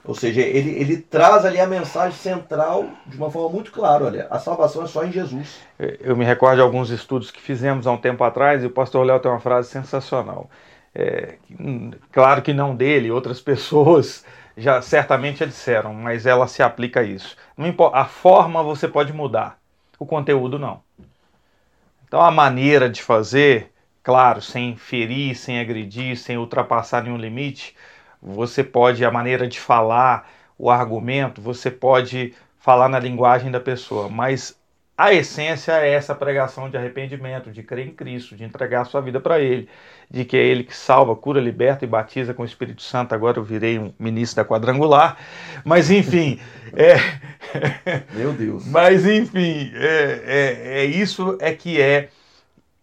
Ou 0.05 0.13
seja, 0.13 0.41
ele, 0.41 0.71
ele 0.71 0.97
traz 0.97 1.45
ali 1.45 1.59
a 1.59 1.67
mensagem 1.67 2.17
central 2.17 2.89
de 3.05 3.15
uma 3.15 3.31
forma 3.31 3.49
muito 3.49 3.71
clara, 3.71 4.03
olha, 4.03 4.27
a 4.29 4.37
salvação 4.37 4.83
é 4.83 4.87
só 4.87 5.05
em 5.05 5.11
Jesus. 5.11 5.61
Eu 5.79 6.17
me 6.17 6.25
recordo 6.25 6.55
de 6.55 6.61
alguns 6.61 6.89
estudos 6.89 7.31
que 7.31 7.41
fizemos 7.41 7.87
há 7.87 7.91
um 7.91 7.97
tempo 7.97 8.23
atrás 8.23 8.63
e 8.63 8.65
o 8.65 8.69
pastor 8.69 9.05
Léo 9.05 9.19
tem 9.19 9.31
uma 9.31 9.39
frase 9.39 9.69
sensacional. 9.69 10.49
É, 10.95 11.37
claro 12.11 12.41
que 12.41 12.53
não 12.53 12.75
dele, 12.75 13.09
outras 13.09 13.41
pessoas 13.41 14.23
já 14.55 14.81
certamente 14.81 15.39
já 15.39 15.45
disseram, 15.45 15.93
mas 15.93 16.25
ela 16.25 16.47
se 16.47 16.61
aplica 16.61 16.99
a 16.99 17.03
isso. 17.03 17.35
Importa, 17.57 17.97
a 17.97 18.05
forma 18.05 18.61
você 18.61 18.87
pode 18.87 19.11
mudar, 19.11 19.59
o 19.97 20.05
conteúdo 20.05 20.59
não. 20.59 20.81
Então 22.07 22.21
a 22.21 22.29
maneira 22.29 22.87
de 22.89 23.01
fazer, 23.01 23.71
claro, 24.03 24.41
sem 24.41 24.75
ferir, 24.75 25.35
sem 25.35 25.59
agredir, 25.59 26.15
sem 26.15 26.37
ultrapassar 26.37 27.03
nenhum 27.03 27.17
limite, 27.17 27.75
você 28.21 28.63
pode, 28.63 29.03
a 29.03 29.11
maneira 29.11 29.47
de 29.47 29.59
falar, 29.59 30.29
o 30.57 30.69
argumento, 30.69 31.41
você 31.41 31.71
pode 31.71 32.33
falar 32.59 32.87
na 32.87 32.99
linguagem 32.99 33.51
da 33.51 33.59
pessoa, 33.59 34.07
mas 34.09 34.57
a 34.97 35.13
essência 35.13 35.71
é 35.73 35.91
essa 35.93 36.13
pregação 36.13 36.69
de 36.69 36.77
arrependimento, 36.77 37.51
de 37.51 37.63
crer 37.63 37.87
em 37.87 37.91
Cristo, 37.91 38.35
de 38.35 38.43
entregar 38.43 38.81
a 38.81 38.85
sua 38.85 39.01
vida 39.01 39.19
para 39.19 39.39
Ele, 39.39 39.67
de 40.09 40.23
que 40.23 40.37
é 40.37 40.45
Ele 40.45 40.63
que 40.63 40.75
salva, 40.75 41.15
cura, 41.15 41.41
liberta 41.41 41.83
e 41.83 41.87
batiza 41.87 42.33
com 42.33 42.43
o 42.43 42.45
Espírito 42.45 42.83
Santo. 42.83 43.13
Agora 43.15 43.39
eu 43.39 43.43
virei 43.43 43.79
um 43.79 43.91
ministro 43.97 44.43
da 44.43 44.47
quadrangular, 44.47 45.17
mas 45.65 45.89
enfim. 45.89 46.39
é... 46.73 46.95
Meu 48.13 48.33
Deus. 48.33 48.67
Mas 48.67 49.05
enfim, 49.05 49.71
é, 49.73 50.23
é, 50.25 50.79
é 50.81 50.85
isso 50.85 51.37
é 51.39 51.53
que 51.53 51.81
é 51.81 52.09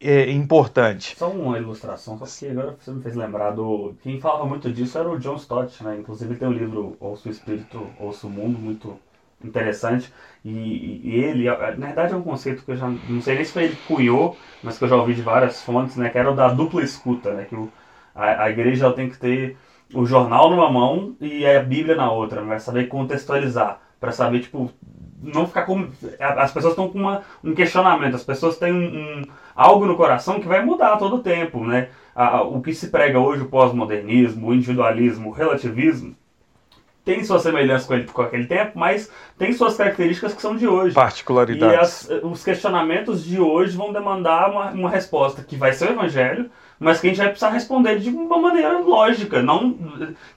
é, 0.00 0.30
importante. 0.30 1.14
Só 1.16 1.30
uma 1.30 1.58
ilustração, 1.58 2.18
só 2.18 2.24
que 2.24 2.50
agora 2.50 2.74
você 2.80 2.90
me 2.90 3.02
fez 3.02 3.14
lembrar 3.14 3.50
do. 3.50 3.94
Quem 4.02 4.18
falava 4.18 4.46
muito 4.46 4.72
disso 4.72 4.96
era 4.96 5.10
o 5.10 5.18
John 5.18 5.36
Stott, 5.36 5.84
né? 5.84 5.98
Inclusive 5.98 6.36
tem 6.36 6.48
o 6.48 6.52
livro 6.52 6.96
Ouço 6.98 7.28
o 7.28 7.30
Espírito, 7.30 7.86
Ouço 7.98 8.26
o 8.26 8.30
Mundo, 8.30 8.58
muito 8.58 8.98
interessante. 9.44 10.12
E, 10.44 11.00
e, 11.04 11.14
ele, 11.16 11.44
na 11.44 11.86
verdade, 11.86 12.12
é 12.12 12.16
um 12.16 12.22
conceito 12.22 12.64
que 12.64 12.70
eu 12.70 12.76
já 12.76 12.88
não 12.88 13.20
sei 13.20 13.34
nem 13.34 13.44
se 13.44 13.52
foi 13.52 13.64
ele 13.64 13.76
cunhou, 13.86 14.36
mas 14.62 14.78
que 14.78 14.84
eu 14.84 14.88
já 14.88 14.96
ouvi 14.96 15.14
de 15.14 15.22
várias 15.22 15.62
fontes, 15.62 15.96
né? 15.96 16.08
Que 16.08 16.18
era 16.18 16.30
o 16.30 16.34
da 16.34 16.48
dupla 16.48 16.82
escuta, 16.82 17.32
né? 17.32 17.44
Que 17.48 17.54
o, 17.54 17.70
a, 18.14 18.44
a 18.44 18.50
igreja 18.50 18.92
tem 18.92 19.08
que 19.08 19.18
ter 19.18 19.56
o 19.94 20.06
jornal 20.06 20.50
numa 20.50 20.70
mão 20.70 21.16
e 21.20 21.44
a 21.46 21.62
Bíblia 21.62 21.96
na 21.96 22.10
outra, 22.10 22.40
né? 22.40 22.48
vai 22.48 22.60
saber 22.60 22.86
contextualizar, 22.86 23.80
para 23.98 24.12
saber, 24.12 24.40
tipo, 24.40 24.70
não 25.22 25.46
ficar 25.46 25.62
com. 25.62 25.88
As 26.18 26.52
pessoas 26.52 26.72
estão 26.72 26.88
com 26.88 26.98
uma, 26.98 27.22
um 27.44 27.54
questionamento, 27.54 28.14
as 28.14 28.24
pessoas 28.24 28.56
têm 28.56 28.72
um, 28.72 29.20
um, 29.20 29.22
algo 29.54 29.86
no 29.86 29.96
coração 29.96 30.40
que 30.40 30.48
vai 30.48 30.64
mudar 30.64 30.96
todo 30.96 31.16
o 31.16 31.22
tempo, 31.22 31.64
né? 31.64 31.88
A, 32.14 32.42
o 32.42 32.60
que 32.62 32.72
se 32.72 32.88
prega 32.88 33.18
hoje, 33.18 33.42
o 33.42 33.48
pós-modernismo, 33.48 34.48
o 34.48 34.54
individualismo, 34.54 35.28
o 35.28 35.32
relativismo, 35.32 36.14
tem 37.04 37.24
suas 37.24 37.42
semelhanças 37.42 37.86
com, 37.86 37.94
ele, 37.94 38.04
com 38.04 38.22
aquele 38.22 38.46
tempo, 38.46 38.78
mas 38.78 39.10
tem 39.38 39.52
suas 39.52 39.76
características 39.76 40.34
que 40.34 40.42
são 40.42 40.56
de 40.56 40.66
hoje. 40.66 40.94
Particularidades. 40.94 42.08
E 42.08 42.12
as, 42.12 42.22
os 42.22 42.44
questionamentos 42.44 43.24
de 43.24 43.40
hoje 43.40 43.76
vão 43.76 43.92
demandar 43.92 44.50
uma, 44.50 44.70
uma 44.70 44.90
resposta 44.90 45.42
que 45.42 45.56
vai 45.56 45.72
ser 45.72 45.88
o 45.88 45.92
evangelho, 45.92 46.50
mas 46.78 47.00
que 47.00 47.06
a 47.06 47.10
gente 47.10 47.18
vai 47.18 47.28
precisar 47.28 47.50
responder 47.50 47.98
de 47.98 48.10
uma 48.10 48.38
maneira 48.38 48.78
lógica. 48.78 49.42
Não, 49.42 49.76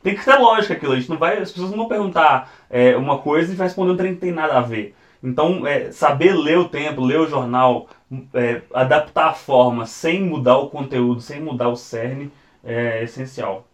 tem 0.01 0.15
que 0.15 0.23
ter 0.23 0.35
lógica 0.35 0.73
aquilo. 0.73 0.93
A 0.93 0.95
gente 0.95 1.09
não 1.09 1.17
vai, 1.17 1.37
as 1.37 1.51
pessoas 1.51 1.71
não 1.71 1.77
vão 1.77 1.87
perguntar 1.87 2.51
é, 2.69 2.95
uma 2.95 3.17
coisa 3.19 3.51
e 3.51 3.55
vai 3.55 3.67
responder 3.67 3.91
um 3.91 3.97
trem 3.97 4.15
que 4.15 4.21
tem 4.21 4.31
nada 4.31 4.57
a 4.57 4.61
ver. 4.61 4.95
Então, 5.21 5.65
é, 5.65 5.89
saber 5.91 6.33
ler 6.33 6.57
o 6.57 6.67
tempo, 6.67 7.01
ler 7.01 7.19
o 7.19 7.27
jornal, 7.27 7.87
é, 8.33 8.61
adaptar 8.73 9.29
a 9.29 9.33
forma 9.33 9.85
sem 9.85 10.21
mudar 10.21 10.57
o 10.57 10.69
conteúdo, 10.69 11.21
sem 11.21 11.39
mudar 11.41 11.69
o 11.69 11.77
cerne, 11.77 12.29
é 12.61 13.03
essencial. 13.03 13.65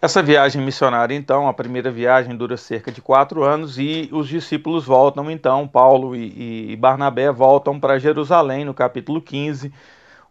Essa 0.00 0.22
viagem 0.22 0.62
missionária, 0.62 1.14
então, 1.14 1.48
a 1.48 1.52
primeira 1.52 1.90
viagem 1.90 2.36
dura 2.36 2.56
cerca 2.56 2.90
de 2.92 3.02
quatro 3.02 3.42
anos 3.42 3.78
e 3.78 4.08
os 4.12 4.28
discípulos 4.28 4.84
voltam, 4.84 5.30
então, 5.30 5.66
Paulo 5.66 6.14
e, 6.14 6.72
e 6.72 6.76
Barnabé 6.76 7.32
voltam 7.32 7.80
para 7.80 7.98
Jerusalém, 7.98 8.64
no 8.64 8.72
capítulo 8.72 9.20
15, 9.20 9.72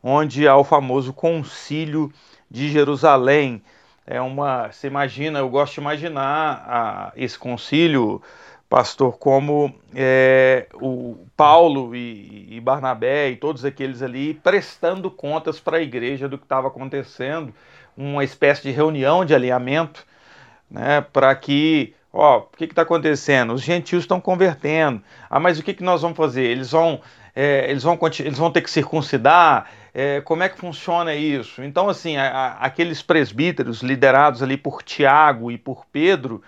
onde 0.01 0.47
há 0.47 0.55
o 0.55 0.63
famoso 0.63 1.11
concílio 1.11 2.11
de 2.49 2.69
Jerusalém. 2.69 3.61
É 4.05 4.21
uma, 4.21 4.71
você 4.71 4.87
imagina, 4.87 5.39
eu 5.39 5.49
gosto 5.49 5.75
de 5.75 5.81
imaginar 5.81 6.63
a, 6.65 7.11
esse 7.17 7.37
concílio, 7.37 8.21
pastor, 8.69 9.17
como 9.17 9.73
é, 9.93 10.67
o 10.75 11.17
Paulo 11.35 11.93
e, 11.93 12.55
e 12.55 12.59
Barnabé 12.61 13.31
e 13.31 13.35
todos 13.35 13.65
aqueles 13.65 14.01
ali 14.01 14.33
prestando 14.33 15.11
contas 15.11 15.59
para 15.59 15.77
a 15.77 15.81
igreja 15.81 16.29
do 16.29 16.37
que 16.37 16.45
estava 16.45 16.69
acontecendo 16.69 17.53
uma 17.97 18.23
espécie 18.23 18.61
de 18.61 18.71
reunião 18.71 19.25
de 19.25 19.33
alinhamento, 19.33 20.05
né, 20.69 21.01
para 21.01 21.33
que, 21.35 21.95
ó, 22.13 22.39
o 22.39 22.57
que 22.57 22.65
está 22.65 22.83
acontecendo? 22.83 23.53
Os 23.53 23.61
gentios 23.61 24.03
estão 24.03 24.21
convertendo. 24.21 25.01
Ah, 25.29 25.39
mas 25.39 25.57
o 25.57 25.63
que, 25.63 25.73
que 25.73 25.83
nós 25.83 26.03
vamos 26.03 26.15
fazer? 26.15 26.43
Eles 26.43 26.71
vão, 26.71 27.01
é, 27.35 27.69
eles 27.69 27.81
vão, 27.81 27.97
eles 28.19 28.37
vão 28.37 28.51
ter 28.51 28.61
que 28.61 28.69
circuncidar? 28.69 29.69
É, 29.93 30.21
como 30.21 30.43
é 30.43 30.49
que 30.49 30.57
funciona 30.57 31.15
isso? 31.15 31.63
Então, 31.63 31.89
assim, 31.89 32.17
a, 32.17 32.29
a, 32.29 32.65
aqueles 32.65 33.01
presbíteros 33.01 33.81
liderados 33.81 34.43
ali 34.43 34.55
por 34.55 34.83
Tiago 34.83 35.51
e 35.51 35.57
por 35.57 35.85
Pedro, 35.91 36.43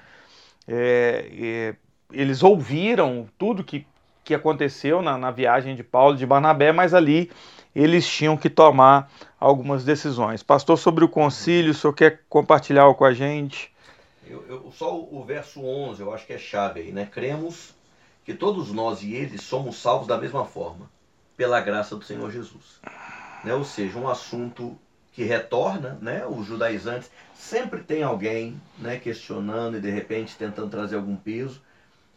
é, 0.68 1.26
é 1.34 1.76
eles 2.12 2.42
ouviram 2.42 3.28
tudo 3.38 3.64
que, 3.64 3.86
que 4.24 4.34
aconteceu 4.34 5.02
na, 5.02 5.18
na 5.18 5.32
viagem 5.32 5.76
de 5.76 5.84
Paulo 5.84 6.18
de 6.18 6.26
Barnabé, 6.26 6.72
mas 6.72 6.94
ali 6.94 7.32
eles 7.76 8.08
tinham 8.08 8.36
que 8.36 8.50
tomar 8.50 9.12
algumas 9.40 9.84
decisões. 9.84 10.44
Pastor, 10.44 10.78
sobre 10.78 11.04
o 11.04 11.10
concílio, 11.10 11.72
o 11.72 11.74
senhor 11.74 11.94
quer 11.94 12.24
compartilhar 12.28 12.94
com 12.94 13.06
a 13.06 13.14
gente? 13.14 13.72
Eu, 14.28 14.46
eu, 14.48 14.72
só 14.72 14.96
o, 14.96 15.20
o 15.20 15.24
verso 15.24 15.64
11 15.64 16.02
eu 16.02 16.14
acho 16.14 16.26
que 16.26 16.34
é 16.34 16.38
chave 16.38 16.82
aí, 16.82 16.92
né? 16.92 17.06
Cremos 17.06 17.74
que 18.24 18.34
todos 18.34 18.72
nós 18.72 19.02
e 19.02 19.14
eles 19.14 19.42
somos 19.42 19.78
salvos 19.78 20.08
da 20.08 20.18
mesma 20.18 20.46
forma, 20.46 20.90
pela 21.36 21.60
graça 21.60 21.96
do 21.96 22.04
Senhor 22.04 22.32
Jesus. 22.32 22.80
Né? 23.44 23.54
Ou 23.54 23.64
seja, 23.64 23.98
um 23.98 24.08
assunto 24.08 24.78
que 25.14 25.24
retorna, 25.24 25.98
né? 26.02 26.26
Os 26.26 26.46
judaizantes 26.46 27.10
sempre 27.34 27.82
tem 27.82 28.04
alguém, 28.04 28.62
né, 28.78 28.98
questionando 28.98 29.78
e 29.78 29.82
de 29.82 29.90
repente 29.90 30.38
tentando 30.38 30.70
trazer 30.70 30.96
algum 30.96 31.16
peso. 31.16 31.62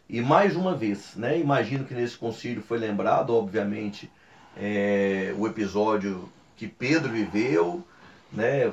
E 0.07 0.21
mais 0.21 0.55
uma 0.55 0.75
vez, 0.75 1.15
né? 1.15 1.39
Imagino 1.39 1.85
que 1.85 1.93
nesse 1.93 2.17
concílio 2.17 2.61
foi 2.61 2.77
lembrado, 2.77 3.35
obviamente, 3.35 4.11
é, 4.57 5.33
o 5.37 5.47
episódio 5.47 6.29
que 6.55 6.67
Pedro 6.67 7.11
viveu, 7.11 7.83
né, 8.31 8.71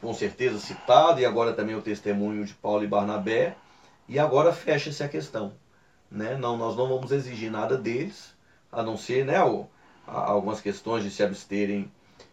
com 0.00 0.12
certeza 0.14 0.58
citado, 0.58 1.20
e 1.20 1.26
agora 1.26 1.52
também 1.52 1.74
o 1.74 1.82
testemunho 1.82 2.44
de 2.44 2.54
Paulo 2.54 2.84
e 2.84 2.88
Barnabé, 2.88 3.56
e 4.08 4.18
agora 4.18 4.52
fecha-se 4.52 5.02
a 5.02 5.08
questão. 5.08 5.52
Né? 6.10 6.36
Não, 6.36 6.56
nós 6.56 6.76
não 6.76 6.88
vamos 6.88 7.12
exigir 7.12 7.50
nada 7.50 7.76
deles, 7.76 8.34
a 8.72 8.82
não 8.82 8.96
ser 8.96 9.24
né, 9.24 9.36
algumas 10.06 10.60
questões 10.60 11.04
de 11.04 11.10
se 11.10 11.22
absterem 11.22 11.90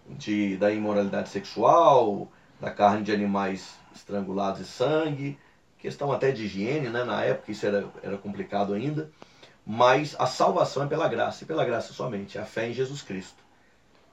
de, 0.09 0.55
da 0.57 0.71
imoralidade 0.71 1.29
sexual, 1.29 2.31
da 2.59 2.71
carne 2.71 3.03
de 3.03 3.11
animais 3.11 3.75
estrangulados 3.93 4.61
e 4.61 4.65
sangue, 4.65 5.37
questão 5.79 6.11
até 6.11 6.31
de 6.31 6.45
higiene, 6.45 6.89
né? 6.89 7.03
na 7.03 7.23
época 7.23 7.51
isso 7.51 7.65
era, 7.65 7.85
era 8.01 8.17
complicado 8.17 8.73
ainda, 8.73 9.09
mas 9.65 10.15
a 10.19 10.27
salvação 10.27 10.83
é 10.83 10.87
pela 10.87 11.07
graça, 11.07 11.43
e 11.43 11.47
pela 11.47 11.65
graça 11.65 11.91
somente, 11.91 12.37
a 12.37 12.45
fé 12.45 12.69
em 12.69 12.73
Jesus 12.73 13.01
Cristo. 13.01 13.43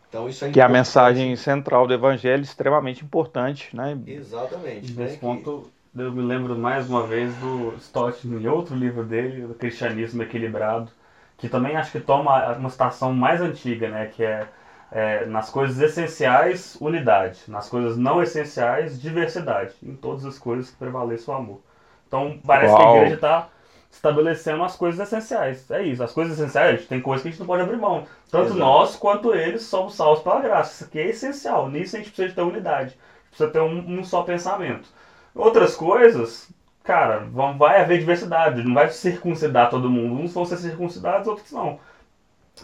Então 0.09 0.29
isso 0.29 0.45
é 0.45 0.51
Que 0.51 0.61
é 0.61 0.65
a 0.65 0.69
mensagem 0.69 1.35
central 1.37 1.87
do 1.87 1.93
evangelho, 1.93 2.43
extremamente 2.43 3.05
importante, 3.05 3.75
né? 3.75 3.99
Exatamente. 4.07 4.93
Nesse 4.93 5.15
né? 5.15 5.19
ponto, 5.21 5.71
que... 5.95 6.01
eu 6.01 6.13
me 6.13 6.23
lembro 6.23 6.57
mais 6.57 6.89
uma 6.89 7.07
vez 7.07 7.35
do 7.37 7.75
Stott, 7.79 8.27
em 8.27 8.47
outro 8.47 8.75
livro 8.75 9.05
dele, 9.05 9.45
o 9.45 9.55
Cristianismo 9.55 10.23
Equilibrado, 10.23 10.91
que 11.37 11.49
também 11.49 11.77
acho 11.77 11.93
que 11.93 12.01
toma 12.01 12.57
uma 12.57 12.71
citação 12.71 13.13
mais 13.13 13.41
antiga, 13.41 13.89
né? 13.89 14.07
Que 14.07 14.23
é, 14.23 14.47
é 14.91 15.27
nas 15.27 15.51
coisas 15.51 15.81
essenciais, 15.81 16.77
unidade. 16.81 17.41
Nas 17.49 17.69
coisas 17.69 17.97
não 17.97 18.23
essenciais, 18.23 19.01
diversidade. 19.01 19.75
Em 19.83 19.97
todas 19.97 20.25
as 20.25 20.39
coisas 20.39 20.71
que 20.71 20.77
prevaleça 20.77 21.31
o 21.31 21.35
amor. 21.35 21.61
Então 22.07 22.39
parece 22.47 22.73
Uau. 22.73 22.79
que 22.81 22.87
a 22.87 22.97
igreja 22.97 23.15
está 23.15 23.49
estabelecendo 23.93 24.65
as 24.65 24.75
coisas 24.75 24.99
essenciais. 25.01 25.71
É 25.71 25.83
isso, 25.83 26.03
as 26.03 26.13
coisas 26.13 26.39
essenciais, 26.39 26.87
tem 26.87 27.01
coisas 27.01 27.23
que 27.23 27.29
a 27.29 27.31
gente 27.31 27.41
não 27.41 27.47
pode 27.47 27.63
abrir 27.63 27.77
mão. 27.77 28.07
Tanto 28.31 28.47
Exato. 28.47 28.59
nós 28.59 28.97
quanto 28.97 29.35
eles 29.35 29.63
somos 29.63 29.95
salvos 29.95 30.25
pela 30.25 30.41
graça. 30.41 30.73
Isso 30.73 30.85
aqui 30.85 30.99
é 30.99 31.09
essencial. 31.11 31.71
Nisso 31.71 31.95
a 31.95 31.99
gente 31.99 32.11
precisa 32.11 32.35
ter 32.35 32.41
unidade. 32.41 32.99
Precisa 33.29 33.51
ter 33.51 33.61
um, 33.61 34.01
um 34.01 34.03
só 34.03 34.23
pensamento. 34.23 34.89
Outras 35.35 35.77
coisas, 35.77 36.51
cara, 36.83 37.19
vão, 37.31 37.57
vai 37.57 37.81
haver 37.81 37.99
diversidade. 37.99 38.65
Não 38.65 38.75
vai 38.75 38.89
circuncidar 38.89 39.69
todo 39.71 39.91
mundo. 39.91 40.21
Uns 40.21 40.33
vão 40.33 40.47
ser 40.47 40.57
circuncidados, 40.57 41.29
outros 41.29 41.53
não. 41.53 41.79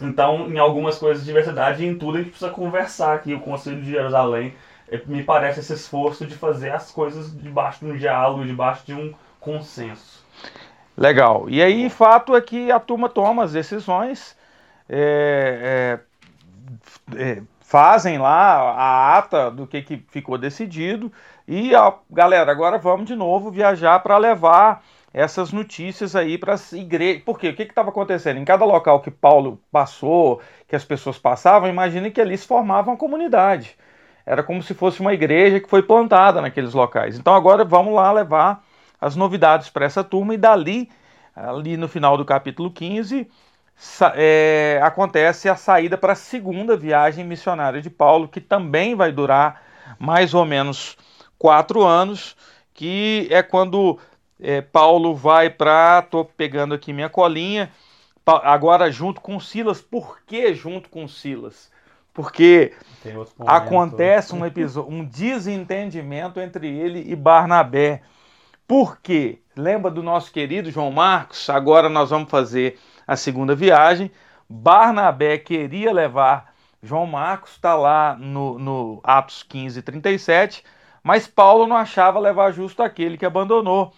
Então, 0.01 0.49
em 0.49 0.57
algumas 0.57 0.97
coisas, 0.97 1.25
diversidade 1.25 1.83
e 1.83 1.87
em 1.87 1.97
tudo 1.97 2.17
a 2.17 2.21
gente 2.21 2.31
precisa 2.31 2.51
conversar 2.51 3.13
aqui. 3.13 3.33
O 3.33 3.39
Conselho 3.39 3.81
de 3.81 3.91
Jerusalém 3.91 4.55
é, 4.87 4.99
me 5.05 5.23
parece 5.23 5.59
esse 5.59 5.73
esforço 5.73 6.25
de 6.25 6.35
fazer 6.35 6.71
as 6.71 6.91
coisas 6.91 7.35
debaixo 7.35 7.85
de 7.85 7.91
um 7.91 7.97
diálogo, 7.97 8.45
debaixo 8.45 8.85
de 8.85 8.93
um 8.93 9.13
consenso. 9.39 10.25
Legal. 10.99 11.49
E 11.49 11.63
aí, 11.63 11.89
fato 11.89 12.35
é 12.35 12.41
que 12.41 12.69
a 12.69 12.77
turma 12.77 13.07
toma 13.07 13.45
as 13.45 13.53
decisões, 13.53 14.35
é, 14.89 15.97
é, 17.15 17.17
é, 17.17 17.41
fazem 17.61 18.17
lá 18.17 18.73
a 18.73 19.17
ata 19.17 19.49
do 19.49 19.65
que, 19.65 19.81
que 19.81 20.03
ficou 20.09 20.37
decidido 20.37 21.09
e, 21.47 21.73
ó, 21.73 21.93
galera, 22.11 22.51
agora 22.51 22.77
vamos 22.77 23.05
de 23.05 23.15
novo 23.15 23.49
viajar 23.49 23.97
para 24.01 24.17
levar 24.17 24.83
essas 25.13 25.53
notícias 25.53 26.17
aí 26.17 26.37
para 26.37 26.55
as 26.55 26.73
igrejas. 26.73 27.23
Por 27.23 27.39
quê? 27.39 27.47
O 27.47 27.55
que 27.55 27.63
estava 27.63 27.91
acontecendo? 27.91 28.37
Em 28.37 28.43
cada 28.43 28.65
local 28.65 28.99
que 28.99 29.09
Paulo 29.09 29.57
passou, 29.71 30.41
que 30.67 30.75
as 30.75 30.83
pessoas 30.83 31.17
passavam, 31.17 31.69
imagine 31.69 32.11
que 32.11 32.19
ali 32.19 32.37
se 32.37 32.45
formava 32.45 32.91
uma 32.91 32.97
comunidade. 32.97 33.77
Era 34.25 34.43
como 34.43 34.61
se 34.61 34.73
fosse 34.73 34.99
uma 34.99 35.13
igreja 35.13 35.61
que 35.61 35.69
foi 35.69 35.81
plantada 35.81 36.41
naqueles 36.41 36.73
locais. 36.73 37.17
Então 37.17 37.33
agora 37.33 37.63
vamos 37.63 37.93
lá 37.93 38.11
levar 38.11 38.67
as 38.99 39.15
novidades 39.15 39.69
para 39.69 39.85
essa 39.85 40.03
turma, 40.03 40.33
e 40.33 40.37
dali, 40.37 40.89
ali 41.35 41.77
no 41.77 41.87
final 41.87 42.17
do 42.17 42.25
capítulo 42.25 42.71
15, 42.71 43.29
é, 44.15 44.79
acontece 44.83 45.47
a 45.47 45.55
saída 45.55 45.97
para 45.97 46.13
a 46.13 46.15
segunda 46.15 46.75
viagem 46.75 47.25
missionária 47.25 47.81
de 47.81 47.89
Paulo, 47.89 48.27
que 48.27 48.41
também 48.41 48.95
vai 48.95 49.11
durar 49.11 49.61
mais 49.97 50.33
ou 50.33 50.45
menos 50.45 50.97
quatro 51.37 51.83
anos, 51.83 52.35
que 52.73 53.27
é 53.31 53.41
quando 53.41 53.97
é, 54.39 54.61
Paulo 54.61 55.15
vai 55.15 55.49
para. 55.49 56.01
Estou 56.03 56.25
pegando 56.25 56.73
aqui 56.73 56.91
minha 56.91 57.09
colinha, 57.09 57.71
agora 58.25 58.91
junto 58.91 59.21
com 59.21 59.39
Silas. 59.39 59.81
Por 59.81 60.19
que 60.25 60.53
junto 60.53 60.89
com 60.89 61.07
Silas? 61.07 61.71
Porque 62.13 62.73
acontece 63.47 64.35
um, 64.35 64.45
episódio, 64.45 64.91
um 64.91 65.05
desentendimento 65.05 66.39
entre 66.39 66.67
ele 66.67 67.09
e 67.09 67.15
Barnabé. 67.15 68.01
Por 68.69 69.01
quê? 69.01 69.39
Lembra 69.55 69.89
do 69.89 70.03
nosso 70.03 70.31
querido 70.31 70.69
João 70.69 70.91
Marcos? 70.91 71.49
Agora 71.49 71.89
nós 71.89 72.11
vamos 72.11 72.29
fazer 72.29 72.77
a 73.07 73.15
segunda 73.15 73.55
viagem. 73.55 74.11
Barnabé 74.47 75.39
queria 75.39 75.91
levar 75.91 76.53
João 76.83 77.07
Marcos, 77.07 77.53
está 77.53 77.73
lá 77.73 78.15
no, 78.15 78.59
no 78.59 78.99
Atos 79.03 79.41
15, 79.41 79.81
37, 79.81 80.63
mas 81.01 81.25
Paulo 81.25 81.65
não 81.65 81.75
achava 81.75 82.19
levar 82.19 82.51
justo 82.51 82.83
aquele 82.83 83.17
que 83.17 83.25
abandonou. 83.25 83.91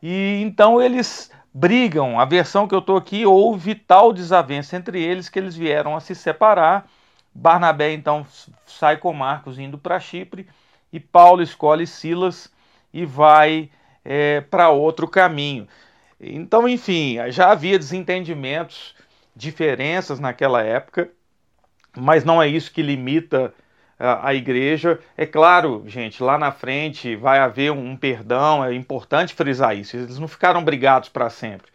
E 0.00 0.42
então 0.44 0.80
eles 0.80 1.32
brigam. 1.52 2.20
A 2.20 2.24
versão 2.24 2.68
que 2.68 2.76
eu 2.76 2.78
estou 2.78 2.96
aqui, 2.96 3.26
houve 3.26 3.74
tal 3.74 4.12
desavença 4.12 4.76
entre 4.76 5.02
eles 5.02 5.28
que 5.28 5.40
eles 5.40 5.56
vieram 5.56 5.96
a 5.96 6.00
se 6.00 6.14
separar. 6.14 6.86
Barnabé 7.34 7.94
então 7.94 8.24
sai 8.64 8.96
com 8.96 9.12
Marcos 9.12 9.58
indo 9.58 9.76
para 9.76 9.98
Chipre 9.98 10.48
e 10.92 11.00
Paulo 11.00 11.42
escolhe 11.42 11.84
Silas 11.84 12.48
e 12.94 13.04
vai 13.04 13.68
é, 14.08 14.40
para 14.40 14.70
outro 14.70 15.06
caminho. 15.06 15.68
Então, 16.18 16.66
enfim, 16.66 17.18
já 17.28 17.52
havia 17.52 17.78
desentendimentos, 17.78 18.94
diferenças 19.36 20.18
naquela 20.18 20.62
época, 20.62 21.10
mas 21.94 22.24
não 22.24 22.42
é 22.42 22.48
isso 22.48 22.72
que 22.72 22.80
limita 22.82 23.52
a, 23.98 24.30
a 24.30 24.34
igreja. 24.34 24.98
É 25.14 25.26
claro, 25.26 25.84
gente, 25.86 26.22
lá 26.22 26.38
na 26.38 26.50
frente 26.50 27.14
vai 27.16 27.38
haver 27.38 27.70
um, 27.70 27.94
perdão, 27.94 28.64
é 28.64 28.74
importante 28.74 29.34
frisar 29.34 29.76
isso. 29.76 29.96
Eles 29.96 30.18
não 30.18 30.26
ficaram 30.26 30.64
brigados 30.64 31.10
para 31.10 31.28
sempre. 31.28 31.70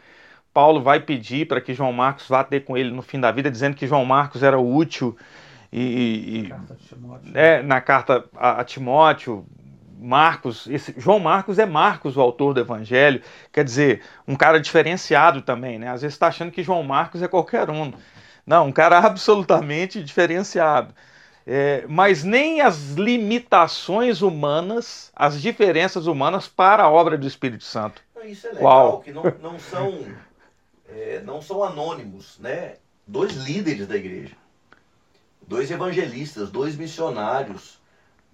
Paulo 0.52 0.82
vai 0.82 1.00
pedir 1.00 1.48
para 1.48 1.62
que 1.62 1.74
João 1.74 1.94
Marcos 1.94 2.28
vá 2.28 2.44
ter 2.44 2.62
com 2.62 2.76
ele 2.76 2.90
no 2.90 3.02
fim 3.04 3.20
da 3.20 3.32
vida, 3.32 3.50
dizendo 3.50 3.76
que 3.76 3.88
João 3.88 4.06
Marcos 4.06 4.42
era 4.42 4.60
útil 4.60 5.16
e, 5.72 6.48
e 6.48 6.54
é, 7.34 7.62
na 7.64 7.82
carta 7.82 8.26
a, 8.36 8.62
a 8.62 8.64
Timóteo, 8.64 9.46
Marcos, 10.04 10.68
esse, 10.68 10.94
João 10.98 11.18
Marcos 11.18 11.58
é 11.58 11.66
Marcos, 11.66 12.18
o 12.18 12.22
autor 12.22 12.54
do 12.54 12.60
Evangelho, 12.60 13.22
quer 13.52 13.64
dizer, 13.64 14.02
um 14.28 14.36
cara 14.36 14.60
diferenciado 14.60 15.42
também, 15.42 15.80
né? 15.80 15.90
Às 15.90 16.02
vezes 16.02 16.16
está 16.16 16.28
achando 16.28 16.52
que 16.52 16.62
João 16.62 16.84
Marcos 16.84 17.22
é 17.22 17.28
qualquer 17.28 17.70
um. 17.70 17.94
Não, 18.46 18.68
um 18.68 18.72
cara 18.72 19.00
absolutamente 19.06 20.04
diferenciado. 20.04 20.94
É, 21.48 21.86
mas 21.88 22.24
nem 22.24 22.62
as 22.62 22.92
limitações 22.92 24.22
humanas, 24.22 25.12
as 25.16 25.42
diferenças 25.42 26.06
humanas 26.06 26.48
para 26.48 26.84
a 26.84 26.90
obra 26.90 27.18
do 27.18 27.28
Espírito 27.28 27.64
Santo. 27.64 28.02
Isso 28.26 28.48
é 28.48 28.52
legal, 28.52 28.62
Qual? 28.62 29.00
que 29.02 29.12
não, 29.12 29.24
não, 29.42 29.60
são, 29.60 30.06
é, 30.90 31.22
não 31.26 31.42
são 31.42 31.64
anônimos, 31.64 32.38
né? 32.40 32.76
Dois 33.06 33.34
líderes 33.34 33.88
da 33.88 33.98
igreja, 33.98 34.36
dois 35.46 35.70
evangelistas, 35.70 36.50
dois 36.50 36.78
missionários, 36.78 37.82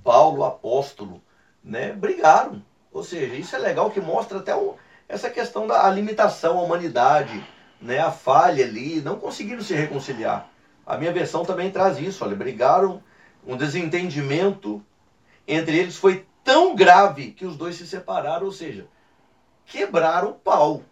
Paulo, 0.04 0.44
apóstolo, 0.44 1.22
né, 1.70 1.94
brigaram. 1.94 2.62
Ou 2.92 3.04
seja, 3.04 3.36
isso 3.36 3.56
é 3.56 3.60
legal 3.60 3.92
que 3.92 4.02
mostra 4.02 4.40
até 4.40 4.56
o, 4.56 4.76
essa 5.08 5.30
questão 5.30 5.68
da 5.68 5.88
limitação 5.90 6.58
à 6.58 6.64
humanidade, 6.64 7.46
né, 7.80 8.00
a 8.00 8.12
falha 8.12 8.66
ali, 8.66 9.00
não 9.02 9.20
conseguiram 9.20 9.62
se 9.62 9.76
reconciliar. 9.76 10.50
A 10.86 10.98
minha 10.98 11.14
versão 11.14 11.46
também 11.46 11.70
traz 11.70 12.00
isso, 12.00 12.26
olha, 12.26 12.36
brigaram, 12.36 13.04
um 13.46 13.56
desentendimento 13.56 14.84
entre 15.48 15.78
eles 15.78 15.96
foi 15.96 16.26
tão 16.44 16.76
grave 16.76 17.32
que 17.32 17.46
os 17.46 17.56
dois 17.56 17.76
se 17.76 17.86
separaram, 17.86 18.46
ou 18.46 18.52
seja, 18.52 18.88
quebraram 19.66 20.32
o 20.32 20.34
pau. 20.34 20.84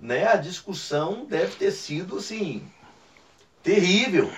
Né? 0.00 0.26
A 0.26 0.36
discussão 0.36 1.26
deve 1.26 1.54
ter 1.56 1.70
sido 1.70 2.16
assim 2.16 2.66
terrível. 3.62 4.30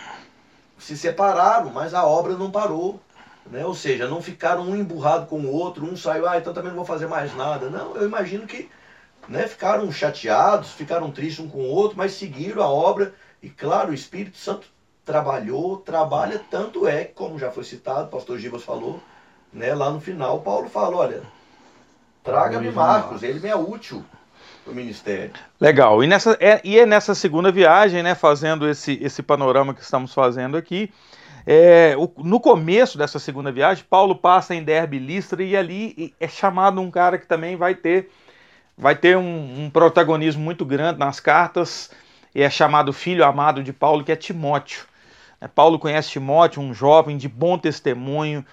Se 0.79 0.97
separaram, 0.97 1.71
mas 1.71 1.95
a 1.95 2.05
obra 2.05 2.37
não 2.37 2.51
parou. 2.51 3.01
Né? 3.47 3.65
Ou 3.65 3.75
seja, 3.75 4.09
não 4.09 4.23
ficaram 4.23 4.63
um 4.63 4.77
emburrado 4.77 5.27
com 5.27 5.41
o 5.41 5.53
outro, 5.53 5.85
um 5.85 5.97
saiu, 5.97 6.27
ah, 6.27 6.39
então 6.39 6.53
também 6.53 6.71
não 6.71 6.77
vou 6.77 6.87
fazer 6.87 7.07
mais 7.07 7.35
nada. 7.37 7.69
Não, 7.69 7.97
eu 7.97 8.07
imagino 8.07 8.47
que 8.47 8.71
né, 9.29 9.47
ficaram 9.47 9.91
chateados, 9.93 10.73
ficaram 10.73 11.11
tristes 11.11 11.45
um 11.45 11.49
com 11.49 11.59
o 11.59 11.69
outro, 11.69 11.97
mas 11.97 12.13
seguiram 12.13 12.63
a 12.63 12.69
obra. 12.69 13.15
E 13.43 13.49
claro, 13.49 13.91
o 13.91 13.95
Espírito 13.95 14.37
Santo 14.37 14.67
trabalhou, 15.05 15.77
trabalha, 15.77 16.41
tanto 16.51 16.89
é 16.89 17.05
que, 17.05 17.13
como 17.13 17.39
já 17.39 17.51
foi 17.51 17.65
citado, 17.65 18.05
o 18.05 18.11
pastor 18.11 18.39
Gibas 18.39 18.63
falou, 18.63 19.01
né, 19.53 19.75
lá 19.75 19.91
no 19.91 20.01
final, 20.01 20.41
Paulo 20.41 20.69
fala, 20.69 20.97
olha, 20.97 21.23
traga-me 22.23 22.71
Marcos, 22.71 23.23
ele 23.23 23.39
me 23.39 23.49
é 23.49 23.55
útil 23.55 24.03
para 24.65 24.73
o 24.73 24.75
ministério. 24.75 25.33
Legal, 25.61 26.03
e, 26.03 26.07
nessa, 26.07 26.37
é, 26.41 26.61
e 26.65 26.79
é 26.79 26.87
nessa 26.87 27.15
segunda 27.15 27.53
viagem, 27.53 28.03
né, 28.03 28.15
fazendo 28.15 28.67
esse, 28.67 28.99
esse 29.03 29.23
panorama 29.23 29.75
que 29.75 29.83
estamos 29.83 30.15
fazendo 30.15 30.57
aqui, 30.57 30.91
é, 31.47 31.95
o, 31.99 32.11
no 32.23 32.41
começo 32.41 32.97
dessa 32.97 33.19
segunda 33.19 33.53
viagem, 33.53 33.85
Paulo 33.89 34.17
passa 34.17 34.55
em 34.55 34.63
Derbe 34.63 34.99
Listra 34.99 35.43
e 35.43 35.57
ali 35.57 36.15
é 36.19 36.27
chamado 36.27 36.81
um 36.81 36.91
cara 36.91 37.19
que 37.19 37.27
também 37.27 37.55
vai 37.57 37.75
ter, 37.75 38.11
vai 38.77 38.97
ter 38.97 39.17
um, 39.17 39.65
um 39.65 39.71
protagonismo 39.71 40.43
muito 40.43 40.65
grande 40.65 40.99
nas 40.99 41.21
cartas, 41.21 41.91
e 42.35 42.43
é 42.43 42.49
chamado 42.49 42.93
filho 42.93 43.25
amado 43.25 43.63
de 43.63 43.73
Paulo, 43.73 44.03
que 44.03 44.11
é 44.11 44.17
Timóteo. 44.17 44.87
É, 45.41 45.47
Paulo 45.47 45.79
conhece 45.79 46.11
Timóteo, 46.11 46.63
um 46.63 46.73
jovem 46.73 47.17
de 47.19 47.29
bom 47.29 47.59
testemunho, 47.59 48.45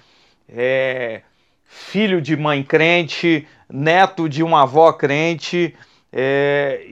é, 0.50 1.22
filho 1.64 2.22
de 2.22 2.36
mãe 2.36 2.62
crente, 2.62 3.48
neto 3.70 4.28
de 4.28 4.44
uma 4.44 4.64
avó 4.64 4.92
crente, 4.92 5.74
é, 6.12 6.86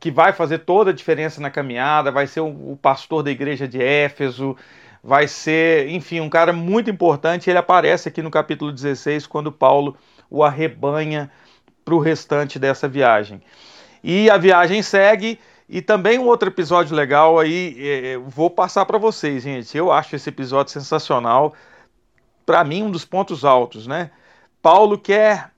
que 0.00 0.10
vai 0.10 0.32
fazer 0.32 0.58
toda 0.58 0.90
a 0.90 0.94
diferença 0.94 1.40
na 1.40 1.50
caminhada, 1.50 2.10
vai 2.10 2.26
ser 2.26 2.40
o, 2.40 2.72
o 2.72 2.78
pastor 2.82 3.22
da 3.22 3.30
igreja 3.30 3.68
de 3.68 3.80
Éfeso, 3.80 4.56
vai 5.04 5.28
ser, 5.28 5.90
enfim, 5.90 6.20
um 6.20 6.30
cara 6.30 6.50
muito 6.50 6.88
importante. 6.88 7.50
Ele 7.50 7.58
aparece 7.58 8.08
aqui 8.08 8.22
no 8.22 8.30
capítulo 8.30 8.72
16 8.72 9.26
quando 9.26 9.52
Paulo 9.52 9.94
o 10.30 10.42
arrebanha 10.42 11.30
para 11.84 11.94
o 11.94 11.98
restante 11.98 12.58
dessa 12.58 12.88
viagem. 12.88 13.42
E 14.02 14.30
a 14.30 14.38
viagem 14.38 14.82
segue. 14.82 15.38
E 15.68 15.82
também 15.82 16.18
um 16.18 16.26
outro 16.26 16.48
episódio 16.48 16.96
legal 16.96 17.38
aí, 17.38 17.76
é, 17.78 18.12
é 18.12 18.18
vou 18.18 18.48
passar 18.48 18.86
para 18.86 18.98
vocês, 18.98 19.42
gente. 19.42 19.76
Eu 19.76 19.92
acho 19.92 20.16
esse 20.16 20.28
episódio 20.30 20.72
sensacional. 20.72 21.54
Para 22.46 22.64
mim, 22.64 22.84
um 22.84 22.90
dos 22.90 23.04
pontos 23.04 23.44
altos, 23.44 23.86
né? 23.86 24.10
Paulo 24.62 24.98
quer 24.98 25.50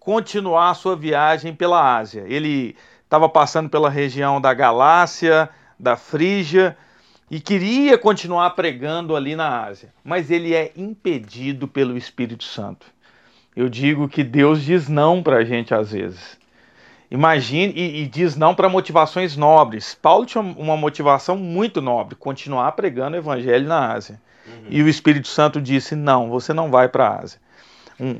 continuar 0.00 0.70
a 0.70 0.74
sua 0.74 0.96
viagem 0.96 1.54
pela 1.54 1.96
Ásia. 1.96 2.24
Ele 2.26 2.76
estava 3.04 3.28
passando 3.28 3.68
pela 3.68 3.88
região 3.88 4.40
da 4.40 4.52
Galácia, 4.52 5.48
da 5.78 5.96
Frígia 5.96 6.76
e 7.30 7.40
queria 7.40 7.96
continuar 7.96 8.50
pregando 8.50 9.16
ali 9.16 9.34
na 9.34 9.64
Ásia, 9.64 9.92
mas 10.04 10.30
ele 10.30 10.54
é 10.54 10.72
impedido 10.76 11.66
pelo 11.66 11.96
Espírito 11.96 12.44
Santo. 12.44 12.86
Eu 13.56 13.68
digo 13.68 14.08
que 14.08 14.22
Deus 14.22 14.62
diz 14.62 14.88
não 14.88 15.22
para 15.22 15.36
a 15.36 15.44
gente 15.44 15.74
às 15.74 15.92
vezes. 15.92 16.38
Imagine 17.10 17.72
e, 17.74 18.02
e 18.02 18.06
diz 18.06 18.36
não 18.36 18.54
para 18.54 18.68
motivações 18.68 19.36
nobres. 19.36 19.94
Paulo 19.94 20.26
tinha 20.26 20.42
uma 20.42 20.76
motivação 20.76 21.36
muito 21.36 21.80
nobre, 21.80 22.16
continuar 22.16 22.72
pregando 22.72 23.16
o 23.16 23.20
evangelho 23.20 23.68
na 23.68 23.92
Ásia. 23.92 24.20
Uhum. 24.46 24.66
E 24.68 24.82
o 24.82 24.88
Espírito 24.88 25.28
Santo 25.28 25.60
disse: 25.60 25.94
não, 25.94 26.28
você 26.28 26.52
não 26.52 26.70
vai 26.70 26.88
para 26.88 27.08
a 27.08 27.20
Ásia. 27.20 27.40
Um, 28.00 28.16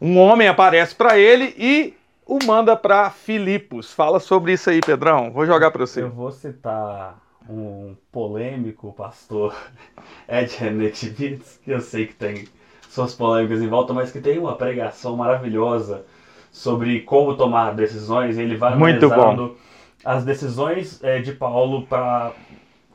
um 0.00 0.18
homem 0.18 0.48
aparece 0.48 0.94
para 0.94 1.18
ele 1.18 1.54
e 1.56 1.94
o 2.26 2.38
manda 2.44 2.76
para 2.76 3.10
Filipos. 3.10 3.92
Fala 3.92 4.20
sobre 4.20 4.52
isso 4.52 4.68
aí, 4.68 4.80
Pedrão. 4.80 5.32
Vou 5.32 5.46
jogar 5.46 5.70
para 5.70 5.86
você. 5.86 6.02
Eu 6.02 6.10
vou 6.10 6.30
citar 6.30 7.18
um 7.48 7.94
polêmico 8.10 8.92
pastor 8.92 9.54
Ed 10.28 10.52
Henriquez, 10.62 11.60
que 11.64 11.70
eu 11.70 11.80
sei 11.80 12.06
que 12.06 12.14
tem 12.14 12.44
suas 12.88 13.14
polêmicas 13.14 13.60
em 13.62 13.68
volta, 13.68 13.92
mas 13.92 14.10
que 14.10 14.20
tem 14.20 14.38
uma 14.38 14.56
pregação 14.56 15.16
maravilhosa 15.16 16.04
sobre 16.50 17.00
como 17.00 17.36
tomar 17.36 17.74
decisões. 17.74 18.38
Ele 18.38 18.56
vai 18.56 18.74
Muito 18.76 19.06
analisando 19.06 19.48
bom. 19.48 19.56
as 20.04 20.24
decisões 20.24 21.02
é, 21.04 21.20
de 21.20 21.32
Paulo 21.32 21.86
para 21.86 22.32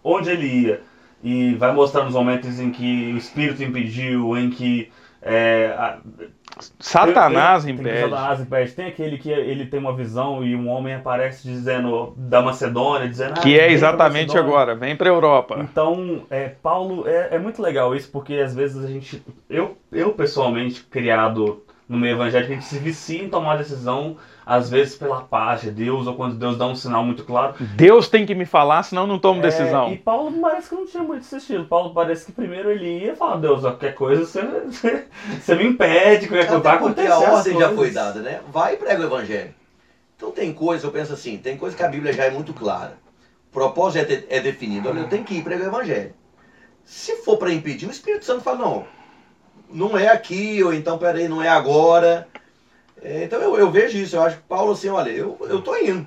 onde 0.03 0.31
ele 0.31 0.47
ia 0.47 0.81
e 1.23 1.53
vai 1.55 1.71
mostrando 1.71 2.07
os 2.07 2.15
momentos 2.15 2.59
em 2.59 2.71
que 2.71 3.13
o 3.13 3.17
Espírito 3.17 3.63
impediu, 3.63 4.35
em 4.35 4.49
que 4.49 4.91
é, 5.21 5.97
Satanás 6.79 7.63
tem, 7.63 7.73
impede. 7.73 7.89
Tem 7.89 8.09
Satanás 8.09 8.39
impede. 8.39 8.71
Tem 8.73 8.85
aquele 8.87 9.17
que 9.17 9.29
ele 9.29 9.65
tem 9.65 9.79
uma 9.79 9.95
visão 9.95 10.43
e 10.43 10.55
um 10.55 10.69
homem 10.69 10.93
aparece 10.93 11.47
dizendo 11.47 12.13
da 12.15 12.41
Macedônia, 12.41 13.07
dizendo 13.07 13.39
que 13.41 13.59
ah, 13.59 13.63
é 13.63 13.71
exatamente 13.71 14.37
agora, 14.37 14.75
vem 14.75 14.95
para 14.95 15.09
Europa. 15.09 15.57
Então, 15.59 16.23
é, 16.29 16.49
Paulo 16.49 17.07
é, 17.07 17.35
é 17.35 17.39
muito 17.39 17.61
legal 17.61 17.95
isso 17.95 18.09
porque 18.11 18.35
às 18.35 18.53
vezes 18.53 18.83
a 18.83 18.87
gente, 18.87 19.23
eu, 19.49 19.77
eu 19.91 20.13
pessoalmente 20.13 20.83
criado 20.83 21.63
no 21.91 21.97
meio 21.97 22.15
evangélico, 22.15 22.53
a 22.53 22.55
gente 22.55 22.65
se 22.65 22.79
vicia 22.79 23.21
em 23.21 23.29
tomar 23.29 23.57
decisão 23.57 24.15
às 24.45 24.69
vezes 24.69 24.95
pela 24.95 25.21
paz 25.23 25.59
de 25.59 25.71
Deus, 25.71 26.07
ou 26.07 26.15
quando 26.15 26.35
Deus 26.35 26.57
dá 26.57 26.65
um 26.65 26.73
sinal 26.73 27.03
muito 27.03 27.25
claro. 27.25 27.55
Deus 27.75 28.07
tem 28.07 28.25
que 28.25 28.33
me 28.33 28.45
falar, 28.45 28.83
senão 28.83 29.05
não 29.05 29.19
tomo 29.19 29.39
é, 29.39 29.43
decisão. 29.43 29.91
E 29.91 29.97
Paulo 29.97 30.31
parece 30.41 30.69
que 30.69 30.75
não 30.75 30.85
tinha 30.85 31.03
muito 31.03 31.23
esse 31.23 31.35
estilo. 31.35 31.65
Paulo 31.65 31.93
parece 31.93 32.25
que 32.25 32.31
primeiro 32.31 32.71
ele 32.71 33.03
ia 33.03 33.13
falar, 33.13 33.35
Deus, 33.35 33.59
qualquer 33.59 33.93
coisa 33.93 34.25
você, 34.25 34.41
você, 35.37 35.55
me 35.55 35.65
impede, 35.65 36.29
qualquer 36.29 36.47
coisa 36.47 36.63
vai 36.63 36.75
acontecer. 36.77 37.11
a 37.11 37.19
ordem 37.19 37.59
já 37.59 37.73
foi 37.73 37.91
dada, 37.91 38.21
né? 38.21 38.39
Vai 38.49 38.75
e 38.75 38.77
prega 38.77 39.01
o 39.01 39.05
evangelho. 39.05 39.53
Então 40.15 40.31
tem 40.31 40.53
coisa, 40.53 40.87
eu 40.87 40.91
penso 40.91 41.11
assim, 41.11 41.37
tem 41.39 41.57
coisa 41.57 41.75
que 41.75 41.83
a 41.83 41.89
Bíblia 41.89 42.13
já 42.13 42.23
é 42.23 42.31
muito 42.31 42.53
clara. 42.53 42.97
O 43.49 43.53
propósito 43.53 44.09
é, 44.09 44.37
é 44.37 44.39
definido. 44.39 44.87
Olha, 44.87 44.99
eu 44.99 45.09
tenho 45.09 45.25
que 45.25 45.33
ir 45.33 45.43
pregar 45.43 45.65
o 45.65 45.71
evangelho. 45.71 46.13
Se 46.85 47.17
for 47.17 47.37
para 47.37 47.51
impedir, 47.51 47.85
o 47.85 47.91
Espírito 47.91 48.23
Santo 48.23 48.41
fala, 48.41 48.59
não, 48.59 48.85
não 49.73 49.97
é 49.97 50.07
aqui, 50.07 50.63
ou 50.63 50.73
então, 50.73 50.97
peraí, 50.97 51.27
não 51.27 51.41
é 51.41 51.49
agora. 51.49 52.27
É, 53.01 53.23
então 53.23 53.41
eu, 53.41 53.57
eu, 53.57 53.71
vejo 53.71 53.97
isso, 53.97 54.15
eu 54.15 54.21
acho 54.21 54.37
que 54.37 54.43
Paulo 54.43 54.73
assim, 54.73 54.89
olha, 54.89 55.09
eu, 55.09 55.37
eu 55.49 55.61
tô 55.61 55.75
indo. 55.75 56.05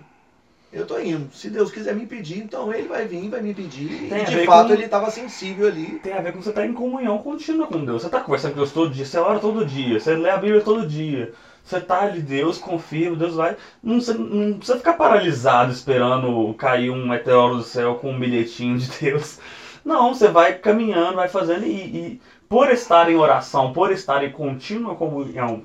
Eu 0.72 0.86
tô 0.86 0.98
indo. 0.98 1.32
Se 1.32 1.48
Deus 1.48 1.70
quiser 1.70 1.94
me 1.94 2.02
impedir, 2.02 2.38
então 2.38 2.72
ele 2.72 2.88
vai 2.88 3.06
vir, 3.06 3.28
vai 3.28 3.40
me 3.40 3.50
impedir. 3.50 4.08
Tem 4.08 4.22
e 4.22 4.26
de 4.26 4.44
fato 4.44 4.68
com... 4.68 4.72
ele 4.72 4.84
estava 4.84 5.08
sensível 5.08 5.68
ali. 5.68 6.00
Tem 6.00 6.12
a 6.12 6.20
ver 6.20 6.32
com 6.32 6.42
você 6.42 6.48
estar 6.48 6.62
tá 6.62 6.66
em 6.66 6.72
comunhão 6.72 7.18
contínua 7.18 7.68
com 7.68 7.84
Deus. 7.84 8.02
Você 8.02 8.08
está 8.08 8.20
conversando 8.20 8.52
com 8.52 8.58
Deus 8.58 8.72
todo 8.72 8.90
dia, 8.92 9.04
você 9.04 9.18
ora 9.18 9.38
todo 9.38 9.64
dia, 9.64 10.00
você 10.00 10.16
lê 10.16 10.30
a 10.30 10.36
Bíblia 10.36 10.60
todo 10.62 10.86
dia. 10.86 11.32
Você 11.64 11.80
tá 11.80 12.02
ali, 12.02 12.20
Deus 12.20 12.58
confia, 12.58 13.14
Deus 13.14 13.36
vai. 13.36 13.56
Não, 13.82 14.00
você, 14.00 14.12
não 14.12 14.58
precisa 14.58 14.76
ficar 14.76 14.94
paralisado 14.94 15.72
esperando 15.72 16.52
cair 16.54 16.90
um 16.90 17.06
meteoro 17.06 17.56
do 17.56 17.62
céu 17.62 17.94
com 17.94 18.10
um 18.10 18.18
bilhetinho 18.18 18.76
de 18.76 18.90
Deus. 19.00 19.38
Não, 19.84 20.12
você 20.14 20.28
vai 20.28 20.54
caminhando, 20.54 21.16
vai 21.16 21.28
fazendo 21.28 21.64
e, 21.66 21.70
e 21.72 22.20
por 22.48 22.70
estar 22.70 23.10
em 23.10 23.16
oração, 23.16 23.72
por 23.72 23.90
estar 23.92 24.24
em 24.24 24.30
contínua 24.30 24.94
comunhão 24.94 25.64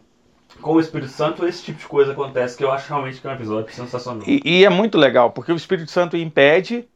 com 0.61 0.73
o 0.73 0.80
Espírito 0.80 1.11
Santo, 1.11 1.45
esse 1.45 1.63
tipo 1.63 1.80
de 1.80 1.88
coisa 1.88 2.11
acontece, 2.11 2.57
que 2.57 2.63
eu 2.63 2.71
acho 2.71 2.89
realmente 2.89 3.21
que 3.21 3.27
é 3.27 3.30
um 3.30 3.34
episódio 3.34 3.73
sensacional. 3.73 4.23
E, 4.27 4.41
e 4.43 4.65
é 4.65 4.69
muito 4.69 4.97
legal, 4.97 5.32
porque 5.32 5.51
o 5.51 5.55
Espírito 5.55 5.91
Santo 5.91 6.17
impede, 6.17 6.88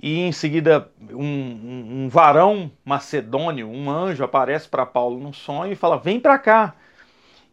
e 0.00 0.20
em 0.20 0.32
seguida 0.32 0.90
um, 1.10 2.04
um, 2.04 2.08
varão 2.08 2.70
macedônio, 2.84 3.68
um 3.68 3.90
anjo, 3.90 4.24
aparece 4.24 4.68
para 4.68 4.84
Paulo 4.84 5.18
num 5.18 5.32
sonho 5.32 5.72
e 5.72 5.76
fala: 5.76 5.98
vem 5.98 6.18
para 6.18 6.38
cá. 6.38 6.74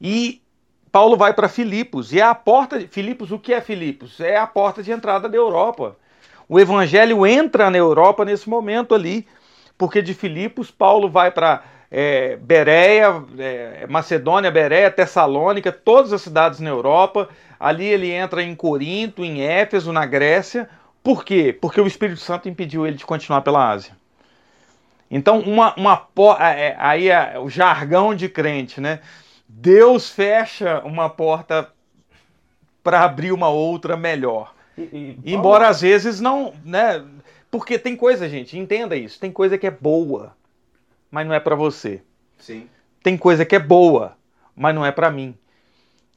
E 0.01 0.41
Paulo 0.91 1.15
vai 1.15 1.34
para 1.34 1.47
Filipos, 1.47 2.11
e 2.11 2.19
é 2.19 2.24
a 2.24 2.36
porta 2.36 2.80
de 2.80 2.88
Filipos, 2.88 3.32
o 3.32 3.39
que 3.39 3.53
é 3.53 3.61
Filipos? 3.61 4.19
É 4.19 4.38
a 4.38 4.47
porta 4.47 4.84
de 4.84 4.91
entrada 4.91 5.30
da 5.30 5.38
Europa. 5.38 5.97
O 6.47 6.59
evangelho 6.59 7.26
entra 7.26 7.69
na 7.69 7.78
Europa 7.78 8.26
nesse 8.26 8.49
momento 8.49 8.93
ali, 8.93 9.26
porque 9.78 10.01
de 10.01 10.13
Filipos 10.13 10.71
Paulo 10.71 11.09
vai 11.09 11.32
para 11.32 11.63
é, 11.91 12.38
Bereia, 12.38 13.24
é, 13.38 13.86
Macedônia, 13.88 14.49
Bereia, 14.49 14.89
Tessalônica, 14.89 15.71
todas 15.71 16.11
as 16.11 16.21
cidades 16.21 16.59
na 16.59 16.69
Europa. 16.69 17.30
Ali 17.59 17.86
ele 17.86 18.11
entra 18.11 18.41
em 18.41 18.55
Corinto, 18.55 19.24
em 19.24 19.41
Éfeso, 19.41 19.93
na 19.93 20.05
Grécia. 20.05 20.67
Por 21.03 21.24
quê? 21.24 21.57
Porque 21.59 21.80
o 21.80 21.88
Espírito 21.88 22.19
Santo 22.19 22.49
impediu 22.49 22.88
ele 22.88 22.97
de 22.97 23.05
continuar 23.05 23.41
pela 23.41 23.69
Ásia. 23.69 23.95
Então, 25.11 25.41
uma, 25.41 25.76
uma 25.76 26.07
é, 26.39 26.76
aí 26.80 27.09
é 27.09 27.38
o 27.38 27.47
jargão 27.47 28.15
de 28.15 28.28
crente, 28.28 28.82
né? 28.82 28.99
Deus 29.47 30.09
fecha 30.09 30.80
uma 30.84 31.07
porta 31.07 31.69
para 32.84 33.03
abrir 33.03 33.32
uma 33.32 33.49
outra 33.49 33.95
melhor. 33.95 34.53
E, 34.76 35.19
e, 35.24 35.34
Embora 35.34 35.67
às 35.67 35.82
vezes 35.82 36.19
não, 36.19 36.53
né? 36.65 37.03
Porque 37.54 37.80
tem 37.80 37.95
coisa, 37.95 38.28
gente, 38.28 38.58
entenda 38.58 38.97
isso, 38.97 39.20
tem 39.20 39.32
coisa 39.32 39.58
que 39.58 39.68
é 39.68 39.72
boa 39.72 40.36
mas 41.14 41.28
não 41.28 41.36
é 41.36 41.39
para 41.39 41.54
você. 41.54 42.01
Sim. 42.39 42.68
Tem 43.04 43.16
coisa 43.16 43.45
que 43.45 43.56
é 43.56 43.60
boa, 43.60 44.18
mas 44.56 44.74
não 44.74 44.84
é 44.84 44.91
para 44.91 45.12
mim. 45.12 45.38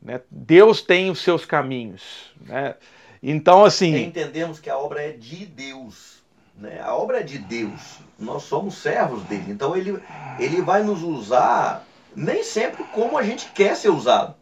Né? 0.01 0.23
Deus 0.31 0.81
tem 0.81 1.11
os 1.11 1.19
seus 1.19 1.45
caminhos. 1.45 2.33
Né? 2.41 2.75
Então, 3.23 3.63
assim. 3.63 3.95
Entendemos 3.95 4.59
que 4.59 4.71
a 4.71 4.79
obra 4.79 5.03
é 5.03 5.13
de 5.13 5.45
Deus. 5.45 6.23
Né? 6.57 6.81
A 6.81 6.95
obra 6.95 7.21
é 7.21 7.23
de 7.23 7.37
Deus. 7.37 7.99
Nós 8.19 8.45
somos 8.45 8.77
servos 8.77 9.23
dele. 9.25 9.53
Então, 9.53 9.77
ele, 9.77 10.03
ele 10.39 10.63
vai 10.63 10.83
nos 10.83 11.03
usar 11.03 11.85
nem 12.15 12.43
sempre 12.43 12.83
como 12.85 13.19
a 13.19 13.23
gente 13.23 13.51
quer 13.51 13.77
ser 13.77 13.91
usado. 13.91 14.35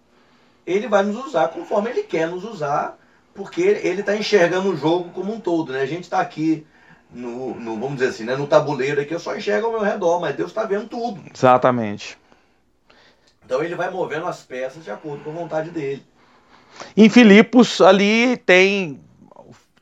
Ele 0.65 0.87
vai 0.87 1.03
nos 1.03 1.17
usar 1.17 1.49
conforme 1.49 1.91
ele 1.91 2.05
quer 2.05 2.29
nos 2.29 2.45
usar, 2.45 2.97
porque 3.35 3.61
ele 3.61 4.03
está 4.03 4.15
enxergando 4.15 4.71
o 4.71 4.77
jogo 4.77 5.11
como 5.11 5.35
um 5.35 5.41
todo. 5.41 5.73
Né? 5.73 5.81
A 5.81 5.87
gente 5.87 6.05
está 6.05 6.21
aqui 6.21 6.65
no, 7.15 7.55
no, 7.55 7.79
vamos 7.79 7.95
dizer 7.95 8.09
assim, 8.09 8.25
né, 8.25 8.37
no 8.37 8.47
tabuleiro 8.47 9.01
aqui, 9.01 9.15
eu 9.15 9.21
só 9.21 9.37
enxergo 9.37 9.67
ao 9.67 9.73
meu 9.73 9.83
redor, 9.83 10.21
mas 10.21 10.37
Deus 10.37 10.51
está 10.51 10.65
vendo 10.65 10.89
tudo. 10.89 11.23
Exatamente. 11.33 12.19
Então 13.45 13.63
ele 13.63 13.75
vai 13.75 13.91
movendo 13.91 14.27
as 14.27 14.43
peças 14.43 14.83
de 14.83 14.91
acordo 14.91 15.23
com 15.23 15.31
a 15.31 15.35
vontade 15.35 15.71
dele. 15.71 16.03
Em 16.97 17.09
Filipos, 17.09 17.81
ali 17.81 18.37
tem 18.39 19.01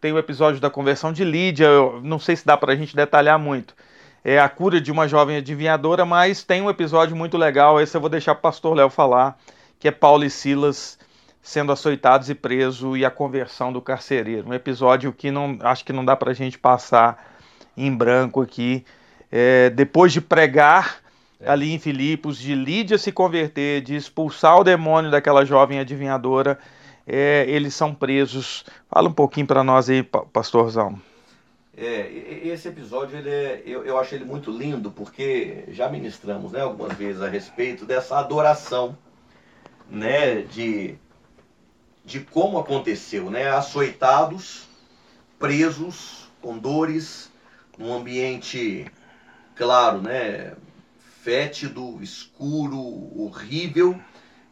tem 0.01 0.12
o 0.12 0.18
episódio 0.18 0.61
da 0.61 0.68
conversão 0.68 1.12
de 1.12 1.22
Lídia, 1.22 1.66
eu 1.66 2.01
não 2.03 2.18
sei 2.18 2.35
se 2.35 2.45
dá 2.45 2.57
para 2.57 2.72
a 2.72 2.76
gente 2.76 2.97
detalhar 2.97 3.39
muito. 3.39 3.72
É 4.24 4.41
a 4.41 4.49
cura 4.49 4.80
de 4.80 4.91
uma 4.91 5.07
jovem 5.07 5.37
adivinhadora, 5.37 6.05
mas 6.05 6.43
tem 6.43 6.61
um 6.61 6.68
episódio 6.68 7.14
muito 7.14 7.39
legal, 7.39 7.80
esse 7.80 7.97
eu 7.97 8.01
vou 8.01 8.11
deixar 8.11 8.33
o 8.33 8.37
pastor 8.37 8.74
Léo 8.74 8.91
falar, 8.91 9.39
que 9.78 9.87
é 9.87 9.93
Paulo 9.93 10.24
e 10.24 10.30
Silas 10.30 10.99
sendo 11.43 11.72
açoitados 11.72 12.30
e 12.30 12.34
presos 12.34 12.97
e 12.97 13.05
a 13.05 13.11
conversão 13.11 13.72
do 13.72 13.82
carcereiro. 13.82 14.49
Um 14.49 14.55
episódio 14.55 15.12
que 15.12 15.30
não 15.30 15.59
acho 15.61 15.84
que 15.84 15.93
não 15.93 16.05
dá 16.05 16.14
para 16.14 16.30
a 16.30 16.34
gente 16.34 16.57
passar 16.57 17.34
em 17.76 17.93
branco 17.93 18.40
aqui. 18.40 18.84
É, 19.30 19.68
depois 19.70 20.12
de 20.12 20.20
pregar 20.20 21.01
é. 21.40 21.51
ali 21.51 21.72
em 21.72 21.78
Filipos, 21.80 22.38
de 22.38 22.55
Lídia 22.55 22.97
se 22.97 23.11
converter, 23.11 23.80
de 23.80 23.97
expulsar 23.97 24.61
o 24.61 24.64
demônio 24.64 25.11
daquela 25.11 25.45
jovem 25.45 25.80
adivinhadora, 25.80 26.59
é, 27.05 27.45
eles 27.49 27.74
são 27.74 27.93
presos. 27.93 28.64
Fala 28.88 29.09
um 29.09 29.12
pouquinho 29.12 29.47
para 29.47 29.64
nós 29.64 29.90
aí, 29.90 30.03
pastorzão. 30.03 31.01
É, 31.76 32.12
esse 32.45 32.68
episódio 32.68 33.18
ele 33.18 33.30
é, 33.30 33.62
eu, 33.64 33.82
eu 33.84 33.99
acho 33.99 34.14
ele 34.14 34.26
muito 34.26 34.51
lindo 34.51 34.90
porque 34.90 35.64
já 35.68 35.88
ministramos 35.88 36.53
né, 36.53 36.61
algumas 36.61 36.93
vezes 36.93 37.22
a 37.22 37.28
respeito 37.28 37.86
dessa 37.86 38.18
adoração 38.18 38.97
né, 39.90 40.43
de 40.43 40.97
de 42.05 42.21
como 42.21 42.59
aconteceu, 42.59 43.31
né? 43.31 43.51
Açoitados, 43.51 44.69
presos, 45.39 46.31
com 46.41 46.59
dores, 46.59 47.31
num 47.79 47.93
ambiente 47.93 48.87
claro, 49.55 50.03
né, 50.03 50.55
fétido, 51.23 52.03
escuro, 52.03 52.79
horrível, 53.17 53.99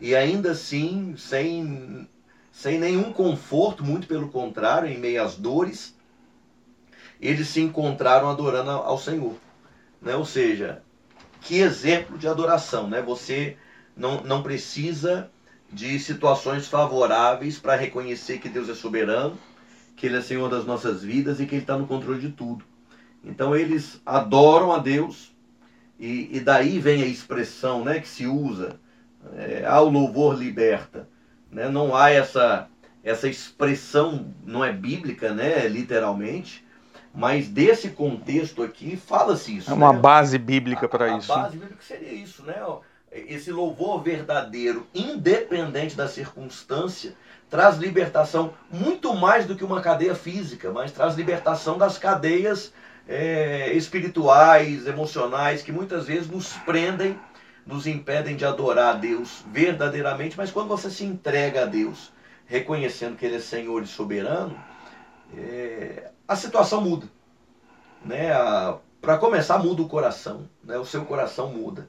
e 0.01 0.15
ainda 0.15 0.53
assim 0.53 1.15
sem, 1.17 2.09
sem 2.53 2.79
nenhum 2.79 3.13
conforto, 3.13 3.85
muito 3.85 4.07
pelo 4.07 4.29
contrário, 4.29 4.89
em 4.89 4.99
meio 4.99 5.23
às 5.23 5.37
dores, 5.37 5.95
eles 7.21 7.49
se 7.49 7.61
encontraram 7.61 8.31
adorando 8.31 8.71
ao 8.71 8.99
Senhor. 8.99 9.35
Né? 10.01 10.17
Ou 10.17 10.25
seja, 10.25 10.83
que 11.41 11.59
exemplo 11.59 12.17
de 12.17 12.27
adoração, 12.27 12.89
né? 12.89 13.03
Você 13.03 13.57
não, 13.95 14.23
não 14.23 14.43
precisa 14.43 15.31
de 15.73 15.99
situações 15.99 16.67
favoráveis 16.67 17.59
para 17.59 17.77
reconhecer 17.77 18.39
que 18.39 18.49
Deus 18.49 18.69
é 18.69 18.75
soberano, 18.75 19.39
que 19.97 20.07
Ele 20.07 20.17
é 20.17 20.23
Senhor 20.23 20.49
das 20.49 20.65
nossas 20.65 21.03
vidas 21.03 21.41
e 21.41 21.47
que 21.47 21.55
Ele 21.55 21.63
está 21.63 21.77
no 21.77 21.87
controle 21.87 22.21
de 22.21 22.31
tudo. 22.31 22.65
Então 23.25 23.55
eles 23.55 24.01
adoram 24.05 24.73
a 24.73 24.79
Deus 24.79 25.33
e, 25.99 26.37
e 26.37 26.41
daí 26.41 26.79
vem 26.79 27.03
a 27.03 27.07
expressão 27.07 27.85
né, 27.85 28.01
que 28.01 28.09
se 28.09 28.27
usa, 28.27 28.81
é, 29.37 29.65
ao 29.67 29.89
louvor 29.89 30.37
liberta. 30.37 31.07
Né? 31.51 31.69
Não 31.69 31.95
há 31.95 32.11
essa, 32.11 32.69
essa 33.05 33.29
expressão, 33.29 34.33
não 34.45 34.65
é 34.65 34.73
bíblica, 34.73 35.35
né, 35.35 35.69
literalmente, 35.69 36.65
mas 37.15 37.49
desse 37.49 37.91
contexto 37.91 38.63
aqui 38.63 38.97
fala-se 38.97 39.59
isso. 39.59 39.71
É 39.71 39.75
uma 39.75 39.93
né? 39.93 39.99
base 39.99 40.39
bíblica 40.39 40.89
para 40.89 41.19
isso. 41.19 41.33
A 41.33 41.43
base 41.43 41.59
bíblica 41.59 41.83
seria 41.83 42.13
isso, 42.13 42.43
né? 42.45 42.55
Esse 43.13 43.51
louvor 43.51 44.03
verdadeiro, 44.03 44.87
independente 44.95 45.97
da 45.97 46.07
circunstância, 46.07 47.15
traz 47.49 47.77
libertação 47.77 48.55
muito 48.71 49.13
mais 49.15 49.47
do 49.47 49.57
que 49.57 49.65
uma 49.65 49.81
cadeia 49.81 50.15
física, 50.15 50.71
mas 50.71 50.93
traz 50.93 51.17
libertação 51.17 51.77
das 51.77 51.99
cadeias 51.99 52.73
é, 53.09 53.73
espirituais, 53.73 54.87
emocionais, 54.87 55.63
que 55.63 55.73
muitas 55.73 56.07
vezes 56.07 56.29
nos 56.29 56.53
prendem, 56.59 57.19
nos 57.67 57.89
impedem 57.89 58.37
de 58.37 58.45
adorar 58.45 58.95
a 58.95 58.99
Deus 58.99 59.45
verdadeiramente, 59.51 60.37
mas 60.37 60.53
quando 60.53 60.69
você 60.69 60.89
se 60.89 61.05
entrega 61.05 61.63
a 61.63 61.67
Deus, 61.67 62.13
reconhecendo 62.47 63.17
que 63.17 63.27
Ele 63.27 63.37
é 63.37 63.41
Senhor 63.41 63.83
e 63.83 63.87
soberano, 63.89 64.57
é, 65.37 66.11
a 66.27 66.37
situação 66.37 66.81
muda. 66.81 67.09
Né? 68.05 68.31
Para 69.01 69.19
começar, 69.19 69.59
muda 69.59 69.83
o 69.83 69.89
coração, 69.89 70.49
né? 70.63 70.79
o 70.79 70.85
seu 70.85 71.05
coração 71.05 71.53
muda. 71.53 71.89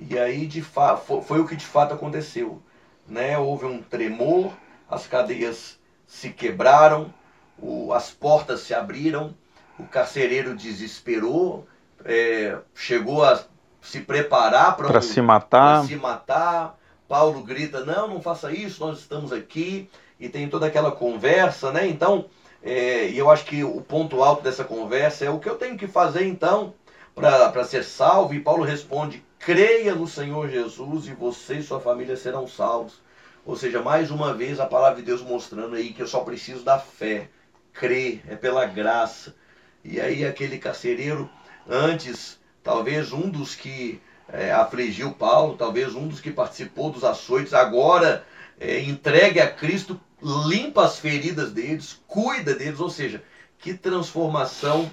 E 0.00 0.18
aí 0.18 0.46
de 0.46 0.62
fa 0.62 0.96
foi 0.96 1.40
o 1.40 1.46
que 1.46 1.56
de 1.56 1.66
fato 1.66 1.94
aconteceu. 1.94 2.62
Né? 3.06 3.36
Houve 3.38 3.66
um 3.66 3.82
tremor, 3.82 4.52
as 4.88 5.06
cadeias 5.06 5.78
se 6.06 6.30
quebraram, 6.30 7.12
o, 7.58 7.92
as 7.92 8.10
portas 8.10 8.60
se 8.60 8.72
abriram, 8.72 9.34
o 9.78 9.84
carcereiro 9.84 10.56
desesperou, 10.56 11.66
é, 12.04 12.56
chegou 12.74 13.24
a 13.24 13.42
se 13.80 14.00
preparar 14.00 14.76
para 14.76 14.98
um, 14.98 15.02
se 15.02 15.20
matar. 15.20 15.84
se 15.84 15.96
matar. 15.96 16.78
Paulo 17.08 17.42
grita: 17.42 17.84
Não, 17.84 18.08
não 18.08 18.22
faça 18.22 18.52
isso, 18.52 18.84
nós 18.84 18.98
estamos 18.98 19.32
aqui. 19.32 19.90
E 20.18 20.28
tem 20.28 20.48
toda 20.48 20.66
aquela 20.66 20.92
conversa, 20.92 21.72
né? 21.72 21.88
Então, 21.88 22.26
é, 22.62 23.08
e 23.08 23.16
eu 23.16 23.30
acho 23.30 23.44
que 23.46 23.64
o 23.64 23.80
ponto 23.80 24.22
alto 24.22 24.42
dessa 24.42 24.64
conversa 24.64 25.24
é 25.24 25.30
o 25.30 25.38
que 25.38 25.48
eu 25.48 25.56
tenho 25.56 25.78
que 25.78 25.86
fazer 25.86 26.26
então 26.26 26.74
para 27.14 27.64
ser 27.64 27.84
salvo. 27.84 28.34
E 28.34 28.40
Paulo 28.40 28.62
responde: 28.62 29.24
creia 29.38 29.94
no 29.94 30.06
Senhor 30.06 30.48
Jesus 30.48 31.06
e 31.06 31.14
você 31.14 31.56
e 31.56 31.62
sua 31.62 31.80
família 31.80 32.16
serão 32.16 32.46
salvos. 32.46 33.00
Ou 33.44 33.56
seja, 33.56 33.82
mais 33.82 34.10
uma 34.10 34.34
vez 34.34 34.60
a 34.60 34.66
palavra 34.66 35.00
de 35.00 35.06
Deus 35.06 35.22
mostrando 35.22 35.74
aí 35.74 35.92
que 35.92 36.02
eu 36.02 36.06
só 36.06 36.20
preciso 36.20 36.62
da 36.62 36.78
fé. 36.78 37.28
Crer, 37.72 38.22
é 38.28 38.36
pela 38.36 38.66
graça. 38.66 39.34
E 39.82 40.00
aí 40.00 40.26
aquele 40.26 40.58
carcereiro, 40.58 41.30
antes, 41.68 42.38
talvez 42.62 43.12
um 43.12 43.30
dos 43.30 43.54
que 43.54 44.00
é, 44.28 44.52
afligiu 44.52 45.12
Paulo, 45.12 45.56
talvez 45.56 45.94
um 45.94 46.06
dos 46.06 46.20
que 46.20 46.30
participou 46.30 46.90
dos 46.90 47.04
açoites, 47.04 47.54
agora 47.54 48.24
é, 48.58 48.80
entregue 48.80 49.40
a 49.40 49.50
Cristo 49.50 49.98
limpa 50.22 50.84
as 50.84 50.98
feridas 50.98 51.52
deles, 51.52 51.98
cuida 52.06 52.54
deles, 52.54 52.80
ou 52.80 52.90
seja, 52.90 53.22
que 53.58 53.74
transformação 53.74 54.90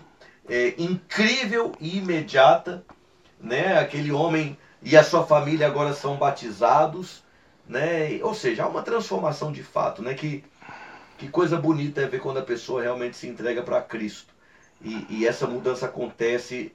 é, 0.47 0.73
incrível 0.77 1.73
e 1.79 1.97
imediata, 1.97 2.83
né? 3.39 3.77
Aquele 3.77 4.11
homem 4.11 4.57
e 4.81 4.95
a 4.95 5.03
sua 5.03 5.25
família 5.25 5.67
agora 5.67 5.93
são 5.93 6.15
batizados, 6.15 7.23
né? 7.67 8.19
Ou 8.23 8.33
seja, 8.33 8.63
há 8.63 8.67
uma 8.67 8.81
transformação 8.81 9.51
de 9.51 9.63
fato, 9.63 10.01
né? 10.01 10.13
Que, 10.13 10.43
que 11.17 11.27
coisa 11.27 11.57
bonita 11.57 12.01
é 12.01 12.07
ver 12.07 12.19
quando 12.19 12.37
a 12.37 12.43
pessoa 12.43 12.81
realmente 12.81 13.17
se 13.17 13.27
entrega 13.27 13.61
para 13.61 13.81
Cristo. 13.81 14.33
E, 14.81 15.05
e, 15.09 15.27
essa 15.27 15.47
mudança 15.47 15.87
acontece 15.87 16.71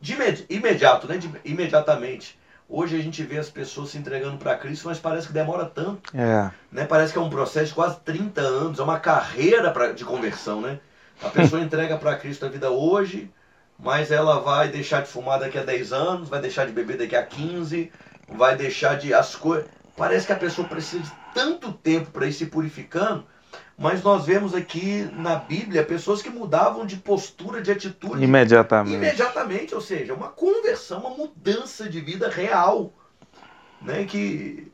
de 0.00 0.16
imediato, 0.48 1.08
né? 1.08 1.18
De, 1.18 1.30
imediatamente. 1.44 2.38
Hoje 2.68 2.96
a 2.96 3.02
gente 3.02 3.22
vê 3.22 3.38
as 3.38 3.50
pessoas 3.50 3.90
se 3.90 3.98
entregando 3.98 4.38
para 4.38 4.56
Cristo, 4.56 4.88
mas 4.88 4.98
parece 4.98 5.28
que 5.28 5.32
demora 5.32 5.66
tanto. 5.66 6.16
É. 6.16 6.50
Né? 6.70 6.84
Parece 6.84 7.12
que 7.12 7.18
é 7.18 7.22
um 7.22 7.30
processo 7.30 7.68
de 7.68 7.74
quase 7.74 8.00
30 8.00 8.40
anos, 8.40 8.78
é 8.78 8.82
uma 8.82 8.98
carreira 8.98 9.70
pra, 9.70 9.92
de 9.92 10.04
conversão. 10.04 10.60
Né? 10.60 10.80
A 11.22 11.28
pessoa 11.30 11.62
entrega 11.62 11.96
para 11.96 12.16
Cristo 12.16 12.46
a 12.46 12.48
vida 12.48 12.70
hoje, 12.70 13.30
mas 13.78 14.10
ela 14.10 14.40
vai 14.40 14.68
deixar 14.68 15.02
de 15.02 15.08
fumar 15.08 15.40
daqui 15.40 15.58
a 15.58 15.62
10 15.62 15.92
anos, 15.92 16.28
vai 16.28 16.40
deixar 16.40 16.66
de 16.66 16.72
beber 16.72 16.98
daqui 16.98 17.16
a 17.16 17.24
15, 17.24 17.90
vai 18.28 18.56
deixar 18.56 18.96
de. 18.98 19.14
as 19.14 19.34
coisas. 19.34 19.66
Parece 19.96 20.26
que 20.26 20.32
a 20.32 20.36
pessoa 20.36 20.68
precisa 20.68 21.02
de 21.02 21.12
tanto 21.34 21.72
tempo 21.72 22.10
para 22.10 22.26
ir 22.26 22.32
se 22.32 22.46
purificando 22.46 23.24
mas 23.78 24.02
nós 24.02 24.24
vemos 24.24 24.54
aqui 24.54 25.08
na 25.12 25.36
Bíblia 25.36 25.84
pessoas 25.84 26.22
que 26.22 26.30
mudavam 26.30 26.86
de 26.86 26.96
postura, 26.96 27.60
de 27.60 27.70
atitude. 27.70 28.24
Imediatamente. 28.24 28.96
Imediatamente, 28.96 29.74
ou 29.74 29.82
seja, 29.82 30.14
uma 30.14 30.28
conversão, 30.28 31.00
uma 31.00 31.10
mudança 31.10 31.88
de 31.88 32.00
vida 32.00 32.30
real. 32.30 32.90
Né? 33.82 34.04
Que, 34.04 34.72